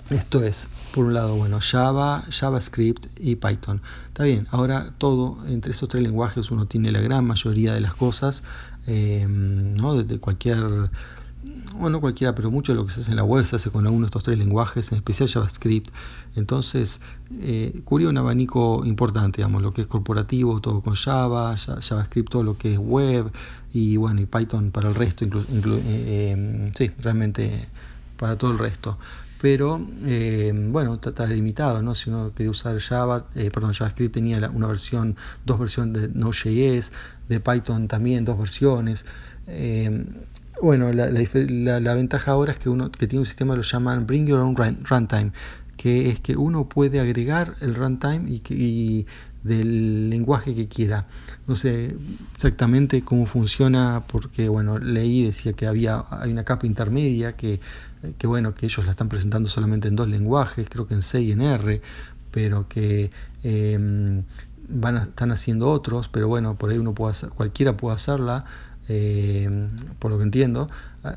esto 0.10 0.42
es, 0.42 0.70
por 0.94 1.06
un 1.06 1.14
lado, 1.14 1.36
bueno, 1.36 1.60
Java, 1.62 2.24
JavaScript 2.30 3.08
y 3.20 3.36
Python. 3.36 3.82
Está 4.08 4.24
bien, 4.24 4.48
ahora 4.52 4.94
todo, 4.98 5.38
entre 5.48 5.74
esos 5.74 5.90
tres 5.90 6.02
lenguajes 6.02 6.50
uno 6.50 6.66
tiene 6.66 6.92
la 6.92 7.02
gran 7.02 7.26
mayoría 7.26 7.74
de 7.74 7.82
las 7.82 7.94
cosas, 7.94 8.44
em, 8.88 9.76
¿no? 9.76 9.96
Desde 10.02 10.20
cualquier 10.20 10.90
bueno, 11.76 12.02
cualquiera, 12.02 12.34
pero 12.34 12.50
mucho 12.52 12.74
de 12.74 12.78
lo 12.78 12.86
que 12.86 12.94
se 12.94 13.02
hace 13.02 13.12
en 13.12 13.18
la 13.18 13.24
web 13.24 13.46
se 13.46 13.56
hace 13.56 13.70
con 13.70 13.86
alguno 13.86 14.06
de 14.06 14.08
estos 14.08 14.24
tres 14.24 14.38
lenguajes, 14.38 14.92
en 14.92 14.98
especial 14.98 15.30
JavaScript. 15.30 15.90
Entonces, 16.36 17.00
eh, 17.40 17.82
cubría 17.86 18.10
un 18.10 18.18
abanico 18.18 18.86
importante, 18.86 19.38
digamos, 19.38 19.62
lo 19.62 19.74
que 19.74 19.82
es 19.82 19.88
corporativo, 19.88 20.60
todo 20.62 20.82
con 20.82 20.96
Java, 20.96 21.56
JavaScript, 21.58 22.30
todo 22.30 22.44
lo 22.44 22.58
que 22.58 22.74
es 22.74 22.80
web, 22.80 23.32
y 23.74 23.98
bueno, 23.98 24.22
y 24.22 24.26
Python 24.26 24.72
para 24.72 24.90
el 24.90 24.96
resto, 24.96 25.26
inclu 25.26 25.76
eh, 25.86 26.32
em, 26.32 26.74
sí, 26.74 26.92
realmente 27.00 27.68
para 28.18 28.38
todo 28.38 28.52
el 28.52 28.60
resto. 28.60 28.98
Pero 29.40 29.80
eh, 30.04 30.52
bueno, 30.54 30.96
está, 30.96 31.26
limitado, 31.28 31.82
¿no? 31.84 31.94
Si 31.94 32.10
uno 32.10 32.34
quería 32.34 32.50
usar 32.50 32.80
Java, 32.80 33.28
eh, 33.36 33.52
perdón, 33.52 33.74
JavaScript 33.74 34.16
tenía 34.16 34.50
una 34.50 34.68
versión, 34.68 35.16
dos 35.46 35.60
versiones 35.60 36.02
de 36.02 36.08
Node.js, 36.10 36.92
de 37.30 37.40
Python 37.40 37.88
también 37.88 38.26
dos 38.26 38.38
versiones. 38.40 39.06
Eh, 39.46 40.06
bueno, 40.62 40.92
la, 40.94 41.10
la, 41.10 41.94
ventaja 41.94 42.32
ahora 42.32 42.52
es 42.52 42.58
que 42.58 42.70
uno 42.70 42.92
que 42.92 43.08
tiene 43.08 43.20
un 43.20 43.26
sistema 43.26 43.56
lo 43.56 43.62
llaman 43.62 44.08
Bring 44.08 44.28
Your 44.28 44.40
Own 44.40 44.56
Runtime, 44.56 45.32
que 45.78 46.10
es 46.10 46.20
que 46.20 46.36
uno 46.36 46.68
puede 46.68 47.00
agregar 47.00 47.56
el 47.62 47.76
runtime 47.76 48.30
y, 48.30 48.42
y 48.50 49.08
del 49.44 50.10
lenguaje 50.10 50.54
que 50.56 50.68
quiera. 50.68 51.08
No 51.48 51.56
sé 51.56 51.96
exactamente 52.36 53.04
cómo 53.04 53.26
funciona 53.26 54.04
porque 54.08 54.50
bueno, 54.50 54.80
leí 54.80 55.24
decía 55.24 55.54
que 55.54 55.68
había 55.68 56.04
hay 56.10 56.32
una 56.32 56.44
capa 56.44 56.66
intermedia 56.68 57.34
que, 57.36 57.60
que 58.18 58.28
bueno, 58.28 58.54
que 58.54 58.66
ellos 58.66 58.86
la 58.86 58.92
están 58.92 59.10
presentando 59.10 59.50
solamente 59.50 59.88
en 59.88 59.96
dos 59.96 60.08
lenguajes, 60.08 60.68
creo 60.70 60.88
que 60.88 60.96
en 60.96 61.02
C 61.02 61.22
y 61.22 61.32
en 61.32 61.42
R, 61.42 61.82
pero 62.32 62.68
que 62.68 63.10
em, 63.44 64.24
van 64.70 64.98
a, 64.98 65.04
están 65.04 65.32
haciendo 65.32 65.70
otros, 65.70 66.10
pero 66.10 66.28
bueno, 66.28 66.56
por 66.58 66.70
ahí 66.70 66.78
uno 66.78 66.94
puede 66.94 67.12
hacer, 67.12 67.30
cualquiera 67.30 67.78
puede 67.78 67.96
hacerla 67.96 68.46
eh, 68.90 69.70
por 70.00 70.12
lo 70.12 70.18
que 70.18 70.24
entiendo. 70.24 70.70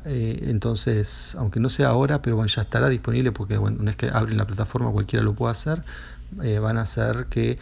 Eh, 0.05 0.45
entonces, 0.47 1.35
aunque 1.37 1.59
no 1.59 1.69
sea 1.69 1.89
ahora, 1.89 2.21
pero 2.21 2.35
bueno, 2.35 2.47
ya 2.47 2.61
estará 2.61 2.89
disponible 2.89 3.31
porque 3.31 3.57
bueno, 3.57 3.77
una 3.79 3.91
vez 3.91 3.95
que 3.95 4.09
abren 4.09 4.37
la 4.37 4.45
plataforma 4.45 4.91
cualquiera 4.91 5.23
lo 5.23 5.33
puede 5.33 5.51
hacer. 5.51 5.83
Eh, 6.41 6.59
van 6.59 6.77
a 6.77 6.83
hacer 6.83 7.25
que 7.29 7.59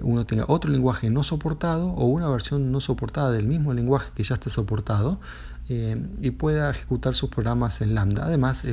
uno 0.00 0.24
tenga 0.24 0.46
otro 0.48 0.70
lenguaje 0.70 1.10
no 1.10 1.22
soportado 1.22 1.88
o 1.88 2.06
una 2.06 2.30
versión 2.30 2.72
no 2.72 2.80
soportada 2.80 3.30
del 3.30 3.46
mismo 3.46 3.74
lenguaje 3.74 4.10
que 4.16 4.22
ya 4.22 4.36
esté 4.36 4.48
soportado 4.48 5.20
y 5.68 6.30
pueda 6.30 6.70
ejecutar 6.70 7.14
sus 7.14 7.28
programas 7.28 7.82
en 7.82 7.94
Lambda. 7.94 8.24
Además, 8.24 8.64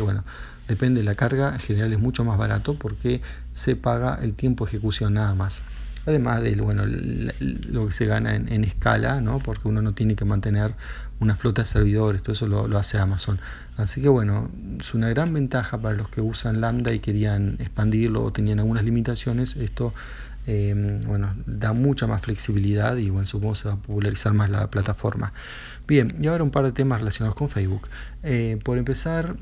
bueno, 0.00 0.22
depende 0.68 1.00
de 1.00 1.06
la 1.06 1.16
carga, 1.16 1.54
en 1.54 1.58
general 1.58 1.92
es 1.92 1.98
mucho 1.98 2.24
más 2.24 2.38
barato 2.38 2.74
porque 2.74 3.20
se 3.52 3.74
paga 3.74 4.20
el 4.22 4.34
tiempo 4.34 4.64
de 4.64 4.68
ejecución 4.70 5.14
nada 5.14 5.34
más 5.34 5.62
además 6.06 6.42
de 6.42 6.54
bueno, 6.56 6.84
lo 6.86 7.86
que 7.86 7.92
se 7.92 8.06
gana 8.06 8.34
en, 8.36 8.64
escala, 8.64 9.20
¿no? 9.20 9.38
porque 9.38 9.68
uno 9.68 9.82
no 9.82 9.94
tiene 9.94 10.16
que 10.16 10.24
mantener 10.24 10.74
una 11.20 11.36
flota 11.36 11.62
de 11.62 11.68
servidores, 11.68 12.22
todo 12.22 12.32
eso 12.32 12.46
lo, 12.46 12.78
hace 12.78 12.98
Amazon. 12.98 13.40
Así 13.76 14.00
que 14.00 14.08
bueno, 14.08 14.50
es 14.80 14.94
una 14.94 15.08
gran 15.08 15.32
ventaja 15.32 15.78
para 15.78 15.94
los 15.94 16.08
que 16.08 16.20
usan 16.20 16.60
Lambda 16.60 16.92
y 16.92 17.00
querían 17.00 17.56
expandirlo 17.58 18.22
o 18.24 18.32
tenían 18.32 18.58
algunas 18.58 18.84
limitaciones. 18.84 19.56
Esto 19.56 19.92
em, 20.46 21.02
bueno, 21.04 21.34
da 21.46 21.72
mucha 21.72 22.06
más 22.06 22.22
flexibilidad 22.22 22.96
y 22.96 23.10
bueno, 23.10 23.26
supongo 23.26 23.54
se 23.54 23.68
va 23.68 23.74
a 23.74 23.76
popularizar 23.78 24.34
más 24.34 24.50
la 24.50 24.68
plataforma. 24.70 25.32
Bien, 25.86 26.14
y 26.20 26.26
ahora 26.26 26.44
un 26.44 26.50
par 26.50 26.64
de 26.64 26.72
temas 26.72 27.00
relacionados 27.00 27.36
con 27.36 27.48
Facebook. 27.48 27.88
Eh, 28.22 28.58
por 28.62 28.78
empezar, 28.78 29.36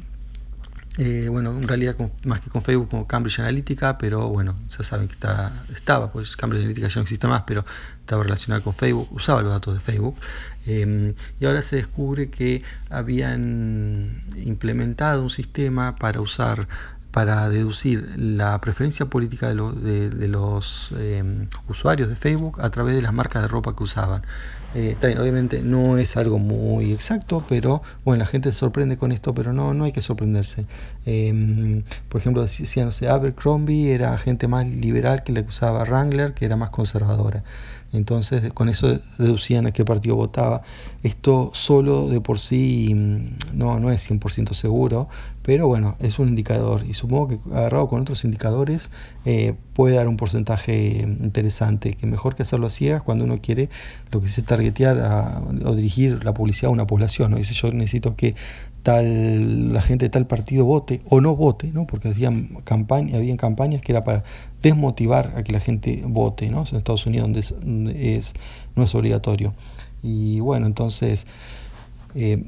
eh, 0.99 1.28
bueno, 1.30 1.53
en 1.53 1.66
realidad 1.66 1.97
más 2.24 2.40
que 2.40 2.51
con 2.51 2.62
Facebook, 2.62 2.90
como 2.90 3.07
Cambridge 3.07 3.38
Analytica, 3.38 3.97
pero 3.97 4.28
bueno, 4.28 4.59
ya 4.68 4.84
saben 4.84 5.09
que 5.09 5.14
está, 5.14 5.64
estaba, 5.74 6.12
pues 6.12 6.36
Cambridge 6.36 6.61
Analytica 6.64 6.88
ya 6.88 6.97
no 6.97 7.03
existe 7.03 7.26
más, 7.26 7.45
pero 7.47 7.64
estaba 8.01 8.22
relacionado 8.24 8.62
con 8.62 8.74
Facebook, 8.74 9.09
usaba 9.11 9.40
los 9.40 9.53
datos 9.53 9.74
de 9.74 9.80
Facebook. 9.80 10.16
Eh, 10.66 11.14
y 11.40 11.47
ahora 11.47 11.62
se 11.62 11.76
descubre 11.76 12.28
que 12.28 12.62
habían 12.90 14.22
implementado 14.36 15.22
un 15.22 15.30
sistema 15.30 15.97
para 15.97 16.20
usar 16.20 16.68
para 17.12 17.48
deducir 17.50 18.14
la 18.16 18.58
preferencia 18.60 19.06
política 19.06 19.54
de, 19.54 20.10
de, 20.10 20.28
los 20.28 20.90
em, 20.98 21.46
usuarios 21.68 22.08
de 22.08 22.16
Facebook 22.16 22.60
a 22.60 22.70
través 22.70 22.96
de 22.96 23.02
las 23.02 23.12
marcas 23.12 23.42
de 23.42 23.48
ropa 23.48 23.76
que 23.76 23.82
usaban. 23.82 24.22
Eh, 24.74 24.96
obviamente 25.20 25.62
no 25.62 25.98
es 25.98 26.16
algo 26.16 26.38
muy 26.38 26.92
exacto, 26.92 27.44
pero 27.46 27.82
bueno, 28.06 28.20
la 28.20 28.26
gente 28.26 28.50
se 28.50 28.58
sorprende 28.58 28.96
con 28.96 29.12
esto, 29.12 29.34
pero 29.34 29.52
no, 29.52 29.74
no 29.74 29.84
hay 29.84 29.92
que 29.92 30.00
sorprenderse. 30.00 30.66
Em, 31.04 31.84
por 32.08 32.22
ejemplo, 32.22 32.40
decían, 32.42 32.86
no 32.86 32.90
sé, 32.92 33.08
Abercrombie 33.08 33.92
era 33.92 34.16
gente 34.16 34.48
más 34.48 34.66
liberal 34.66 35.22
que 35.22 35.32
la 35.34 35.42
que 35.42 35.48
usaba 35.48 35.84
Wrangler, 35.84 36.32
que 36.32 36.46
era 36.46 36.56
más 36.56 36.70
conservadora. 36.70 37.44
Entonces 37.93 38.53
con 38.53 38.68
eso 38.68 39.01
deducían 39.18 39.66
a 39.66 39.72
qué 39.72 39.84
partido 39.84 40.16
votaba. 40.16 40.62
Esto 41.03 41.51
solo 41.53 42.09
de 42.09 42.20
por 42.20 42.38
sí 42.38 42.95
mm, 42.95 43.57
no, 43.59 43.78
no 43.78 43.90
es 43.90 44.11
100% 44.11 44.55
seguro, 44.55 45.09
pero 45.43 45.66
bueno, 45.66 45.97
es 46.01 46.18
un 46.18 46.28
indicador 46.28 46.84
y 46.88 46.95
supongo 46.95 47.28
que 47.28 47.38
agarrado 47.55 47.88
con 47.88 48.01
otros 48.01 48.24
indicadores 48.24 48.90
eh, 49.24 49.55
puede 49.74 49.97
dar 49.97 50.09
un 50.09 50.16
porcentaje 50.16 51.01
interesante, 51.03 51.95
que 51.95 52.07
mejor 52.07 52.34
que 52.34 52.43
hacerlo 52.43 52.68
a 52.68 52.70
ciegas 52.70 53.03
cuando 53.03 53.24
uno 53.24 53.40
quiere 53.40 53.68
lo 54.11 54.20
que 54.20 54.28
se 54.28 54.43
targetear 54.43 54.99
o 55.64 55.74
dirigir 55.74 56.24
la 56.24 56.32
publicidad 56.32 56.68
a 56.68 56.72
una 56.72 56.86
población. 56.86 57.32
¿no? 57.32 57.36
Dice 57.36 57.55
yo 57.55 57.72
necesito 57.72 58.16
que 58.16 58.34
tal 58.82 59.72
la 59.72 59.82
gente 59.82 60.07
de 60.07 60.11
tal 60.11 60.26
partido 60.26 60.64
vote 60.64 61.03
o 61.09 61.20
no 61.20 61.36
vote, 61.36 61.70
¿no? 61.72 61.86
porque 61.86 62.09
hacían 62.09 62.49
campaña, 62.64 63.16
habían 63.16 63.36
campañas 63.36 63.82
que 63.82 63.93
era 63.93 64.03
para 64.03 64.24
desmotivar 64.62 65.32
a 65.36 65.42
que 65.42 65.52
la 65.52 65.60
gente 65.60 66.02
vote, 66.06 66.48
¿no? 66.50 66.64
en 66.70 66.76
Estados 66.76 67.06
Unidos 67.06 67.28
donde 67.52 68.16
es, 68.16 68.32
no 68.76 68.84
es 68.84 68.94
obligatorio. 68.94 69.54
Y 70.02 70.40
bueno, 70.40 70.66
entonces 70.66 71.26
eh, 72.14 72.42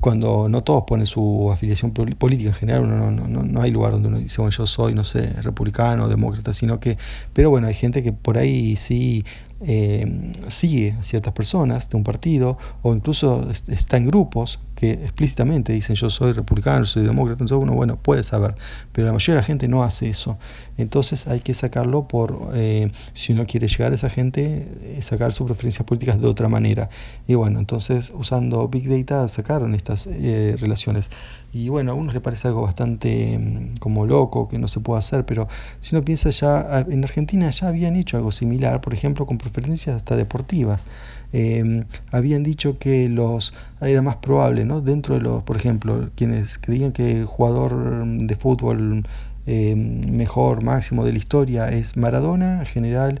cuando 0.00 0.48
no 0.48 0.62
todos 0.62 0.84
ponen 0.86 1.06
su 1.06 1.50
afiliación 1.50 1.92
política 1.92 2.50
en 2.50 2.54
general, 2.54 2.84
uno 2.84 3.10
no, 3.10 3.28
no, 3.28 3.42
no, 3.42 3.62
hay 3.62 3.70
lugar 3.70 3.92
donde 3.92 4.08
uno 4.08 4.18
dice, 4.18 4.40
bueno, 4.42 4.50
yo 4.50 4.66
soy, 4.66 4.94
no 4.94 5.04
sé, 5.04 5.32
republicano, 5.42 6.08
demócrata, 6.08 6.52
sino 6.52 6.80
que, 6.80 6.98
pero 7.32 7.50
bueno, 7.50 7.66
hay 7.66 7.74
gente 7.74 8.02
que 8.02 8.12
por 8.12 8.36
ahí 8.36 8.76
sí 8.76 9.24
eh, 9.62 10.32
sigue 10.48 10.92
a 10.98 11.02
ciertas 11.02 11.34
personas 11.34 11.88
de 11.90 11.96
un 11.96 12.04
partido 12.04 12.56
o 12.82 12.94
incluso 12.94 13.46
está 13.68 13.98
en 13.98 14.06
grupos 14.06 14.58
que 14.74 14.92
explícitamente 14.92 15.74
dicen 15.74 15.96
yo 15.96 16.08
soy 16.08 16.32
republicano, 16.32 16.86
soy 16.86 17.04
demócrata, 17.04 17.44
entonces 17.44 17.62
uno 17.62 17.74
bueno 17.74 17.96
puede 17.96 18.22
saber, 18.22 18.54
pero 18.92 19.06
la 19.06 19.12
mayoría 19.12 19.34
de 19.34 19.40
la 19.42 19.46
gente 19.46 19.68
no 19.68 19.82
hace 19.82 20.08
eso. 20.08 20.38
Entonces 20.78 21.26
hay 21.26 21.40
que 21.40 21.52
sacarlo 21.52 22.08
por, 22.08 22.52
eh, 22.54 22.90
si 23.12 23.34
uno 23.34 23.44
quiere 23.44 23.68
llegar 23.68 23.92
a 23.92 23.96
esa 23.96 24.08
gente, 24.08 24.66
eh, 24.80 25.02
sacar 25.02 25.34
sus 25.34 25.46
preferencias 25.46 25.84
políticas 25.84 26.18
de 26.18 26.26
otra 26.26 26.48
manera. 26.48 26.88
Y 27.26 27.34
bueno, 27.34 27.58
entonces 27.58 28.10
usando 28.14 28.66
Big 28.68 28.88
Data 28.88 29.28
sacaron 29.28 29.74
estas 29.74 30.06
relaciones. 30.06 31.10
Y 31.52 31.68
bueno, 31.68 31.90
a 31.90 31.92
algunos 31.92 32.14
les 32.14 32.22
parece 32.22 32.48
algo 32.48 32.62
bastante 32.62 33.38
mm, 33.38 33.78
como 33.78 34.06
loco, 34.06 34.48
que 34.48 34.58
no 34.58 34.68
se 34.68 34.80
puede 34.80 35.00
hacer, 35.00 35.26
pero 35.26 35.48
si 35.80 35.96
uno 35.96 36.04
piensa 36.04 36.30
ya, 36.30 36.80
en 36.88 37.02
Argentina 37.02 37.50
ya 37.50 37.68
habían 37.68 37.96
hecho 37.96 38.16
algo 38.16 38.30
similar, 38.30 38.80
por 38.80 38.94
ejemplo, 38.94 39.26
con 39.26 39.36
preferencias 39.50 39.96
hasta 39.96 40.16
deportivas. 40.16 40.86
Em, 41.32 41.84
habían 42.10 42.42
dicho 42.42 42.78
que 42.78 43.08
los 43.08 43.54
era 43.80 44.02
más 44.02 44.16
probable, 44.16 44.64
¿no? 44.64 44.80
Dentro 44.80 45.14
de 45.14 45.20
los, 45.20 45.42
por 45.42 45.56
ejemplo, 45.56 46.10
quienes 46.16 46.58
creían 46.58 46.92
que 46.92 47.12
el 47.12 47.26
jugador 47.26 48.04
de 48.06 48.36
fútbol 48.36 49.04
em, 49.46 50.00
mejor, 50.10 50.62
máximo 50.62 51.04
de 51.04 51.12
la 51.12 51.18
historia 51.18 51.70
es 51.70 51.96
Maradona, 51.96 52.60
en 52.60 52.66
general 52.66 53.20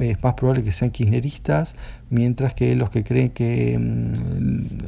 es 0.00 0.22
más 0.22 0.34
probable 0.34 0.62
que 0.62 0.72
sean 0.72 0.90
kirchneristas, 0.90 1.74
mientras 2.10 2.54
que 2.54 2.76
los 2.76 2.90
que 2.90 3.02
creen 3.04 3.30
que 3.30 3.74
em, 3.74 4.14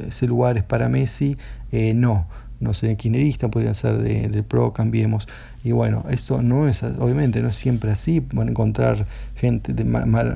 ese 0.07 0.27
lugar 0.27 0.57
es 0.57 0.63
para 0.63 0.89
Messi, 0.89 1.37
eh, 1.71 1.93
no 1.93 2.27
no 2.63 2.73
sé, 2.73 2.95
kirchnerista, 2.95 3.49
podrían 3.49 3.75
ser 3.75 3.97
de, 3.99 4.27
del 4.29 4.43
PRO, 4.43 4.73
cambiemos. 4.73 5.27
Y 5.63 5.71
bueno, 5.71 6.05
esto 6.09 6.41
no 6.41 6.67
es, 6.67 6.83
obviamente, 6.83 7.41
no 7.41 7.49
es 7.49 7.55
siempre 7.55 7.91
así. 7.91 8.21
Van 8.33 8.47
a 8.47 8.51
encontrar 8.51 9.05
gente, 9.35 9.73
de 9.73 9.83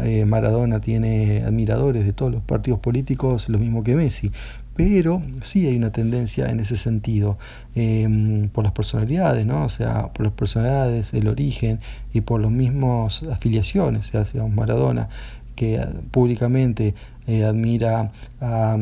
eh, 0.04 0.26
Maradona 0.26 0.80
tiene 0.80 1.44
admiradores 1.44 2.06
de 2.06 2.14
todos 2.14 2.32
los 2.32 2.42
partidos 2.44 2.80
políticos, 2.80 3.50
lo 3.50 3.60
mismo 3.60 3.84
que 3.84 3.96
Messi. 3.96 4.32
Pero 4.76 5.24
sí 5.42 5.66
hay 5.66 5.76
una 5.76 5.92
tendencia 5.92 6.50
en 6.52 6.60
ese 6.60 6.78
sentido, 6.78 7.40
em, 7.76 8.50
por 8.50 8.64
las 8.64 8.74
personalidades, 8.74 9.46
¿no? 9.46 9.66
O 9.66 9.70
sea, 9.70 10.14
por 10.14 10.26
las 10.26 10.34
personalidades, 10.34 11.14
el 11.16 11.28
origen 11.28 11.80
y 12.14 12.22
por 12.22 12.40
los 12.40 12.52
mismos 12.52 13.24
afiliaciones. 13.24 14.14
O 14.14 14.26
sea, 14.26 14.46
Maradona, 14.48 15.10
que 15.56 15.84
públicamente 16.12 16.94
eh, 17.26 17.44
admira 17.44 18.12
a 18.40 18.78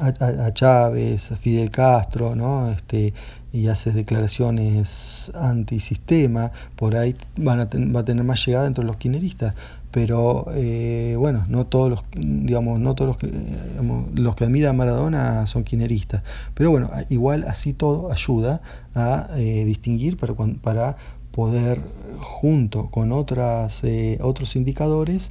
a, 0.00 0.52
Chávez, 0.52 1.32
a 1.32 1.36
Fidel 1.36 1.70
Castro, 1.70 2.34
¿no? 2.34 2.70
Este, 2.70 3.12
y 3.52 3.68
haces 3.68 3.94
declaraciones 3.94 5.30
antisistema, 5.34 6.50
por 6.74 6.96
ahí 6.96 7.14
van 7.36 7.60
a 7.60 7.68
va 7.94 8.00
a 8.00 8.04
tener 8.04 8.24
más 8.24 8.44
llegada 8.44 8.66
entre 8.66 8.84
los 8.84 8.96
quineristas, 8.96 9.54
pero 9.92 10.46
eh, 10.54 11.14
bueno, 11.16 11.44
no 11.48 11.66
todos 11.66 11.88
los, 11.88 12.04
digamos, 12.16 12.80
no 12.80 12.96
todos 12.96 13.10
los 13.10 13.16
que, 13.16 13.30
los 14.20 14.34
que 14.34 14.44
admiran 14.44 14.70
a 14.70 14.72
Maradona 14.72 15.46
son 15.46 15.62
quineristas, 15.62 16.22
pero 16.54 16.72
bueno, 16.72 16.90
igual 17.10 17.44
así 17.44 17.74
todo 17.74 18.10
ayuda 18.10 18.60
a 18.94 19.28
eh, 19.36 19.64
distinguir 19.64 20.16
para, 20.16 20.34
para 20.34 20.96
poder 21.30 21.80
junto 22.18 22.90
con 22.90 23.12
otras, 23.12 23.84
eh, 23.84 24.18
otros 24.20 24.56
indicadores 24.56 25.30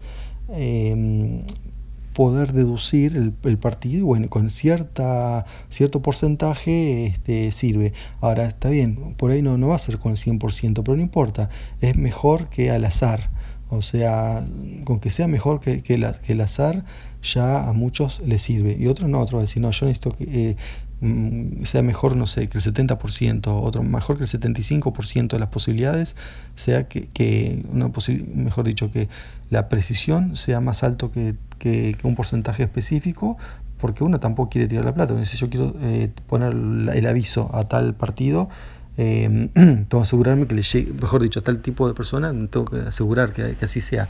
poder 2.14 2.54
deducir 2.54 3.16
el, 3.16 3.58
partido 3.58 3.98
y 3.98 4.02
bueno, 4.02 4.30
con 4.30 4.50
cierta, 4.50 5.46
cierto 5.70 6.02
porcentaje 6.02 7.08
este, 7.08 7.52
sirve. 7.52 7.94
Ahora 8.22 8.46
está 8.46 8.70
bien, 8.70 9.16
por 9.18 9.32
ahí 9.32 9.42
no, 9.42 9.58
no 9.58 9.70
va 9.70 9.76
a 9.76 9.80
ser 9.80 10.00
con 10.00 10.12
el 10.12 10.18
100%, 10.18 10.84
pero 10.84 10.96
no 10.96 11.02
importa, 11.02 11.50
es 11.82 11.96
mejor 11.98 12.50
que 12.50 12.72
al 12.72 12.86
azar. 12.86 13.30
O 13.74 13.82
sea, 13.82 14.46
con 14.84 15.00
que 15.00 15.10
sea 15.10 15.28
mejor 15.28 15.60
que, 15.60 15.82
que, 15.82 16.00
que 16.24 16.34
el 16.34 16.42
azar, 16.42 16.84
ya 17.24 17.70
a 17.70 17.74
muchos 17.74 18.20
les 18.26 18.42
sirve. 18.42 18.76
Y 18.78 18.88
otros 18.88 19.10
no, 19.10 19.20
otros 19.20 19.34
van 19.34 19.40
a 19.40 19.44
decir, 19.44 19.62
no, 19.62 19.72
yo 19.72 19.86
necesito 19.86 20.12
que 20.16 20.50
eh, 20.50 20.58
mm, 21.02 21.64
sea 21.64 21.82
mejor, 21.82 22.16
no 22.16 22.28
sé, 22.28 22.50
que 22.50 22.58
el 22.58 22.64
70%, 22.64 23.48
otro 23.48 23.84
mejor 23.84 24.18
que 24.18 24.24
el 24.24 24.30
75% 24.30 25.30
de 25.30 25.40
las 25.40 25.50
posibilidades, 25.50 26.16
sea 26.56 26.88
que, 26.88 27.08
que 27.08 27.64
una 27.72 27.90
mejor 28.36 28.66
dicho, 28.66 28.92
que 28.92 29.10
la 29.50 29.70
precisión 29.70 30.36
sea 30.36 30.60
más 30.60 30.84
alto 30.84 31.12
que, 31.12 31.36
que, 31.60 31.96
un 32.04 32.16
porcentaje 32.16 32.64
específico, 32.64 33.38
porque 33.80 34.04
uno 34.04 34.20
tampoco 34.20 34.50
quiere 34.50 34.68
tirar 34.68 34.86
la 34.86 34.94
plata. 34.94 35.26
Si 35.26 35.38
yo 35.38 35.50
quiero 35.50 35.74
eh, 35.82 36.12
poner 36.28 36.54
el 36.54 37.08
aviso 37.08 37.50
a 37.54 37.68
tal 37.68 37.96
partido, 37.96 38.50
eh, 38.98 39.50
tengo 39.90 40.04
asegurarme 40.04 40.48
que 40.48 40.56
le 40.56 40.64
llegue, 40.64 40.94
mejor 40.94 41.22
dicho, 41.22 41.40
a 41.40 41.44
tal 41.44 41.60
tipo 41.60 41.88
de 41.88 41.94
persona, 41.94 42.32
tengo 42.50 42.66
que 42.66 42.78
asegurar 42.80 43.32
que, 43.32 43.56
así 43.62 43.82
sea 43.82 44.10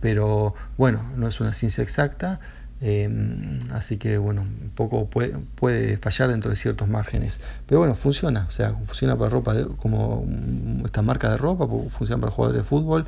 pero 0.00 0.54
bueno, 0.76 1.04
no 1.16 1.26
es 1.26 1.40
una 1.40 1.52
ciencia 1.52 1.82
exacta, 1.82 2.38
em, 2.80 3.58
así 3.72 3.96
que 3.96 4.18
bueno, 4.18 4.42
un 4.42 4.70
poco 4.74 5.08
puede, 5.08 5.34
puede, 5.54 5.96
fallar 5.96 6.28
dentro 6.28 6.50
de 6.50 6.56
ciertos 6.56 6.88
márgenes, 6.88 7.40
pero 7.66 7.80
bueno, 7.80 7.94
funciona, 7.94 8.44
o 8.46 8.50
sea, 8.50 8.74
funciona 8.74 9.16
para 9.16 9.30
ropa 9.30 9.54
como 9.78 10.26
esta 10.84 11.02
marca 11.02 11.30
de 11.30 11.38
ropa, 11.38 11.66
funciona 11.66 12.20
para 12.20 12.30
jugadores 12.30 12.62
de 12.62 12.68
fútbol, 12.68 13.06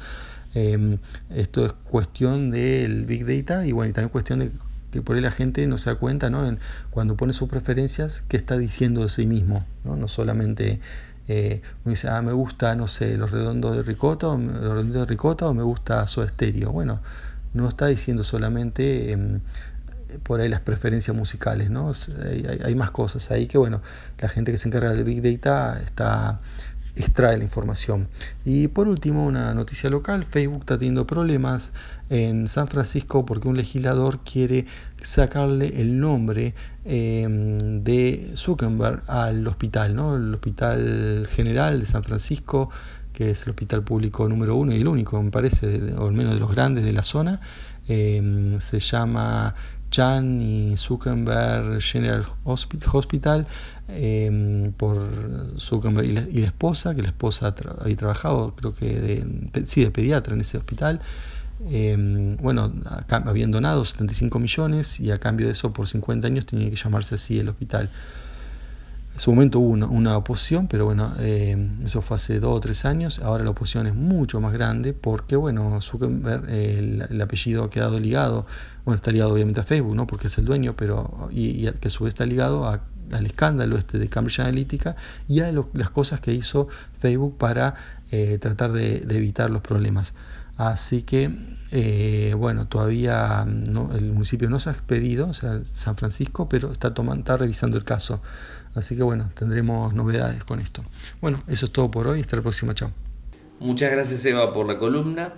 em, 0.54 0.98
esto 1.30 1.66
es 1.66 1.72
cuestión 1.72 2.50
del 2.50 3.04
Big 3.04 3.26
Data 3.26 3.66
y 3.66 3.72
bueno, 3.72 3.90
y 3.90 3.92
también 3.92 4.10
cuestión 4.10 4.38
de 4.40 4.50
que 4.90 5.02
por 5.02 5.16
ahí 5.16 5.22
la 5.22 5.30
gente 5.30 5.66
no 5.66 5.76
se 5.78 5.90
da 5.90 5.96
cuenta, 5.96 6.30
¿no? 6.30 6.46
En, 6.46 6.58
cuando 6.90 7.16
pone 7.16 7.32
sus 7.32 7.48
preferencias, 7.48 8.24
qué 8.28 8.36
está 8.36 8.56
diciendo 8.56 9.02
de 9.02 9.10
sí 9.10 9.26
mismo, 9.26 9.66
¿no? 9.84 9.96
No 9.96 10.08
solamente 10.08 10.80
eh, 11.28 11.60
uno 11.84 11.90
dice, 11.90 12.08
ah, 12.08 12.22
me 12.22 12.32
gusta, 12.32 12.74
no 12.74 12.86
sé, 12.86 13.16
los 13.16 13.30
redondos 13.30 13.76
de 13.76 13.82
ricota, 13.82 14.28
o, 14.28 14.38
los 14.38 14.60
redondos 14.60 15.02
de 15.02 15.04
ricota 15.04 15.46
o 15.46 15.54
me 15.54 15.62
gusta 15.62 16.06
su 16.06 16.22
estéreo. 16.22 16.72
Bueno, 16.72 17.00
no 17.54 17.68
está 17.68 17.86
diciendo 17.86 18.24
solamente 18.24 19.12
em, 19.12 19.40
por 20.22 20.40
ahí 20.40 20.48
las 20.48 20.60
preferencias 20.60 21.16
musicales, 21.16 21.70
¿no? 21.70 21.92
Hay, 22.24 22.60
hay, 22.64 22.74
más 22.74 22.90
cosas 22.90 23.30
ahí 23.30 23.46
que, 23.46 23.58
bueno, 23.58 23.82
la 24.18 24.28
gente 24.28 24.52
que 24.52 24.58
se 24.58 24.68
encarga 24.68 24.92
del 24.92 25.04
Big 25.04 25.22
Data 25.22 25.80
está 25.84 26.40
extrae 26.98 27.36
la 27.38 27.44
información. 27.44 28.08
Y 28.44 28.68
por 28.68 28.88
último, 28.88 29.24
una 29.24 29.54
noticia 29.54 29.88
local, 29.88 30.24
Facebook 30.24 30.60
está 30.60 30.78
teniendo 30.78 31.06
problemas 31.06 31.72
en 32.10 32.48
San 32.48 32.68
Francisco 32.68 33.24
porque 33.24 33.48
un 33.48 33.56
legislador 33.56 34.20
quiere 34.24 34.66
sacarle 35.00 35.80
el 35.80 36.00
nombre 36.00 36.54
em, 36.84 37.82
de 37.84 38.32
Zuckerberg 38.34 39.02
al 39.06 39.46
hospital, 39.46 39.94
¿no? 39.94 40.16
el 40.16 40.34
Hospital 40.34 41.28
General 41.30 41.78
de 41.80 41.86
San 41.86 42.02
Francisco, 42.02 42.70
que 43.12 43.30
es 43.30 43.42
el 43.44 43.50
hospital 43.50 43.82
público 43.82 44.28
número 44.28 44.56
uno 44.56 44.74
y 44.74 44.80
el 44.80 44.88
único, 44.88 45.22
me 45.22 45.30
parece, 45.30 45.94
o 45.96 46.08
al 46.08 46.14
menos 46.14 46.34
de 46.34 46.40
los 46.40 46.50
grandes 46.50 46.84
de 46.84 46.92
la 46.92 47.02
zona, 47.02 47.40
em, 47.88 48.58
se 48.60 48.80
llama 48.80 49.54
Chan 49.90 50.40
y 50.40 50.76
Zuckerberg 50.76 51.80
General 51.80 52.26
Hospital 52.44 53.46
em, 53.88 54.72
por 54.72 55.58
Zuckerberg 55.58 56.06
y 56.06 56.40
la, 56.40 56.46
esposa, 56.46 56.94
que 56.94 57.02
la 57.02 57.08
esposa 57.08 57.54
había 57.80 57.96
trabajado, 57.96 58.54
creo 58.54 58.74
que 58.74 59.00
de, 59.00 59.66
sí, 59.66 59.82
de 59.82 59.90
pediatra 59.90 60.34
en 60.34 60.40
ese 60.40 60.58
hospital. 60.58 61.00
Em, 61.66 62.36
bueno, 62.36 62.72
habían 63.08 63.50
donado 63.50 63.84
75 63.84 64.38
millones 64.38 65.00
y 65.00 65.10
a 65.10 65.18
cambio 65.18 65.46
de 65.46 65.52
eso 65.52 65.72
por 65.72 65.88
50 65.88 66.26
años 66.26 66.46
tenía 66.46 66.70
que 66.70 66.76
llamarse 66.76 67.16
así 67.16 67.38
el 67.38 67.48
hospital. 67.48 67.90
En 69.18 69.22
su 69.22 69.32
momento 69.32 69.58
hubo 69.58 69.70
una, 69.70 70.16
oposición, 70.16 70.68
pero 70.68 70.84
bueno, 70.84 71.12
eh, 71.18 71.56
eso 71.84 72.02
fue 72.02 72.14
hace 72.14 72.38
dos 72.38 72.56
o 72.56 72.60
tres 72.60 72.84
años. 72.84 73.18
Ahora 73.18 73.42
la 73.42 73.50
oposición 73.50 73.88
es 73.88 73.94
mucho 73.96 74.40
más 74.40 74.52
grande 74.52 74.92
porque, 74.92 75.34
bueno, 75.34 75.80
Zuckerberg, 75.80 76.48
el, 76.48 77.20
apellido 77.20 77.64
ha 77.64 77.68
quedado 77.68 77.98
ligado, 77.98 78.46
bueno, 78.84 78.94
está 78.94 79.10
ligado 79.10 79.32
obviamente 79.32 79.58
a 79.58 79.64
Facebook, 79.64 79.96
¿no? 79.96 80.06
Porque 80.06 80.28
es 80.28 80.38
el 80.38 80.44
dueño, 80.44 80.76
pero 80.76 81.28
y, 81.32 81.68
que 81.68 81.88
a 81.88 81.90
su 81.90 82.04
vez 82.04 82.12
está 82.12 82.26
ligado 82.26 82.68
al 82.68 83.26
escándalo 83.26 83.76
este 83.76 83.98
de 83.98 84.08
Cambridge 84.08 84.38
Analytica 84.38 84.94
y 85.26 85.40
a 85.40 85.50
las 85.72 85.90
cosas 85.90 86.20
que 86.20 86.32
hizo 86.32 86.68
Facebook 87.00 87.38
para 87.38 87.74
eh, 88.12 88.38
tratar 88.40 88.70
de, 88.70 88.98
evitar 88.98 89.50
los 89.50 89.62
problemas. 89.62 90.14
Así 90.58 91.02
que, 91.02 91.30
eh, 91.72 92.34
bueno, 92.36 92.68
todavía 92.68 93.44
el 93.44 94.12
municipio 94.12 94.48
no 94.48 94.60
se 94.60 94.70
ha 94.70 94.72
expedido, 94.72 95.28
o 95.28 95.34
sea, 95.34 95.60
San 95.74 95.96
Francisco, 95.96 96.48
pero 96.48 96.70
está, 96.70 96.94
tomando, 96.94 97.20
está 97.22 97.36
revisando 97.36 97.76
el 97.76 97.84
caso. 97.84 98.20
Así 98.74 98.96
que 98.96 99.02
bueno, 99.02 99.30
tendremos 99.34 99.94
novedades 99.94 100.44
con 100.44 100.60
esto. 100.60 100.84
Bueno, 101.20 101.42
eso 101.48 101.66
es 101.66 101.72
todo 101.72 101.90
por 101.90 102.06
hoy. 102.06 102.20
Hasta 102.20 102.36
la 102.36 102.42
próxima. 102.42 102.74
Chao. 102.74 102.90
Muchas 103.60 103.90
gracias 103.90 104.24
Eva 104.24 104.52
por 104.52 104.66
la 104.66 104.78
columna. 104.78 105.34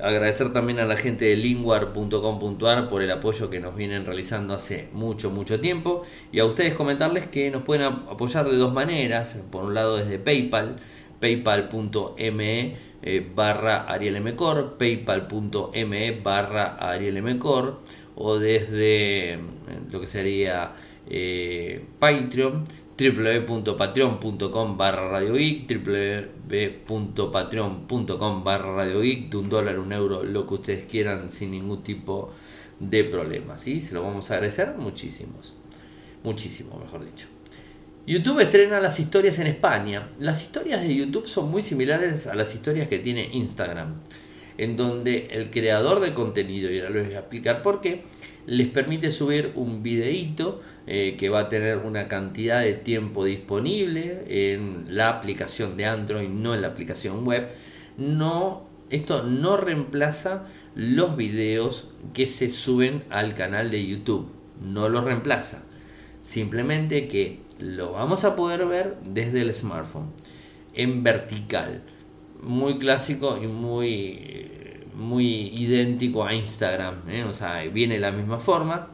Agradecer 0.00 0.52
también 0.52 0.78
a 0.78 0.84
la 0.84 0.96
gente 0.96 1.24
de 1.24 1.36
linguar.com.ar 1.36 2.88
por 2.88 3.02
el 3.02 3.10
apoyo 3.10 3.50
que 3.50 3.58
nos 3.58 3.74
vienen 3.74 4.06
realizando 4.06 4.54
hace 4.54 4.88
mucho, 4.92 5.30
mucho 5.30 5.60
tiempo. 5.60 6.04
Y 6.30 6.38
a 6.38 6.44
ustedes 6.44 6.74
comentarles 6.74 7.26
que 7.26 7.50
nos 7.50 7.62
pueden 7.62 7.82
apoyar 7.82 8.48
de 8.48 8.56
dos 8.56 8.72
maneras. 8.72 9.38
Por 9.50 9.64
un 9.64 9.74
lado 9.74 9.96
desde 9.96 10.18
PayPal, 10.18 10.76
paypal.me 11.20 12.76
eh, 13.00 13.30
barra 13.34 13.84
arielmcor, 13.84 14.76
paypal.me 14.76 16.20
barra 16.20 16.76
arielmcor 16.76 17.80
o 18.16 18.38
desde 18.38 19.34
eh, 19.34 19.38
lo 19.90 20.00
que 20.00 20.06
sería 20.06 20.72
Patreon, 21.98 22.64
www.patreon.com 22.98 24.76
barra 24.76 25.08
Radio 25.08 25.34
Geek, 25.34 25.68
www.patreon.com 26.88 28.44
barra 28.44 28.74
Radio 28.74 29.00
Geek, 29.00 29.30
de 29.30 29.36
un 29.36 29.48
dólar, 29.48 29.78
un 29.78 29.92
euro, 29.92 30.22
lo 30.22 30.46
que 30.46 30.54
ustedes 30.54 30.84
quieran 30.84 31.30
sin 31.30 31.52
ningún 31.52 31.82
tipo 31.82 32.30
de 32.80 33.04
problema, 33.04 33.56
¿sí? 33.56 33.80
Se 33.80 33.94
lo 33.94 34.02
vamos 34.02 34.30
a 34.30 34.34
agradecer 34.34 34.74
muchísimos, 34.76 35.54
muchísimo, 36.24 36.78
mejor 36.78 37.04
dicho. 37.04 37.26
YouTube 38.06 38.40
estrena 38.40 38.80
las 38.80 38.98
historias 39.00 39.38
en 39.38 39.48
España. 39.48 40.08
Las 40.18 40.42
historias 40.42 40.80
de 40.82 40.94
YouTube 40.94 41.26
son 41.26 41.50
muy 41.50 41.62
similares 41.62 42.26
a 42.26 42.34
las 42.34 42.54
historias 42.54 42.88
que 42.88 42.98
tiene 42.98 43.28
Instagram, 43.32 44.00
en 44.58 44.76
donde 44.76 45.28
el 45.30 45.50
creador 45.50 46.00
de 46.00 46.12
contenido, 46.12 46.70
y 46.70 46.80
ahora 46.80 46.90
les 46.90 47.06
voy 47.06 47.14
a 47.14 47.20
explicar 47.20 47.62
por 47.62 47.80
qué, 47.80 48.02
les 48.48 48.66
permite 48.66 49.12
subir 49.12 49.52
un 49.56 49.82
videíto 49.82 50.62
eh, 50.86 51.16
que 51.18 51.28
va 51.28 51.40
a 51.40 51.48
tener 51.50 51.78
una 51.78 52.08
cantidad 52.08 52.62
de 52.62 52.72
tiempo 52.72 53.26
disponible 53.26 54.24
en 54.26 54.86
la 54.88 55.10
aplicación 55.10 55.76
de 55.76 55.84
Android, 55.84 56.30
no 56.30 56.54
en 56.54 56.62
la 56.62 56.68
aplicación 56.68 57.26
web. 57.26 57.46
No, 57.98 58.66
esto 58.88 59.22
no 59.22 59.58
reemplaza 59.58 60.46
los 60.74 61.14
videos 61.14 61.90
que 62.14 62.24
se 62.24 62.48
suben 62.48 63.04
al 63.10 63.34
canal 63.34 63.70
de 63.70 63.86
YouTube. 63.86 64.30
No 64.62 64.88
lo 64.88 65.02
reemplaza. 65.02 65.64
Simplemente 66.22 67.06
que 67.06 67.40
lo 67.58 67.92
vamos 67.92 68.24
a 68.24 68.34
poder 68.34 68.64
ver 68.64 68.96
desde 69.04 69.42
el 69.42 69.54
smartphone 69.54 70.10
en 70.72 71.02
vertical. 71.02 71.82
Muy 72.42 72.78
clásico 72.78 73.38
y 73.42 73.46
muy 73.46 74.47
muy 74.98 75.46
idéntico 75.54 76.24
a 76.24 76.34
Instagram, 76.34 77.08
¿eh? 77.08 77.22
o 77.22 77.32
sea, 77.32 77.62
viene 77.72 77.94
de 77.94 78.00
la 78.00 78.10
misma 78.10 78.38
forma, 78.38 78.88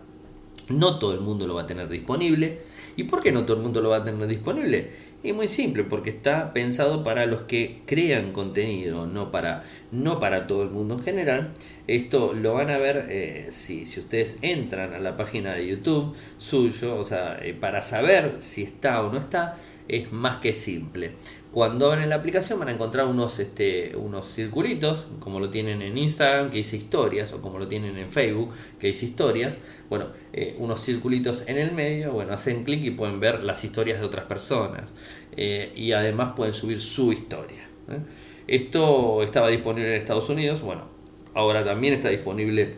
no 0.68 0.98
todo 0.98 1.14
el 1.14 1.20
mundo 1.20 1.46
lo 1.46 1.55
va 1.55 1.62
a 1.62 1.66
tener 1.66 1.88
disponible. 1.88 2.59
¿Y 2.96 3.05
por 3.05 3.22
qué 3.22 3.32
no 3.32 3.44
todo 3.44 3.57
el 3.57 3.62
mundo 3.62 3.80
lo 3.80 3.88
va 3.88 3.96
a 3.96 4.05
tener 4.05 4.28
disponible? 4.28 4.90
Es 5.24 5.34
muy 5.34 5.48
simple, 5.48 5.82
porque 5.82 6.11
está 6.11 6.52
pensado 6.52 7.02
para 7.02 7.24
los 7.24 7.42
que 7.42 7.80
crean 7.86 8.32
contenido, 8.32 9.07
no 9.07 9.30
para, 9.30 9.64
no 9.90 10.20
para 10.20 10.46
todo 10.46 10.62
el 10.62 10.70
mundo 10.70 10.94
en 10.94 11.02
general. 11.02 11.50
Esto 11.86 12.34
lo 12.34 12.52
van 12.52 12.68
a 12.68 12.76
ver 12.76 13.07
eh, 13.09 13.46
si, 13.50 13.86
si 13.86 14.00
ustedes 14.00 14.38
entran 14.42 14.92
a 14.92 14.98
la 14.98 15.16
página 15.16 15.55
de 15.55 15.66
YouTube 15.66 16.14
suyo, 16.36 16.96
o 16.96 17.05
sea, 17.05 17.38
eh, 17.42 17.55
para 17.59 17.80
saber 17.80 18.36
si 18.40 18.62
está 18.62 19.02
o 19.02 19.11
no 19.11 19.18
está, 19.18 19.57
es 19.88 20.12
más 20.12 20.36
que 20.36 20.52
simple. 20.52 21.12
Cuando 21.55 21.92
abren 21.92 22.09
la 22.11 22.16
aplicación 22.16 22.59
van 22.59 22.66
a 22.66 22.72
encontrar 22.72 23.07
unos, 23.07 23.38
este, 23.38 23.94
unos 23.94 24.26
circulitos, 24.26 25.07
como 25.20 25.38
lo 25.38 25.50
tienen 25.50 25.82
en 25.82 25.96
Instagram, 25.96 26.50
que 26.50 26.57
dice 26.57 26.76
historias, 26.76 27.32
o 27.32 27.40
como 27.40 27.61
lo 27.61 27.68
tienen 27.68 27.96
en 27.96 28.11
Facebook, 28.11 28.50
que 28.80 28.88
dice 28.88 29.07
historias. 29.07 29.59
Bueno, 29.88 30.07
eh, 30.32 30.57
unos 30.59 30.84
circulitos 30.84 31.44
en 31.46 31.59
el 31.59 31.70
medio, 31.70 32.11
bueno, 32.11 32.32
hacen 32.32 32.64
clic 32.64 32.82
y 32.82 32.90
pueden 32.90 33.20
ver 33.20 33.44
las 33.44 33.62
historias 33.62 34.00
de 34.00 34.07
otras 34.07 34.24
personas. 34.24 34.94
Eh, 35.36 35.72
y 35.76 35.92
además 35.92 36.32
pueden 36.34 36.55
subir 36.55 36.80
su 36.80 37.12
historia. 37.12 37.68
¿eh? 37.88 38.00
Esto 38.48 39.22
estaba 39.22 39.46
disponible 39.46 39.94
en 39.94 40.00
Estados 40.00 40.28
Unidos, 40.28 40.61
bueno, 40.61 40.86
ahora 41.34 41.64
también 41.64 41.94
está 41.94 42.09
disponible 42.09 42.74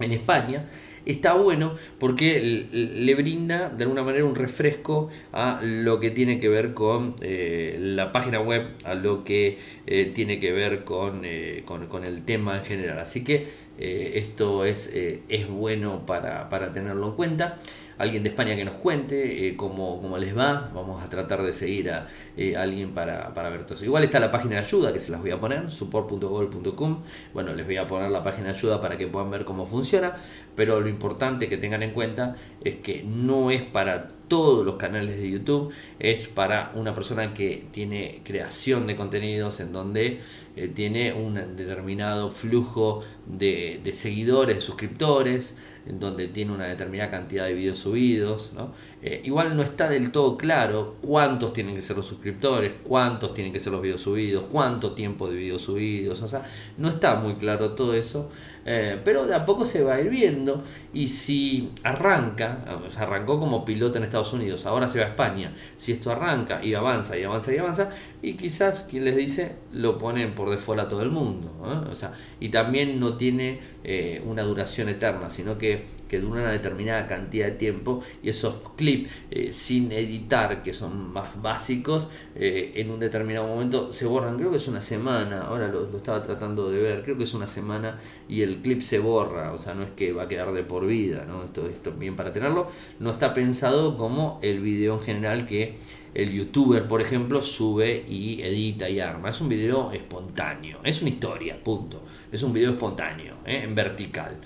en 0.00 0.12
España 0.12 0.66
está 1.06 1.34
bueno 1.34 1.74
porque 1.98 2.40
le 2.72 3.14
brinda 3.14 3.68
de 3.68 3.84
alguna 3.84 4.02
manera 4.02 4.24
un 4.24 4.34
refresco 4.34 5.08
a 5.32 5.60
lo 5.62 6.00
que 6.00 6.10
tiene 6.10 6.40
que 6.40 6.48
ver 6.48 6.74
con 6.74 7.16
eh, 7.20 7.76
la 7.80 8.12
página 8.12 8.40
web, 8.40 8.68
a 8.84 8.94
lo 8.94 9.24
que 9.24 9.58
eh, 9.86 10.12
tiene 10.14 10.38
que 10.38 10.52
ver 10.52 10.84
con, 10.84 11.22
eh, 11.24 11.62
con, 11.64 11.86
con, 11.86 12.04
el 12.04 12.24
tema 12.24 12.56
en 12.56 12.64
general. 12.64 12.98
Así 12.98 13.24
que 13.24 13.62
esto 13.78 14.64
es, 14.64 14.92
es 14.94 15.48
bueno 15.48 16.06
para, 16.06 16.48
para 16.48 16.72
tenerlo 16.72 17.08
en 17.08 17.12
cuenta 17.14 17.58
alguien 18.02 18.24
de 18.24 18.30
España 18.30 18.56
que 18.56 18.64
nos 18.64 18.74
cuente 18.74 19.46
eh, 19.46 19.56
cómo, 19.56 20.00
cómo, 20.00 20.18
les 20.18 20.36
va. 20.36 20.70
Vamos 20.74 21.02
a 21.02 21.08
tratar 21.08 21.42
de 21.42 21.52
seguir 21.52 21.90
a 21.90 22.08
eh, 22.36 22.56
alguien 22.56 22.92
para, 22.92 23.32
para, 23.32 23.48
ver 23.48 23.62
todo 23.62 23.74
eso. 23.74 23.84
Igual 23.84 24.02
está 24.02 24.18
la 24.18 24.30
página 24.30 24.56
de 24.56 24.62
ayuda 24.62 24.92
que 24.92 24.98
se 24.98 25.12
las 25.12 25.20
voy 25.20 25.30
a 25.30 25.38
poner, 25.38 25.70
support.gol.com. 25.70 27.02
Bueno, 27.32 27.54
les 27.54 27.64
voy 27.64 27.76
a 27.76 27.86
poner 27.86 28.10
la 28.10 28.24
página 28.24 28.48
de 28.48 28.54
ayuda 28.54 28.80
para 28.80 28.98
que 28.98 29.06
puedan 29.06 29.30
ver 29.30 29.44
cómo 29.44 29.66
funciona. 29.66 30.16
Pero 30.56 30.80
lo 30.80 30.88
importante 30.88 31.48
que 31.48 31.56
tengan 31.56 31.84
en 31.84 31.92
cuenta 31.92 32.36
es 32.64 32.76
que 32.76 33.04
no 33.04 33.52
es 33.52 33.62
para 33.62 34.08
todos 34.32 34.64
los 34.64 34.76
canales 34.76 35.20
de 35.20 35.30
YouTube, 35.30 35.74
es 35.98 36.26
para 36.26 36.72
una 36.74 36.94
persona 36.94 37.34
que 37.34 37.66
tiene 37.70 38.22
creación 38.24 38.86
de 38.86 38.96
contenidos 38.96 39.60
en 39.60 39.72
donde 39.72 40.20
eh, 40.56 40.68
tiene 40.68 41.12
un 41.12 41.34
determinado 41.34 42.30
flujo 42.30 43.02
de, 43.26 43.80
seguidores, 43.92 44.64
suscriptores 44.64 45.54
en 45.86 45.98
donde 45.98 46.28
tiene 46.28 46.52
una 46.52 46.66
determinada 46.66 47.10
cantidad 47.10 47.46
de 47.46 47.54
videos 47.54 47.78
subidos. 47.78 48.52
¿no? 48.54 48.72
Eh, 49.04 49.20
igual 49.24 49.56
no 49.56 49.62
está 49.62 49.88
del 49.88 50.12
todo 50.12 50.36
claro 50.36 50.94
cuántos 51.00 51.52
tienen 51.52 51.74
que 51.74 51.82
ser 51.82 51.96
los 51.96 52.06
suscriptores, 52.06 52.72
cuántos 52.84 53.34
tienen 53.34 53.52
que 53.52 53.58
ser 53.58 53.72
los 53.72 53.82
videos 53.82 54.00
subidos, 54.00 54.44
cuánto 54.50 54.92
tiempo 54.92 55.28
de 55.28 55.36
videos 55.36 55.62
subidos. 55.62 56.22
O 56.22 56.28
sea, 56.28 56.42
no 56.78 56.88
está 56.88 57.16
muy 57.16 57.34
claro 57.34 57.72
todo 57.72 57.94
eso. 57.94 58.30
Eh, 58.64 59.00
pero 59.04 59.26
de 59.26 59.34
a 59.34 59.44
poco 59.44 59.64
se 59.64 59.82
va 59.82 59.94
a 59.94 60.00
ir 60.00 60.08
viendo 60.08 60.62
y 60.94 61.08
si 61.08 61.72
arranca, 61.82 62.64
o 62.68 63.00
arrancó 63.00 63.40
como 63.40 63.64
piloto 63.64 63.98
en 63.98 64.04
Estados 64.04 64.32
Unidos, 64.32 64.66
ahora 64.66 64.86
se 64.86 65.00
va 65.00 65.06
a 65.06 65.08
España, 65.08 65.52
si 65.76 65.90
esto 65.90 66.12
arranca 66.12 66.64
y 66.64 66.74
avanza 66.74 67.18
y 67.18 67.24
avanza 67.24 67.52
y 67.52 67.58
avanza, 67.58 67.90
y 68.22 68.34
quizás 68.34 68.86
quien 68.88 69.04
les 69.04 69.16
dice 69.16 69.56
lo 69.72 69.98
ponen 69.98 70.36
por 70.36 70.48
default 70.48 70.80
a 70.80 70.88
todo 70.88 71.02
el 71.02 71.10
mundo, 71.10 71.50
o 71.90 71.94
sea, 71.96 72.12
y 72.38 72.50
también 72.50 73.00
no 73.00 73.16
tiene 73.16 73.58
eh, 73.82 74.22
una 74.24 74.42
duración 74.42 74.88
eterna, 74.88 75.28
sino 75.28 75.58
que 75.58 75.84
que 76.12 76.20
dura 76.20 76.42
una 76.42 76.52
determinada 76.52 77.08
cantidad 77.08 77.46
de 77.46 77.52
tiempo 77.52 78.02
y 78.22 78.28
esos 78.28 78.56
clips 78.76 79.08
eh, 79.30 79.50
sin 79.50 79.90
editar, 79.92 80.62
que 80.62 80.74
son 80.74 81.10
más 81.10 81.40
básicos, 81.40 82.08
eh, 82.36 82.72
en 82.74 82.90
un 82.90 83.00
determinado 83.00 83.46
momento 83.46 83.90
se 83.94 84.04
borran. 84.04 84.36
Creo 84.36 84.50
que 84.50 84.58
es 84.58 84.68
una 84.68 84.82
semana, 84.82 85.44
ahora 85.46 85.68
lo, 85.68 85.96
estaba 85.96 86.22
tratando 86.22 86.70
de 86.70 86.82
ver, 86.82 87.02
creo 87.02 87.16
que 87.16 87.24
es 87.24 87.32
una 87.32 87.46
semana 87.46 87.98
y 88.28 88.42
el 88.42 88.60
clip 88.60 88.82
se 88.82 88.98
borra, 88.98 89.52
o 89.52 89.58
sea, 89.58 89.72
no 89.72 89.84
es 89.84 89.90
que 89.92 90.12
va 90.12 90.24
a 90.24 90.28
quedar 90.28 90.52
de 90.52 90.62
por 90.64 90.84
vida, 90.84 91.24
¿no? 91.26 91.44
Esto, 91.44 91.66
esto 91.66 91.92
bien 91.92 92.14
para 92.14 92.30
tenerlo. 92.30 92.66
No 93.00 93.10
está 93.10 93.32
pensado 93.32 93.96
como 93.96 94.38
el 94.42 94.60
video 94.60 94.96
en 94.96 95.00
general 95.00 95.46
que 95.46 95.78
el 96.12 96.30
youtuber, 96.30 96.82
por 96.82 97.00
ejemplo, 97.00 97.40
sube 97.40 98.04
y 98.06 98.42
edita 98.42 98.86
y 98.90 99.00
arma. 99.00 99.30
Es 99.30 99.40
un 99.40 99.48
video 99.48 99.92
espontáneo, 99.92 100.80
es 100.84 101.00
una 101.00 101.08
historia, 101.08 101.58
punto. 101.64 102.02
Es 102.30 102.42
un 102.42 102.52
video 102.52 102.72
espontáneo, 102.72 103.36
¿eh? 103.46 103.62
en 103.64 103.74
vertical 103.74 104.36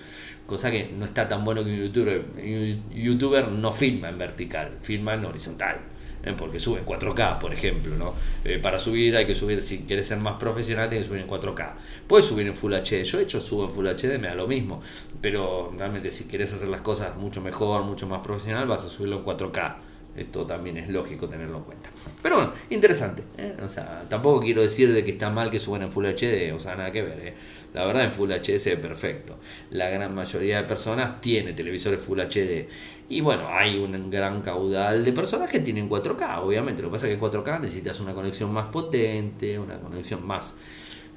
cosa 0.46 0.70
que 0.70 0.92
no 0.96 1.04
está 1.04 1.28
tan 1.28 1.44
bueno 1.44 1.64
que 1.64 1.70
un 1.70 1.76
youtuber, 1.76 2.24
un 2.36 2.90
youtuber 2.94 3.48
no 3.48 3.72
filma 3.72 4.08
en 4.08 4.18
vertical, 4.18 4.76
filma 4.80 5.14
en 5.14 5.24
horizontal, 5.24 5.78
¿eh? 6.22 6.34
porque 6.36 6.60
sube 6.60 6.78
en 6.80 6.86
4K, 6.86 7.38
por 7.38 7.52
ejemplo, 7.52 7.96
¿no? 7.96 8.14
Eh, 8.44 8.58
para 8.58 8.78
subir 8.78 9.16
hay 9.16 9.26
que 9.26 9.34
subir, 9.34 9.62
si 9.62 9.78
quieres 9.80 10.06
ser 10.06 10.18
más 10.18 10.38
profesional, 10.38 10.88
tienes 10.88 11.08
que 11.08 11.14
subir 11.14 11.22
en 11.22 11.28
4K. 11.28 11.72
Puedes 12.06 12.26
subir 12.26 12.46
en 12.46 12.54
Full 12.54 12.74
HD, 12.74 13.02
yo 13.02 13.18
he 13.18 13.22
hecho 13.22 13.40
subo 13.40 13.64
en 13.64 13.70
Full 13.70 13.86
HD, 13.86 14.18
me 14.18 14.28
da 14.28 14.34
lo 14.34 14.46
mismo, 14.46 14.80
pero 15.20 15.72
realmente 15.76 16.10
si 16.10 16.24
quieres 16.24 16.52
hacer 16.52 16.68
las 16.68 16.80
cosas 16.80 17.16
mucho 17.16 17.40
mejor, 17.40 17.82
mucho 17.84 18.06
más 18.06 18.20
profesional, 18.20 18.66
vas 18.66 18.84
a 18.84 18.88
subirlo 18.88 19.18
en 19.18 19.24
4K. 19.24 19.76
Esto 20.16 20.46
también 20.46 20.78
es 20.78 20.88
lógico 20.88 21.28
tenerlo 21.28 21.58
en 21.58 21.64
cuenta. 21.64 21.90
Pero 22.22 22.36
bueno, 22.36 22.52
interesante. 22.70 23.22
¿eh? 23.36 23.54
O 23.64 23.68
sea, 23.68 24.04
tampoco 24.08 24.40
quiero 24.40 24.62
decir 24.62 24.92
de 24.92 25.04
que 25.04 25.12
está 25.12 25.30
mal 25.30 25.50
que 25.50 25.60
suban 25.60 25.82
en 25.82 25.90
Full 25.90 26.06
HD, 26.06 26.54
o 26.54 26.58
sea, 26.58 26.74
nada 26.74 26.90
que 26.90 27.02
ver. 27.02 27.18
¿eh? 27.20 27.34
La 27.74 27.84
verdad 27.84 28.04
en 28.04 28.12
Full 28.12 28.30
HD 28.30 28.58
se 28.58 28.70
ve 28.70 28.76
perfecto. 28.78 29.38
La 29.70 29.90
gran 29.90 30.14
mayoría 30.14 30.62
de 30.62 30.64
personas 30.64 31.20
tiene 31.20 31.52
televisores 31.52 32.00
Full 32.00 32.18
HD. 32.20 32.66
Y 33.08 33.20
bueno, 33.20 33.48
hay 33.48 33.78
un 33.78 34.10
gran 34.10 34.40
caudal 34.40 35.04
de 35.04 35.12
personas 35.12 35.50
que 35.50 35.60
tienen 35.60 35.88
4K, 35.88 36.40
obviamente. 36.40 36.82
Lo 36.82 36.88
que 36.88 36.92
pasa 36.92 37.08
es 37.08 37.16
que 37.16 37.22
4K 37.22 37.60
necesitas 37.60 38.00
una 38.00 38.14
conexión 38.14 38.52
más 38.52 38.66
potente, 38.66 39.58
una 39.58 39.78
conexión 39.78 40.26
más... 40.26 40.54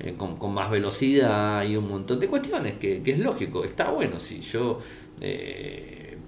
Eh, 0.02 0.16
con, 0.18 0.54
más 0.54 0.70
velocidad 0.72 1.62
y 1.64 1.76
un 1.76 1.90
montón 1.90 2.22
de 2.22 2.28
cuestiones 2.28 2.76
que, 2.76 3.02
es 3.06 3.20
lógico, 3.20 3.66
está 3.66 3.90
bueno 3.90 4.18
si 4.22 4.40
yo 4.40 4.80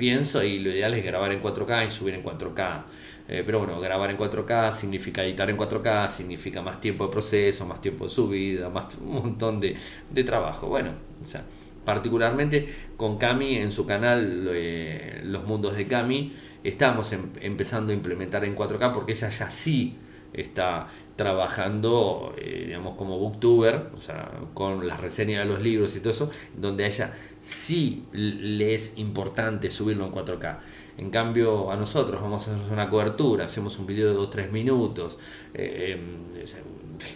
pienso 0.01 0.43
y 0.43 0.57
lo 0.57 0.71
ideal 0.71 0.95
es 0.95 1.05
grabar 1.05 1.31
en 1.31 1.43
4K 1.43 1.87
y 1.87 1.91
subir 1.91 2.15
en 2.15 2.23
4K 2.23 2.83
eh, 3.27 3.43
pero 3.45 3.59
bueno, 3.59 3.79
grabar 3.79 4.09
en 4.09 4.17
4K 4.17 4.73
significa 4.73 5.23
editar 5.23 5.49
en 5.49 5.57
4K, 5.57 6.09
significa 6.09 6.61
más 6.61 6.81
tiempo 6.81 7.05
de 7.05 7.11
proceso, 7.11 7.65
más 7.65 7.79
tiempo 7.79 8.03
de 8.03 8.09
subida, 8.09 8.69
más 8.69 8.97
un 8.97 9.13
montón 9.13 9.61
de, 9.61 9.77
de 10.09 10.23
trabajo. 10.25 10.67
Bueno, 10.67 10.91
o 11.21 11.25
sea, 11.25 11.45
particularmente 11.85 12.67
con 12.97 13.17
Cami 13.17 13.55
en 13.55 13.71
su 13.71 13.85
canal 13.85 14.49
eh, 14.51 15.21
Los 15.23 15.45
Mundos 15.45 15.77
de 15.77 15.87
Cami, 15.87 16.33
estamos 16.61 17.13
em, 17.13 17.29
empezando 17.39 17.93
a 17.93 17.95
implementar 17.95 18.43
en 18.43 18.53
4K 18.53 18.91
porque 18.91 19.13
ella 19.13 19.29
ya 19.29 19.49
sí 19.49 19.95
está 20.33 20.87
trabajando, 21.21 22.33
eh, 22.35 22.63
digamos, 22.65 22.95
como 22.95 23.19
booktuber, 23.19 23.91
o 23.95 23.99
sea, 23.99 24.31
con 24.55 24.87
las 24.87 24.99
reseñas 24.99 25.45
de 25.45 25.53
los 25.53 25.61
libros 25.61 25.95
y 25.95 25.99
todo 25.99 26.09
eso, 26.09 26.31
donde 26.57 26.85
a 26.85 26.87
ella 26.87 27.13
sí 27.41 28.05
le 28.11 28.73
es 28.73 28.97
importante 28.97 29.69
subirlo 29.69 30.05
en 30.05 30.11
4K. 30.11 30.57
En 30.97 31.11
cambio, 31.11 31.71
a 31.71 31.75
nosotros 31.75 32.19
vamos 32.19 32.47
a 32.47 32.55
hacer 32.55 32.73
una 32.73 32.89
cobertura, 32.89 33.45
hacemos 33.45 33.77
un 33.77 33.85
video 33.85 34.09
de 34.09 34.17
2-3 34.17 34.49
minutos, 34.49 35.19
eh, 35.53 35.99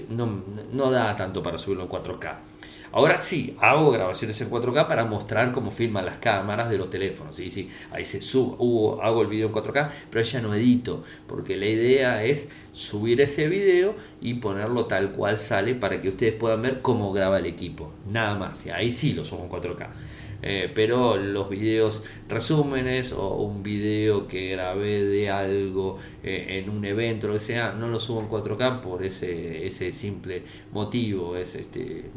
no, 0.10 0.44
no 0.72 0.92
da 0.92 1.16
tanto 1.16 1.42
para 1.42 1.58
subirlo 1.58 1.86
en 1.86 1.90
4K. 1.90 2.36
Ahora 2.96 3.18
sí, 3.18 3.58
hago 3.60 3.92
grabaciones 3.92 4.40
en 4.40 4.50
4K 4.50 4.88
para 4.88 5.04
mostrar 5.04 5.52
cómo 5.52 5.70
filman 5.70 6.06
las 6.06 6.16
cámaras 6.16 6.70
de 6.70 6.78
los 6.78 6.90
teléfonos. 6.90 7.36
¿sí? 7.36 7.50
Sí, 7.50 7.70
ahí 7.92 8.06
se 8.06 8.22
subo, 8.22 9.02
hago 9.02 9.22
el 9.22 9.28
video 9.28 9.48
en 9.48 9.54
4K, 9.54 9.90
pero 10.10 10.24
ya 10.24 10.40
no 10.40 10.54
edito, 10.54 11.04
porque 11.28 11.58
la 11.58 11.66
idea 11.66 12.24
es 12.24 12.48
subir 12.72 13.20
ese 13.20 13.50
video 13.50 13.96
y 14.22 14.36
ponerlo 14.36 14.86
tal 14.86 15.12
cual 15.12 15.40
sale 15.40 15.76
para 15.76 16.00
que 16.00 16.08
ustedes 16.08 16.36
puedan 16.36 16.62
ver 16.62 16.82
cómo 16.82 17.12
graba 17.12 17.40
el 17.40 17.48
equipo. 17.48 17.92
Nada 18.10 18.36
más, 18.36 18.66
y 18.66 18.70
ahí 18.70 18.90
sí 18.90 19.12
lo 19.12 19.26
subo 19.26 19.44
en 19.44 19.50
4K. 19.50 19.88
Eh, 20.42 20.72
pero 20.74 21.18
los 21.18 21.50
videos 21.50 22.04
resúmenes 22.28 23.12
o 23.12 23.36
un 23.38 23.64
video 23.64 24.28
que 24.28 24.52
grabé 24.52 25.04
de 25.04 25.30
algo 25.30 25.98
eh, 26.24 26.62
en 26.64 26.70
un 26.70 26.86
evento, 26.86 27.28
lo 27.28 27.34
que 27.34 27.40
sea, 27.40 27.74
no 27.74 27.88
lo 27.88 28.00
subo 28.00 28.22
en 28.22 28.30
4K 28.30 28.82
por 28.82 29.04
ese, 29.04 29.66
ese 29.66 29.92
simple 29.92 30.44
motivo. 30.72 31.36
Es 31.36 31.56
este, 31.56 32.12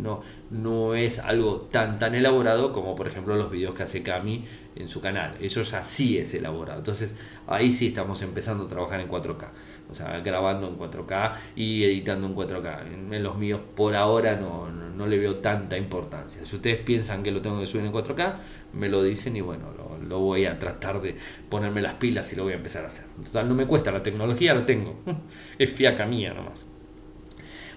no, 0.00 0.20
no 0.50 0.94
es 0.94 1.18
algo 1.18 1.68
tan 1.70 1.98
tan 1.98 2.14
elaborado 2.14 2.72
como 2.72 2.94
por 2.94 3.06
ejemplo 3.06 3.36
los 3.36 3.50
videos 3.50 3.74
que 3.74 3.84
hace 3.84 4.02
Cami 4.02 4.44
en 4.76 4.88
su 4.88 5.00
canal. 5.00 5.36
Eso 5.40 5.62
ya 5.62 5.84
sí 5.84 6.18
es 6.18 6.34
elaborado. 6.34 6.78
Entonces 6.78 7.14
ahí 7.46 7.72
sí 7.72 7.88
estamos 7.88 8.22
empezando 8.22 8.64
a 8.64 8.68
trabajar 8.68 9.00
en 9.00 9.08
4K. 9.08 9.48
O 9.90 9.94
sea, 9.94 10.20
grabando 10.20 10.68
en 10.68 10.78
4K 10.78 11.34
y 11.56 11.84
editando 11.84 12.26
en 12.26 12.34
4K. 12.34 13.12
En 13.12 13.22
los 13.22 13.36
míos 13.36 13.60
por 13.74 13.94
ahora 13.94 14.36
no, 14.36 14.70
no, 14.70 14.81
le 15.06 15.18
veo 15.18 15.36
tanta 15.36 15.76
importancia. 15.76 16.44
Si 16.44 16.56
ustedes 16.56 16.78
piensan 16.78 17.22
que 17.22 17.30
lo 17.30 17.40
tengo 17.40 17.60
que 17.60 17.66
subir 17.66 17.84
en 17.84 17.92
4K, 17.92 18.34
me 18.74 18.88
lo 18.88 19.02
dicen 19.02 19.36
y 19.36 19.40
bueno, 19.40 19.66
lo, 20.08 20.18
voy 20.20 20.46
a 20.46 20.58
tratar 20.58 21.00
de 21.00 21.16
ponerme 21.48 21.82
las 21.82 21.94
pilas 21.94 22.32
y 22.32 22.36
lo 22.36 22.44
voy 22.44 22.52
a 22.52 22.56
empezar 22.56 22.84
a 22.84 22.88
hacer. 22.88 23.06
Total, 23.24 23.48
no 23.48 23.54
me 23.54 23.66
cuesta, 23.66 23.90
la 23.90 24.02
tecnología 24.02 24.54
la 24.54 24.66
tengo. 24.66 25.00
Es 25.58 25.70
fiaca 25.70 26.06
mía 26.06 26.32
nomás. 26.32 26.66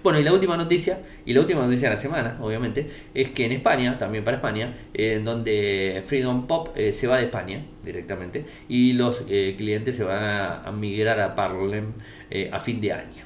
Bueno, 0.06 0.20
y 0.20 0.22
la 0.22 0.32
última 0.32 0.56
noticia, 0.56 1.00
y 1.24 1.32
la 1.32 1.40
última 1.40 1.62
noticia 1.62 1.88
de 1.88 1.96
la 1.96 2.00
semana, 2.00 2.38
obviamente, 2.40 2.88
es 3.12 3.30
que 3.30 3.44
en 3.44 3.50
España, 3.50 3.98
también 3.98 4.22
para 4.22 4.36
España, 4.36 4.72
en 4.94 5.24
donde 5.24 6.00
Freedom 6.06 6.46
Pop 6.46 6.68
eh, 6.76 6.92
se 6.92 7.08
va 7.08 7.16
de 7.16 7.24
España 7.24 7.64
directamente 7.84 8.44
y 8.68 8.92
los 8.92 9.24
eh, 9.28 9.56
clientes 9.58 9.96
se 9.96 10.04
van 10.04 10.22
a, 10.64 10.70
migrar 10.70 11.18
a 11.18 11.34
Parlem 11.34 11.94
eh, 12.30 12.48
a 12.52 12.60
fin 12.60 12.80
de 12.80 12.92
año. 12.92 13.24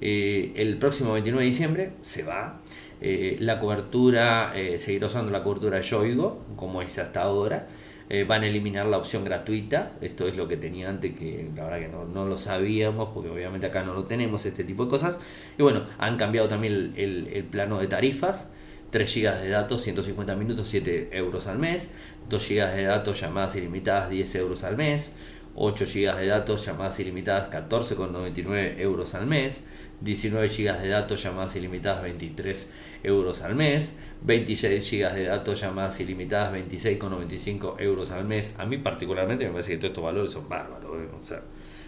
el 0.00 0.78
próximo 0.78 1.12
29 1.12 1.44
de 1.44 1.50
diciembre 1.50 1.90
se 2.02 2.24
va. 2.24 2.60
La 3.00 3.60
cobertura, 3.60 4.52
seguirá 4.78 5.06
usando 5.06 5.30
la 5.30 5.42
cobertura 5.42 5.80
Yoigo, 5.80 6.44
como 6.56 6.82
es 6.82 6.98
hasta 6.98 7.22
ahora. 7.22 7.66
Eh, 8.12 8.24
van 8.24 8.42
a 8.42 8.48
eliminar 8.48 8.86
la 8.86 8.98
opción 8.98 9.24
gratuita. 9.24 9.92
Esto 10.00 10.26
es 10.26 10.36
lo 10.36 10.48
que 10.48 10.56
tenía 10.56 10.90
antes, 10.90 11.16
que 11.16 11.48
la 11.54 11.66
verdad 11.66 11.78
que 11.78 11.88
no, 11.88 12.26
lo 12.26 12.38
sabíamos, 12.38 13.10
porque 13.14 13.30
obviamente 13.30 13.68
acá 13.68 13.84
no 13.84 13.94
lo 13.94 14.02
tenemos, 14.02 14.44
este 14.46 14.64
tipo 14.64 14.84
de 14.86 14.90
cosas. 14.90 15.16
Y 15.56 15.62
bueno, 15.62 15.84
han 15.96 16.16
cambiado 16.16 16.48
también 16.48 16.92
el, 16.96 17.46
plano 17.52 17.78
de 17.78 17.86
tarifas. 17.86 18.48
3 18.90 19.14
GB 19.14 19.42
de 19.42 19.48
datos, 19.50 19.82
150 19.82 20.34
minutos, 20.34 20.66
7 20.66 21.10
euros 21.12 21.46
al 21.46 21.60
mes. 21.60 21.88
2 22.28 22.48
GB 22.48 22.74
de 22.74 22.82
datos, 22.82 23.20
llamadas 23.20 23.54
ilimitadas, 23.54 24.10
10 24.10 24.34
euros 24.34 24.64
al 24.64 24.76
mes. 24.76 25.12
8 25.54 25.84
GB 25.84 26.16
de 26.16 26.26
datos, 26.26 26.66
llamadas 26.66 26.98
ilimitadas, 26.98 27.48
14,99 27.48 28.80
euros 28.80 29.14
al 29.14 29.26
mes. 29.26 29.62
19 30.00 30.48
GB 30.48 30.80
de 30.80 30.88
datos, 30.88 31.22
llamadas 31.22 31.54
ilimitadas, 31.54 32.02
23 32.02 32.68
euros 33.02 33.42
al 33.42 33.54
mes. 33.54 33.94
26 34.22 34.90
GB 34.90 35.14
de 35.14 35.24
datos, 35.24 35.60
llamadas 35.60 35.98
ilimitadas, 36.00 36.52
26,95 36.54 37.80
euros 37.80 38.10
al 38.10 38.24
mes. 38.24 38.52
A 38.58 38.66
mí 38.66 38.78
particularmente 38.78 39.44
me 39.44 39.52
parece 39.52 39.72
que 39.72 39.78
todos 39.78 39.90
estos 39.90 40.04
valores 40.04 40.30
son 40.30 40.48
bárbaros. 40.48 40.96
¿eh? 41.30 41.40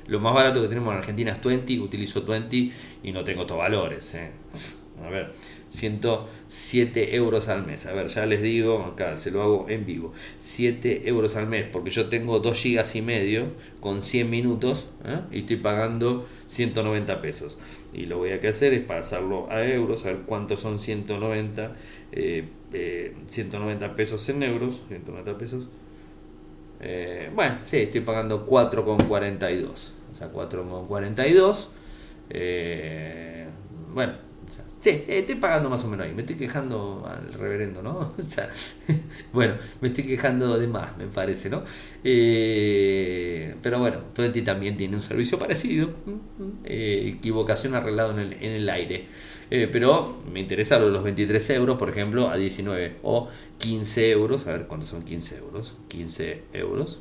Lo 0.07 0.21
más 0.21 0.35
barato 0.35 0.61
que 0.63 0.69
tenemos 0.69 0.93
en 0.93 0.99
Argentina 0.99 1.33
es 1.33 1.43
20, 1.43 1.81
utilizo 1.81 2.23
20 2.23 2.73
y 3.03 3.13
no 3.13 3.23
tengo 3.23 3.43
estos 3.43 3.59
valores. 3.59 4.15
¿eh? 4.15 4.31
A 5.05 5.11
ver, 5.11 5.33
107 5.73 7.17
euros 7.17 7.49
al 7.49 7.67
mes. 7.67 7.87
A 7.87 7.93
ver, 7.93 8.09
ya 8.09 8.27
les 8.27 8.43
digo, 8.43 8.83
acá 8.85 9.17
se 9.17 9.31
lo 9.31 9.43
hago 9.43 9.67
en 9.69 9.87
vivo. 9.87 10.13
7 10.39 11.09
euros 11.09 11.35
al 11.37 11.47
mes, 11.47 11.67
porque 11.73 11.91
yo 11.91 12.09
tengo 12.09 12.39
2 12.41 12.57
gigas 12.57 12.95
y 12.95 13.03
medio 13.03 13.47
con 13.81 14.03
100 14.03 14.29
minutos 14.29 14.89
¿eh? 15.05 15.21
y 15.33 15.39
estoy 15.41 15.57
pagando 15.57 16.27
190 16.49 17.21
pesos. 17.21 17.59
Y 17.93 18.07
lo 18.07 18.19
voy 18.19 18.31
a 18.31 18.37
hacer 18.49 18.75
es 18.75 18.85
pasarlo 18.85 19.51
a 19.51 19.65
euros, 19.65 20.05
a 20.05 20.09
ver 20.09 20.19
cuántos 20.27 20.61
son 20.61 20.79
190, 20.79 21.77
190 22.13 23.87
eh, 23.87 23.89
pesos 23.97 24.29
en 24.29 24.43
euros. 24.43 24.83
190 24.89 25.39
pesos. 25.39 25.69
Eh, 26.81 27.31
bueno, 27.35 27.59
sí, 27.65 27.79
estoy 27.79 28.01
pagando 28.03 28.47
4,42. 28.47 29.69
O 30.13 30.15
sea, 30.15 30.31
4,42. 30.33 31.69
Eh, 32.31 33.47
bueno, 33.95 34.15
Sí, 34.83 35.01
estoy 35.07 35.37
pagando 35.37 35.71
más 35.71 35.85
o 35.85 35.87
menos 35.87 36.05
ahí. 36.05 36.13
Me 36.13 36.23
estoy 36.23 36.35
quejando 36.35 37.09
al 37.09 37.33
reverendo, 37.35 37.83
¿no? 37.83 38.15
O 38.19 38.21
sea, 38.21 38.49
bueno, 39.33 39.55
me 39.81 39.89
estoy 39.89 40.03
quejando 40.03 40.59
de 40.59 40.67
más, 40.67 40.97
me 40.99 41.07
parece, 41.07 41.49
¿no? 41.49 41.63
Eh, 42.03 43.55
pero 43.63 43.79
bueno, 43.79 43.99
Twenty 44.13 44.43
también 44.43 44.77
tiene 44.77 44.97
un 44.97 45.03
servicio 45.03 45.39
parecido. 45.39 45.91
Eh, 46.65 47.13
equivocación 47.17 47.77
arreglado 47.77 48.19
en 48.19 48.33
el, 48.43 48.69
aire. 48.69 49.07
Eh, 49.53 49.69
pero 49.71 50.19
me 50.33 50.41
interesa 50.41 50.81
lo 50.81 50.87
de 50.87 50.93
los 50.93 51.05
23 51.05 51.51
euros, 51.51 51.79
por 51.79 51.89
ejemplo, 51.89 52.29
a 52.29 52.37
19 52.37 52.97
o 53.05 53.29
15 53.59 54.11
euros. 54.11 54.49
A 54.49 54.53
ver, 54.53 54.67
¿cuántos 54.67 54.89
son 54.89 55.05
15 55.05 55.39
euros? 55.39 55.77
15 55.87 56.43
euros. 56.55 56.99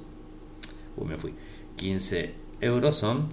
Uy, 0.98 1.08
me 1.08 1.18
fui. 1.18 1.34
15 1.78 2.36
euros 2.62 2.96
son 2.96 3.30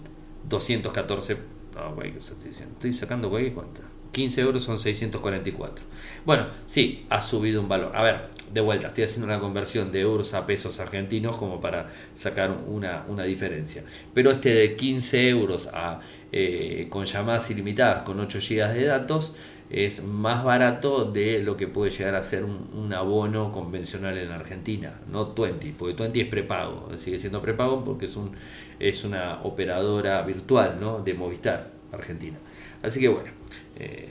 214. 0.49 1.36
Ah, 1.76 1.92
güey, 1.94 2.12
¿qué 2.12 2.18
estoy 2.18 2.49
diciendo? 2.49 2.72
Estoy 2.76 2.94
sacando, 2.94 3.28
güey, 3.28 3.53
cuenta. 3.53 3.82
15 4.12 4.40
euros 4.40 4.64
son 4.64 4.78
644. 4.78 5.84
Bueno, 6.24 6.46
sí, 6.66 7.06
ha 7.11 7.20
subido 7.20 7.61
un 7.61 7.68
valor. 7.68 7.94
A 7.94 8.02
ver, 8.02 8.28
de 8.52 8.61
vuelta, 8.61 8.88
estoy 8.88 9.04
haciendo 9.04 9.26
una 9.26 9.40
conversión 9.40 9.92
de 9.92 10.00
euros 10.00 10.34
a 10.34 10.46
pesos 10.46 10.80
argentinos 10.80 11.36
como 11.36 11.61
para 11.61 11.90
sacar 12.14 12.50
una, 12.66 13.04
una 13.09 13.24
diferencia. 13.24 13.82
Pero 14.14 14.30
este 14.30 14.54
de 14.54 14.76
15 14.76 15.28
euros 15.28 15.68
a, 15.72 16.00
eh, 16.32 16.86
con 16.90 17.04
llamadas 17.04 17.50
ilimitadas 17.50 18.02
con 18.02 18.18
8 18.20 18.38
GB 18.38 18.74
de 18.74 18.84
datos 18.84 19.34
es 19.70 20.02
más 20.02 20.44
barato 20.44 21.04
de 21.04 21.42
lo 21.42 21.56
que 21.56 21.66
puede 21.68 21.90
llegar 21.90 22.14
a 22.14 22.22
ser 22.22 22.44
un, 22.44 22.92
abono 22.92 23.52
convencional 23.52 24.16
en 24.16 24.30
Argentina, 24.30 24.94
no 25.11 25.34
20, 25.34 25.74
porque 25.78 25.94
20 25.94 26.20
es 26.22 26.28
prepago, 26.28 26.88
sigue 26.96 27.18
siendo 27.18 27.42
prepago 27.42 27.84
porque 27.84 28.06
es, 28.06 28.16
un, 28.16 28.32
es 28.80 29.04
una 29.04 29.42
operadora 29.42 30.22
virtual 30.22 30.78
¿no? 30.80 31.00
de 31.00 31.12
Movistar 31.12 31.70
Argentina. 31.92 32.38
Así 32.82 32.98
que 32.98 33.09
bueno, 33.09 33.30
eh, 33.78 34.08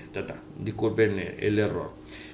disculpen 0.59 1.35
el 1.39 1.59
error. 1.59 1.91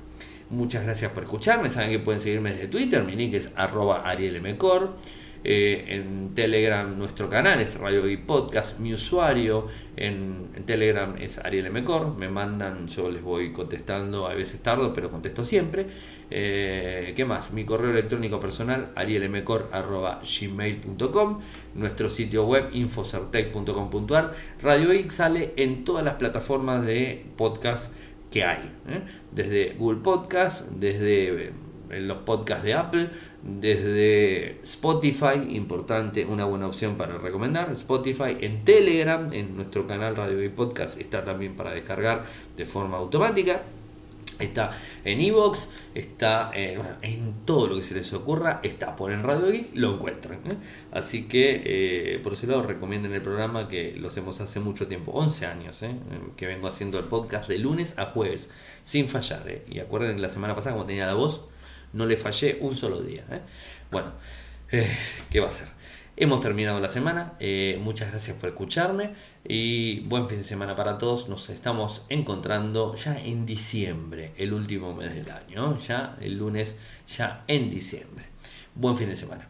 Muchas 0.50 0.84
gracias 0.84 1.12
por 1.12 1.22
escucharme. 1.22 1.70
Saben 1.70 1.90
que 1.90 2.00
pueden 2.00 2.20
seguirme 2.20 2.50
desde 2.50 2.66
Twitter. 2.66 3.04
Mi 3.04 3.14
nick 3.14 3.34
es 3.34 3.52
arroba 3.54 4.02
arielmcor. 4.08 4.96
Eh, 5.42 5.86
en 5.88 6.34
Telegram 6.34 6.98
nuestro 6.98 7.30
canal 7.30 7.60
es 7.60 7.80
Radio 7.80 8.06
y 8.06 8.18
Podcast, 8.18 8.78
mi 8.78 8.92
usuario 8.92 9.68
en, 9.96 10.50
Telegram 10.66 11.16
es 11.18 11.38
Ariel 11.38 11.70
Mecor, 11.70 12.14
me 12.14 12.28
mandan, 12.28 12.88
yo 12.88 13.10
les 13.10 13.22
voy 13.22 13.50
contestando, 13.52 14.26
a 14.26 14.34
veces 14.34 14.62
tardo, 14.62 14.92
pero 14.92 15.10
contesto 15.10 15.42
siempre. 15.44 15.86
Eh, 16.30 17.14
¿Qué 17.16 17.24
más? 17.24 17.52
Mi 17.52 17.64
correo 17.64 17.90
electrónico 17.90 18.38
personal, 18.38 18.90
arielemecor.gmail.com, 18.94 21.40
nuestro 21.74 22.10
sitio 22.10 22.46
web, 22.46 22.68
infocertec.com.ar. 22.72 24.34
Radio 24.62 24.92
X 24.92 25.14
sale 25.14 25.54
en 25.56 25.84
todas 25.84 26.04
las 26.04 26.16
plataformas 26.16 26.84
de 26.84 27.24
podcast 27.36 27.94
que 28.30 28.44
hay, 28.44 28.70
¿eh? 28.88 29.00
desde 29.32 29.74
Google 29.78 30.00
Podcast, 30.02 30.68
desde 30.68 31.52
los 31.98 32.18
podcasts 32.18 32.64
de 32.64 32.74
Apple, 32.74 33.08
desde 33.42 34.60
Spotify, 34.62 35.36
importante, 35.50 36.26
una 36.26 36.44
buena 36.44 36.66
opción 36.66 36.96
para 36.96 37.16
recomendar, 37.18 37.70
Spotify, 37.72 38.36
en 38.40 38.64
Telegram, 38.64 39.32
en 39.32 39.56
nuestro 39.56 39.86
canal 39.86 40.14
Radio 40.14 40.42
y 40.44 40.48
Podcast 40.50 41.00
está 41.00 41.24
también 41.24 41.56
para 41.56 41.72
descargar 41.72 42.24
de 42.56 42.66
forma 42.66 42.98
automática. 42.98 43.62
Está 44.38 44.70
en 45.04 45.20
Evox, 45.20 45.68
está 45.94 46.50
eh, 46.54 46.80
en 47.02 47.44
todo 47.44 47.66
lo 47.66 47.76
que 47.76 47.82
se 47.82 47.94
les 47.94 48.10
ocurra, 48.14 48.60
está 48.62 48.96
por 48.96 49.12
en 49.12 49.22
Radio 49.22 49.50
Geek, 49.50 49.74
lo 49.74 49.96
encuentran. 49.96 50.38
¿eh? 50.46 50.54
Así 50.92 51.24
que 51.28 51.62
eh, 51.62 52.20
por 52.20 52.32
ese 52.32 52.46
lado 52.46 52.62
recomienden 52.62 53.12
el 53.12 53.20
programa 53.20 53.68
que 53.68 53.94
lo 53.98 54.08
hacemos 54.08 54.40
hace 54.40 54.58
mucho 54.58 54.86
tiempo, 54.86 55.12
11 55.12 55.44
años, 55.44 55.80
que 56.36 56.46
vengo 56.46 56.68
haciendo 56.68 56.98
el 56.98 57.04
podcast 57.04 57.50
de 57.50 57.58
lunes 57.58 57.98
a 57.98 58.06
jueves, 58.06 58.48
sin 58.82 59.08
fallar. 59.08 59.44
Y 59.68 59.78
acuerden 59.78 60.22
la 60.22 60.30
semana 60.30 60.54
pasada 60.54 60.74
como 60.74 60.86
tenía 60.86 61.06
la 61.06 61.14
voz, 61.14 61.49
no 61.92 62.06
le 62.06 62.16
fallé 62.16 62.58
un 62.60 62.76
solo 62.76 63.00
día. 63.00 63.24
¿eh? 63.30 63.40
Bueno, 63.90 64.12
eh, 64.70 64.96
¿qué 65.30 65.40
va 65.40 65.48
a 65.48 65.50
ser? 65.50 65.68
Hemos 66.16 66.40
terminado 66.40 66.80
la 66.80 66.88
semana. 66.88 67.32
Eh, 67.40 67.78
muchas 67.80 68.10
gracias 68.10 68.36
por 68.36 68.50
escucharme 68.50 69.14
y 69.42 70.00
buen 70.00 70.28
fin 70.28 70.38
de 70.38 70.44
semana 70.44 70.76
para 70.76 70.98
todos. 70.98 71.28
Nos 71.28 71.48
estamos 71.48 72.04
encontrando 72.08 72.94
ya 72.94 73.18
en 73.18 73.46
diciembre, 73.46 74.32
el 74.36 74.52
último 74.52 74.94
mes 74.94 75.14
del 75.14 75.30
año. 75.30 75.78
Ya 75.78 76.16
el 76.20 76.36
lunes, 76.36 76.76
ya 77.08 77.44
en 77.46 77.70
diciembre. 77.70 78.26
Buen 78.74 78.96
fin 78.96 79.08
de 79.08 79.16
semana. 79.16 79.49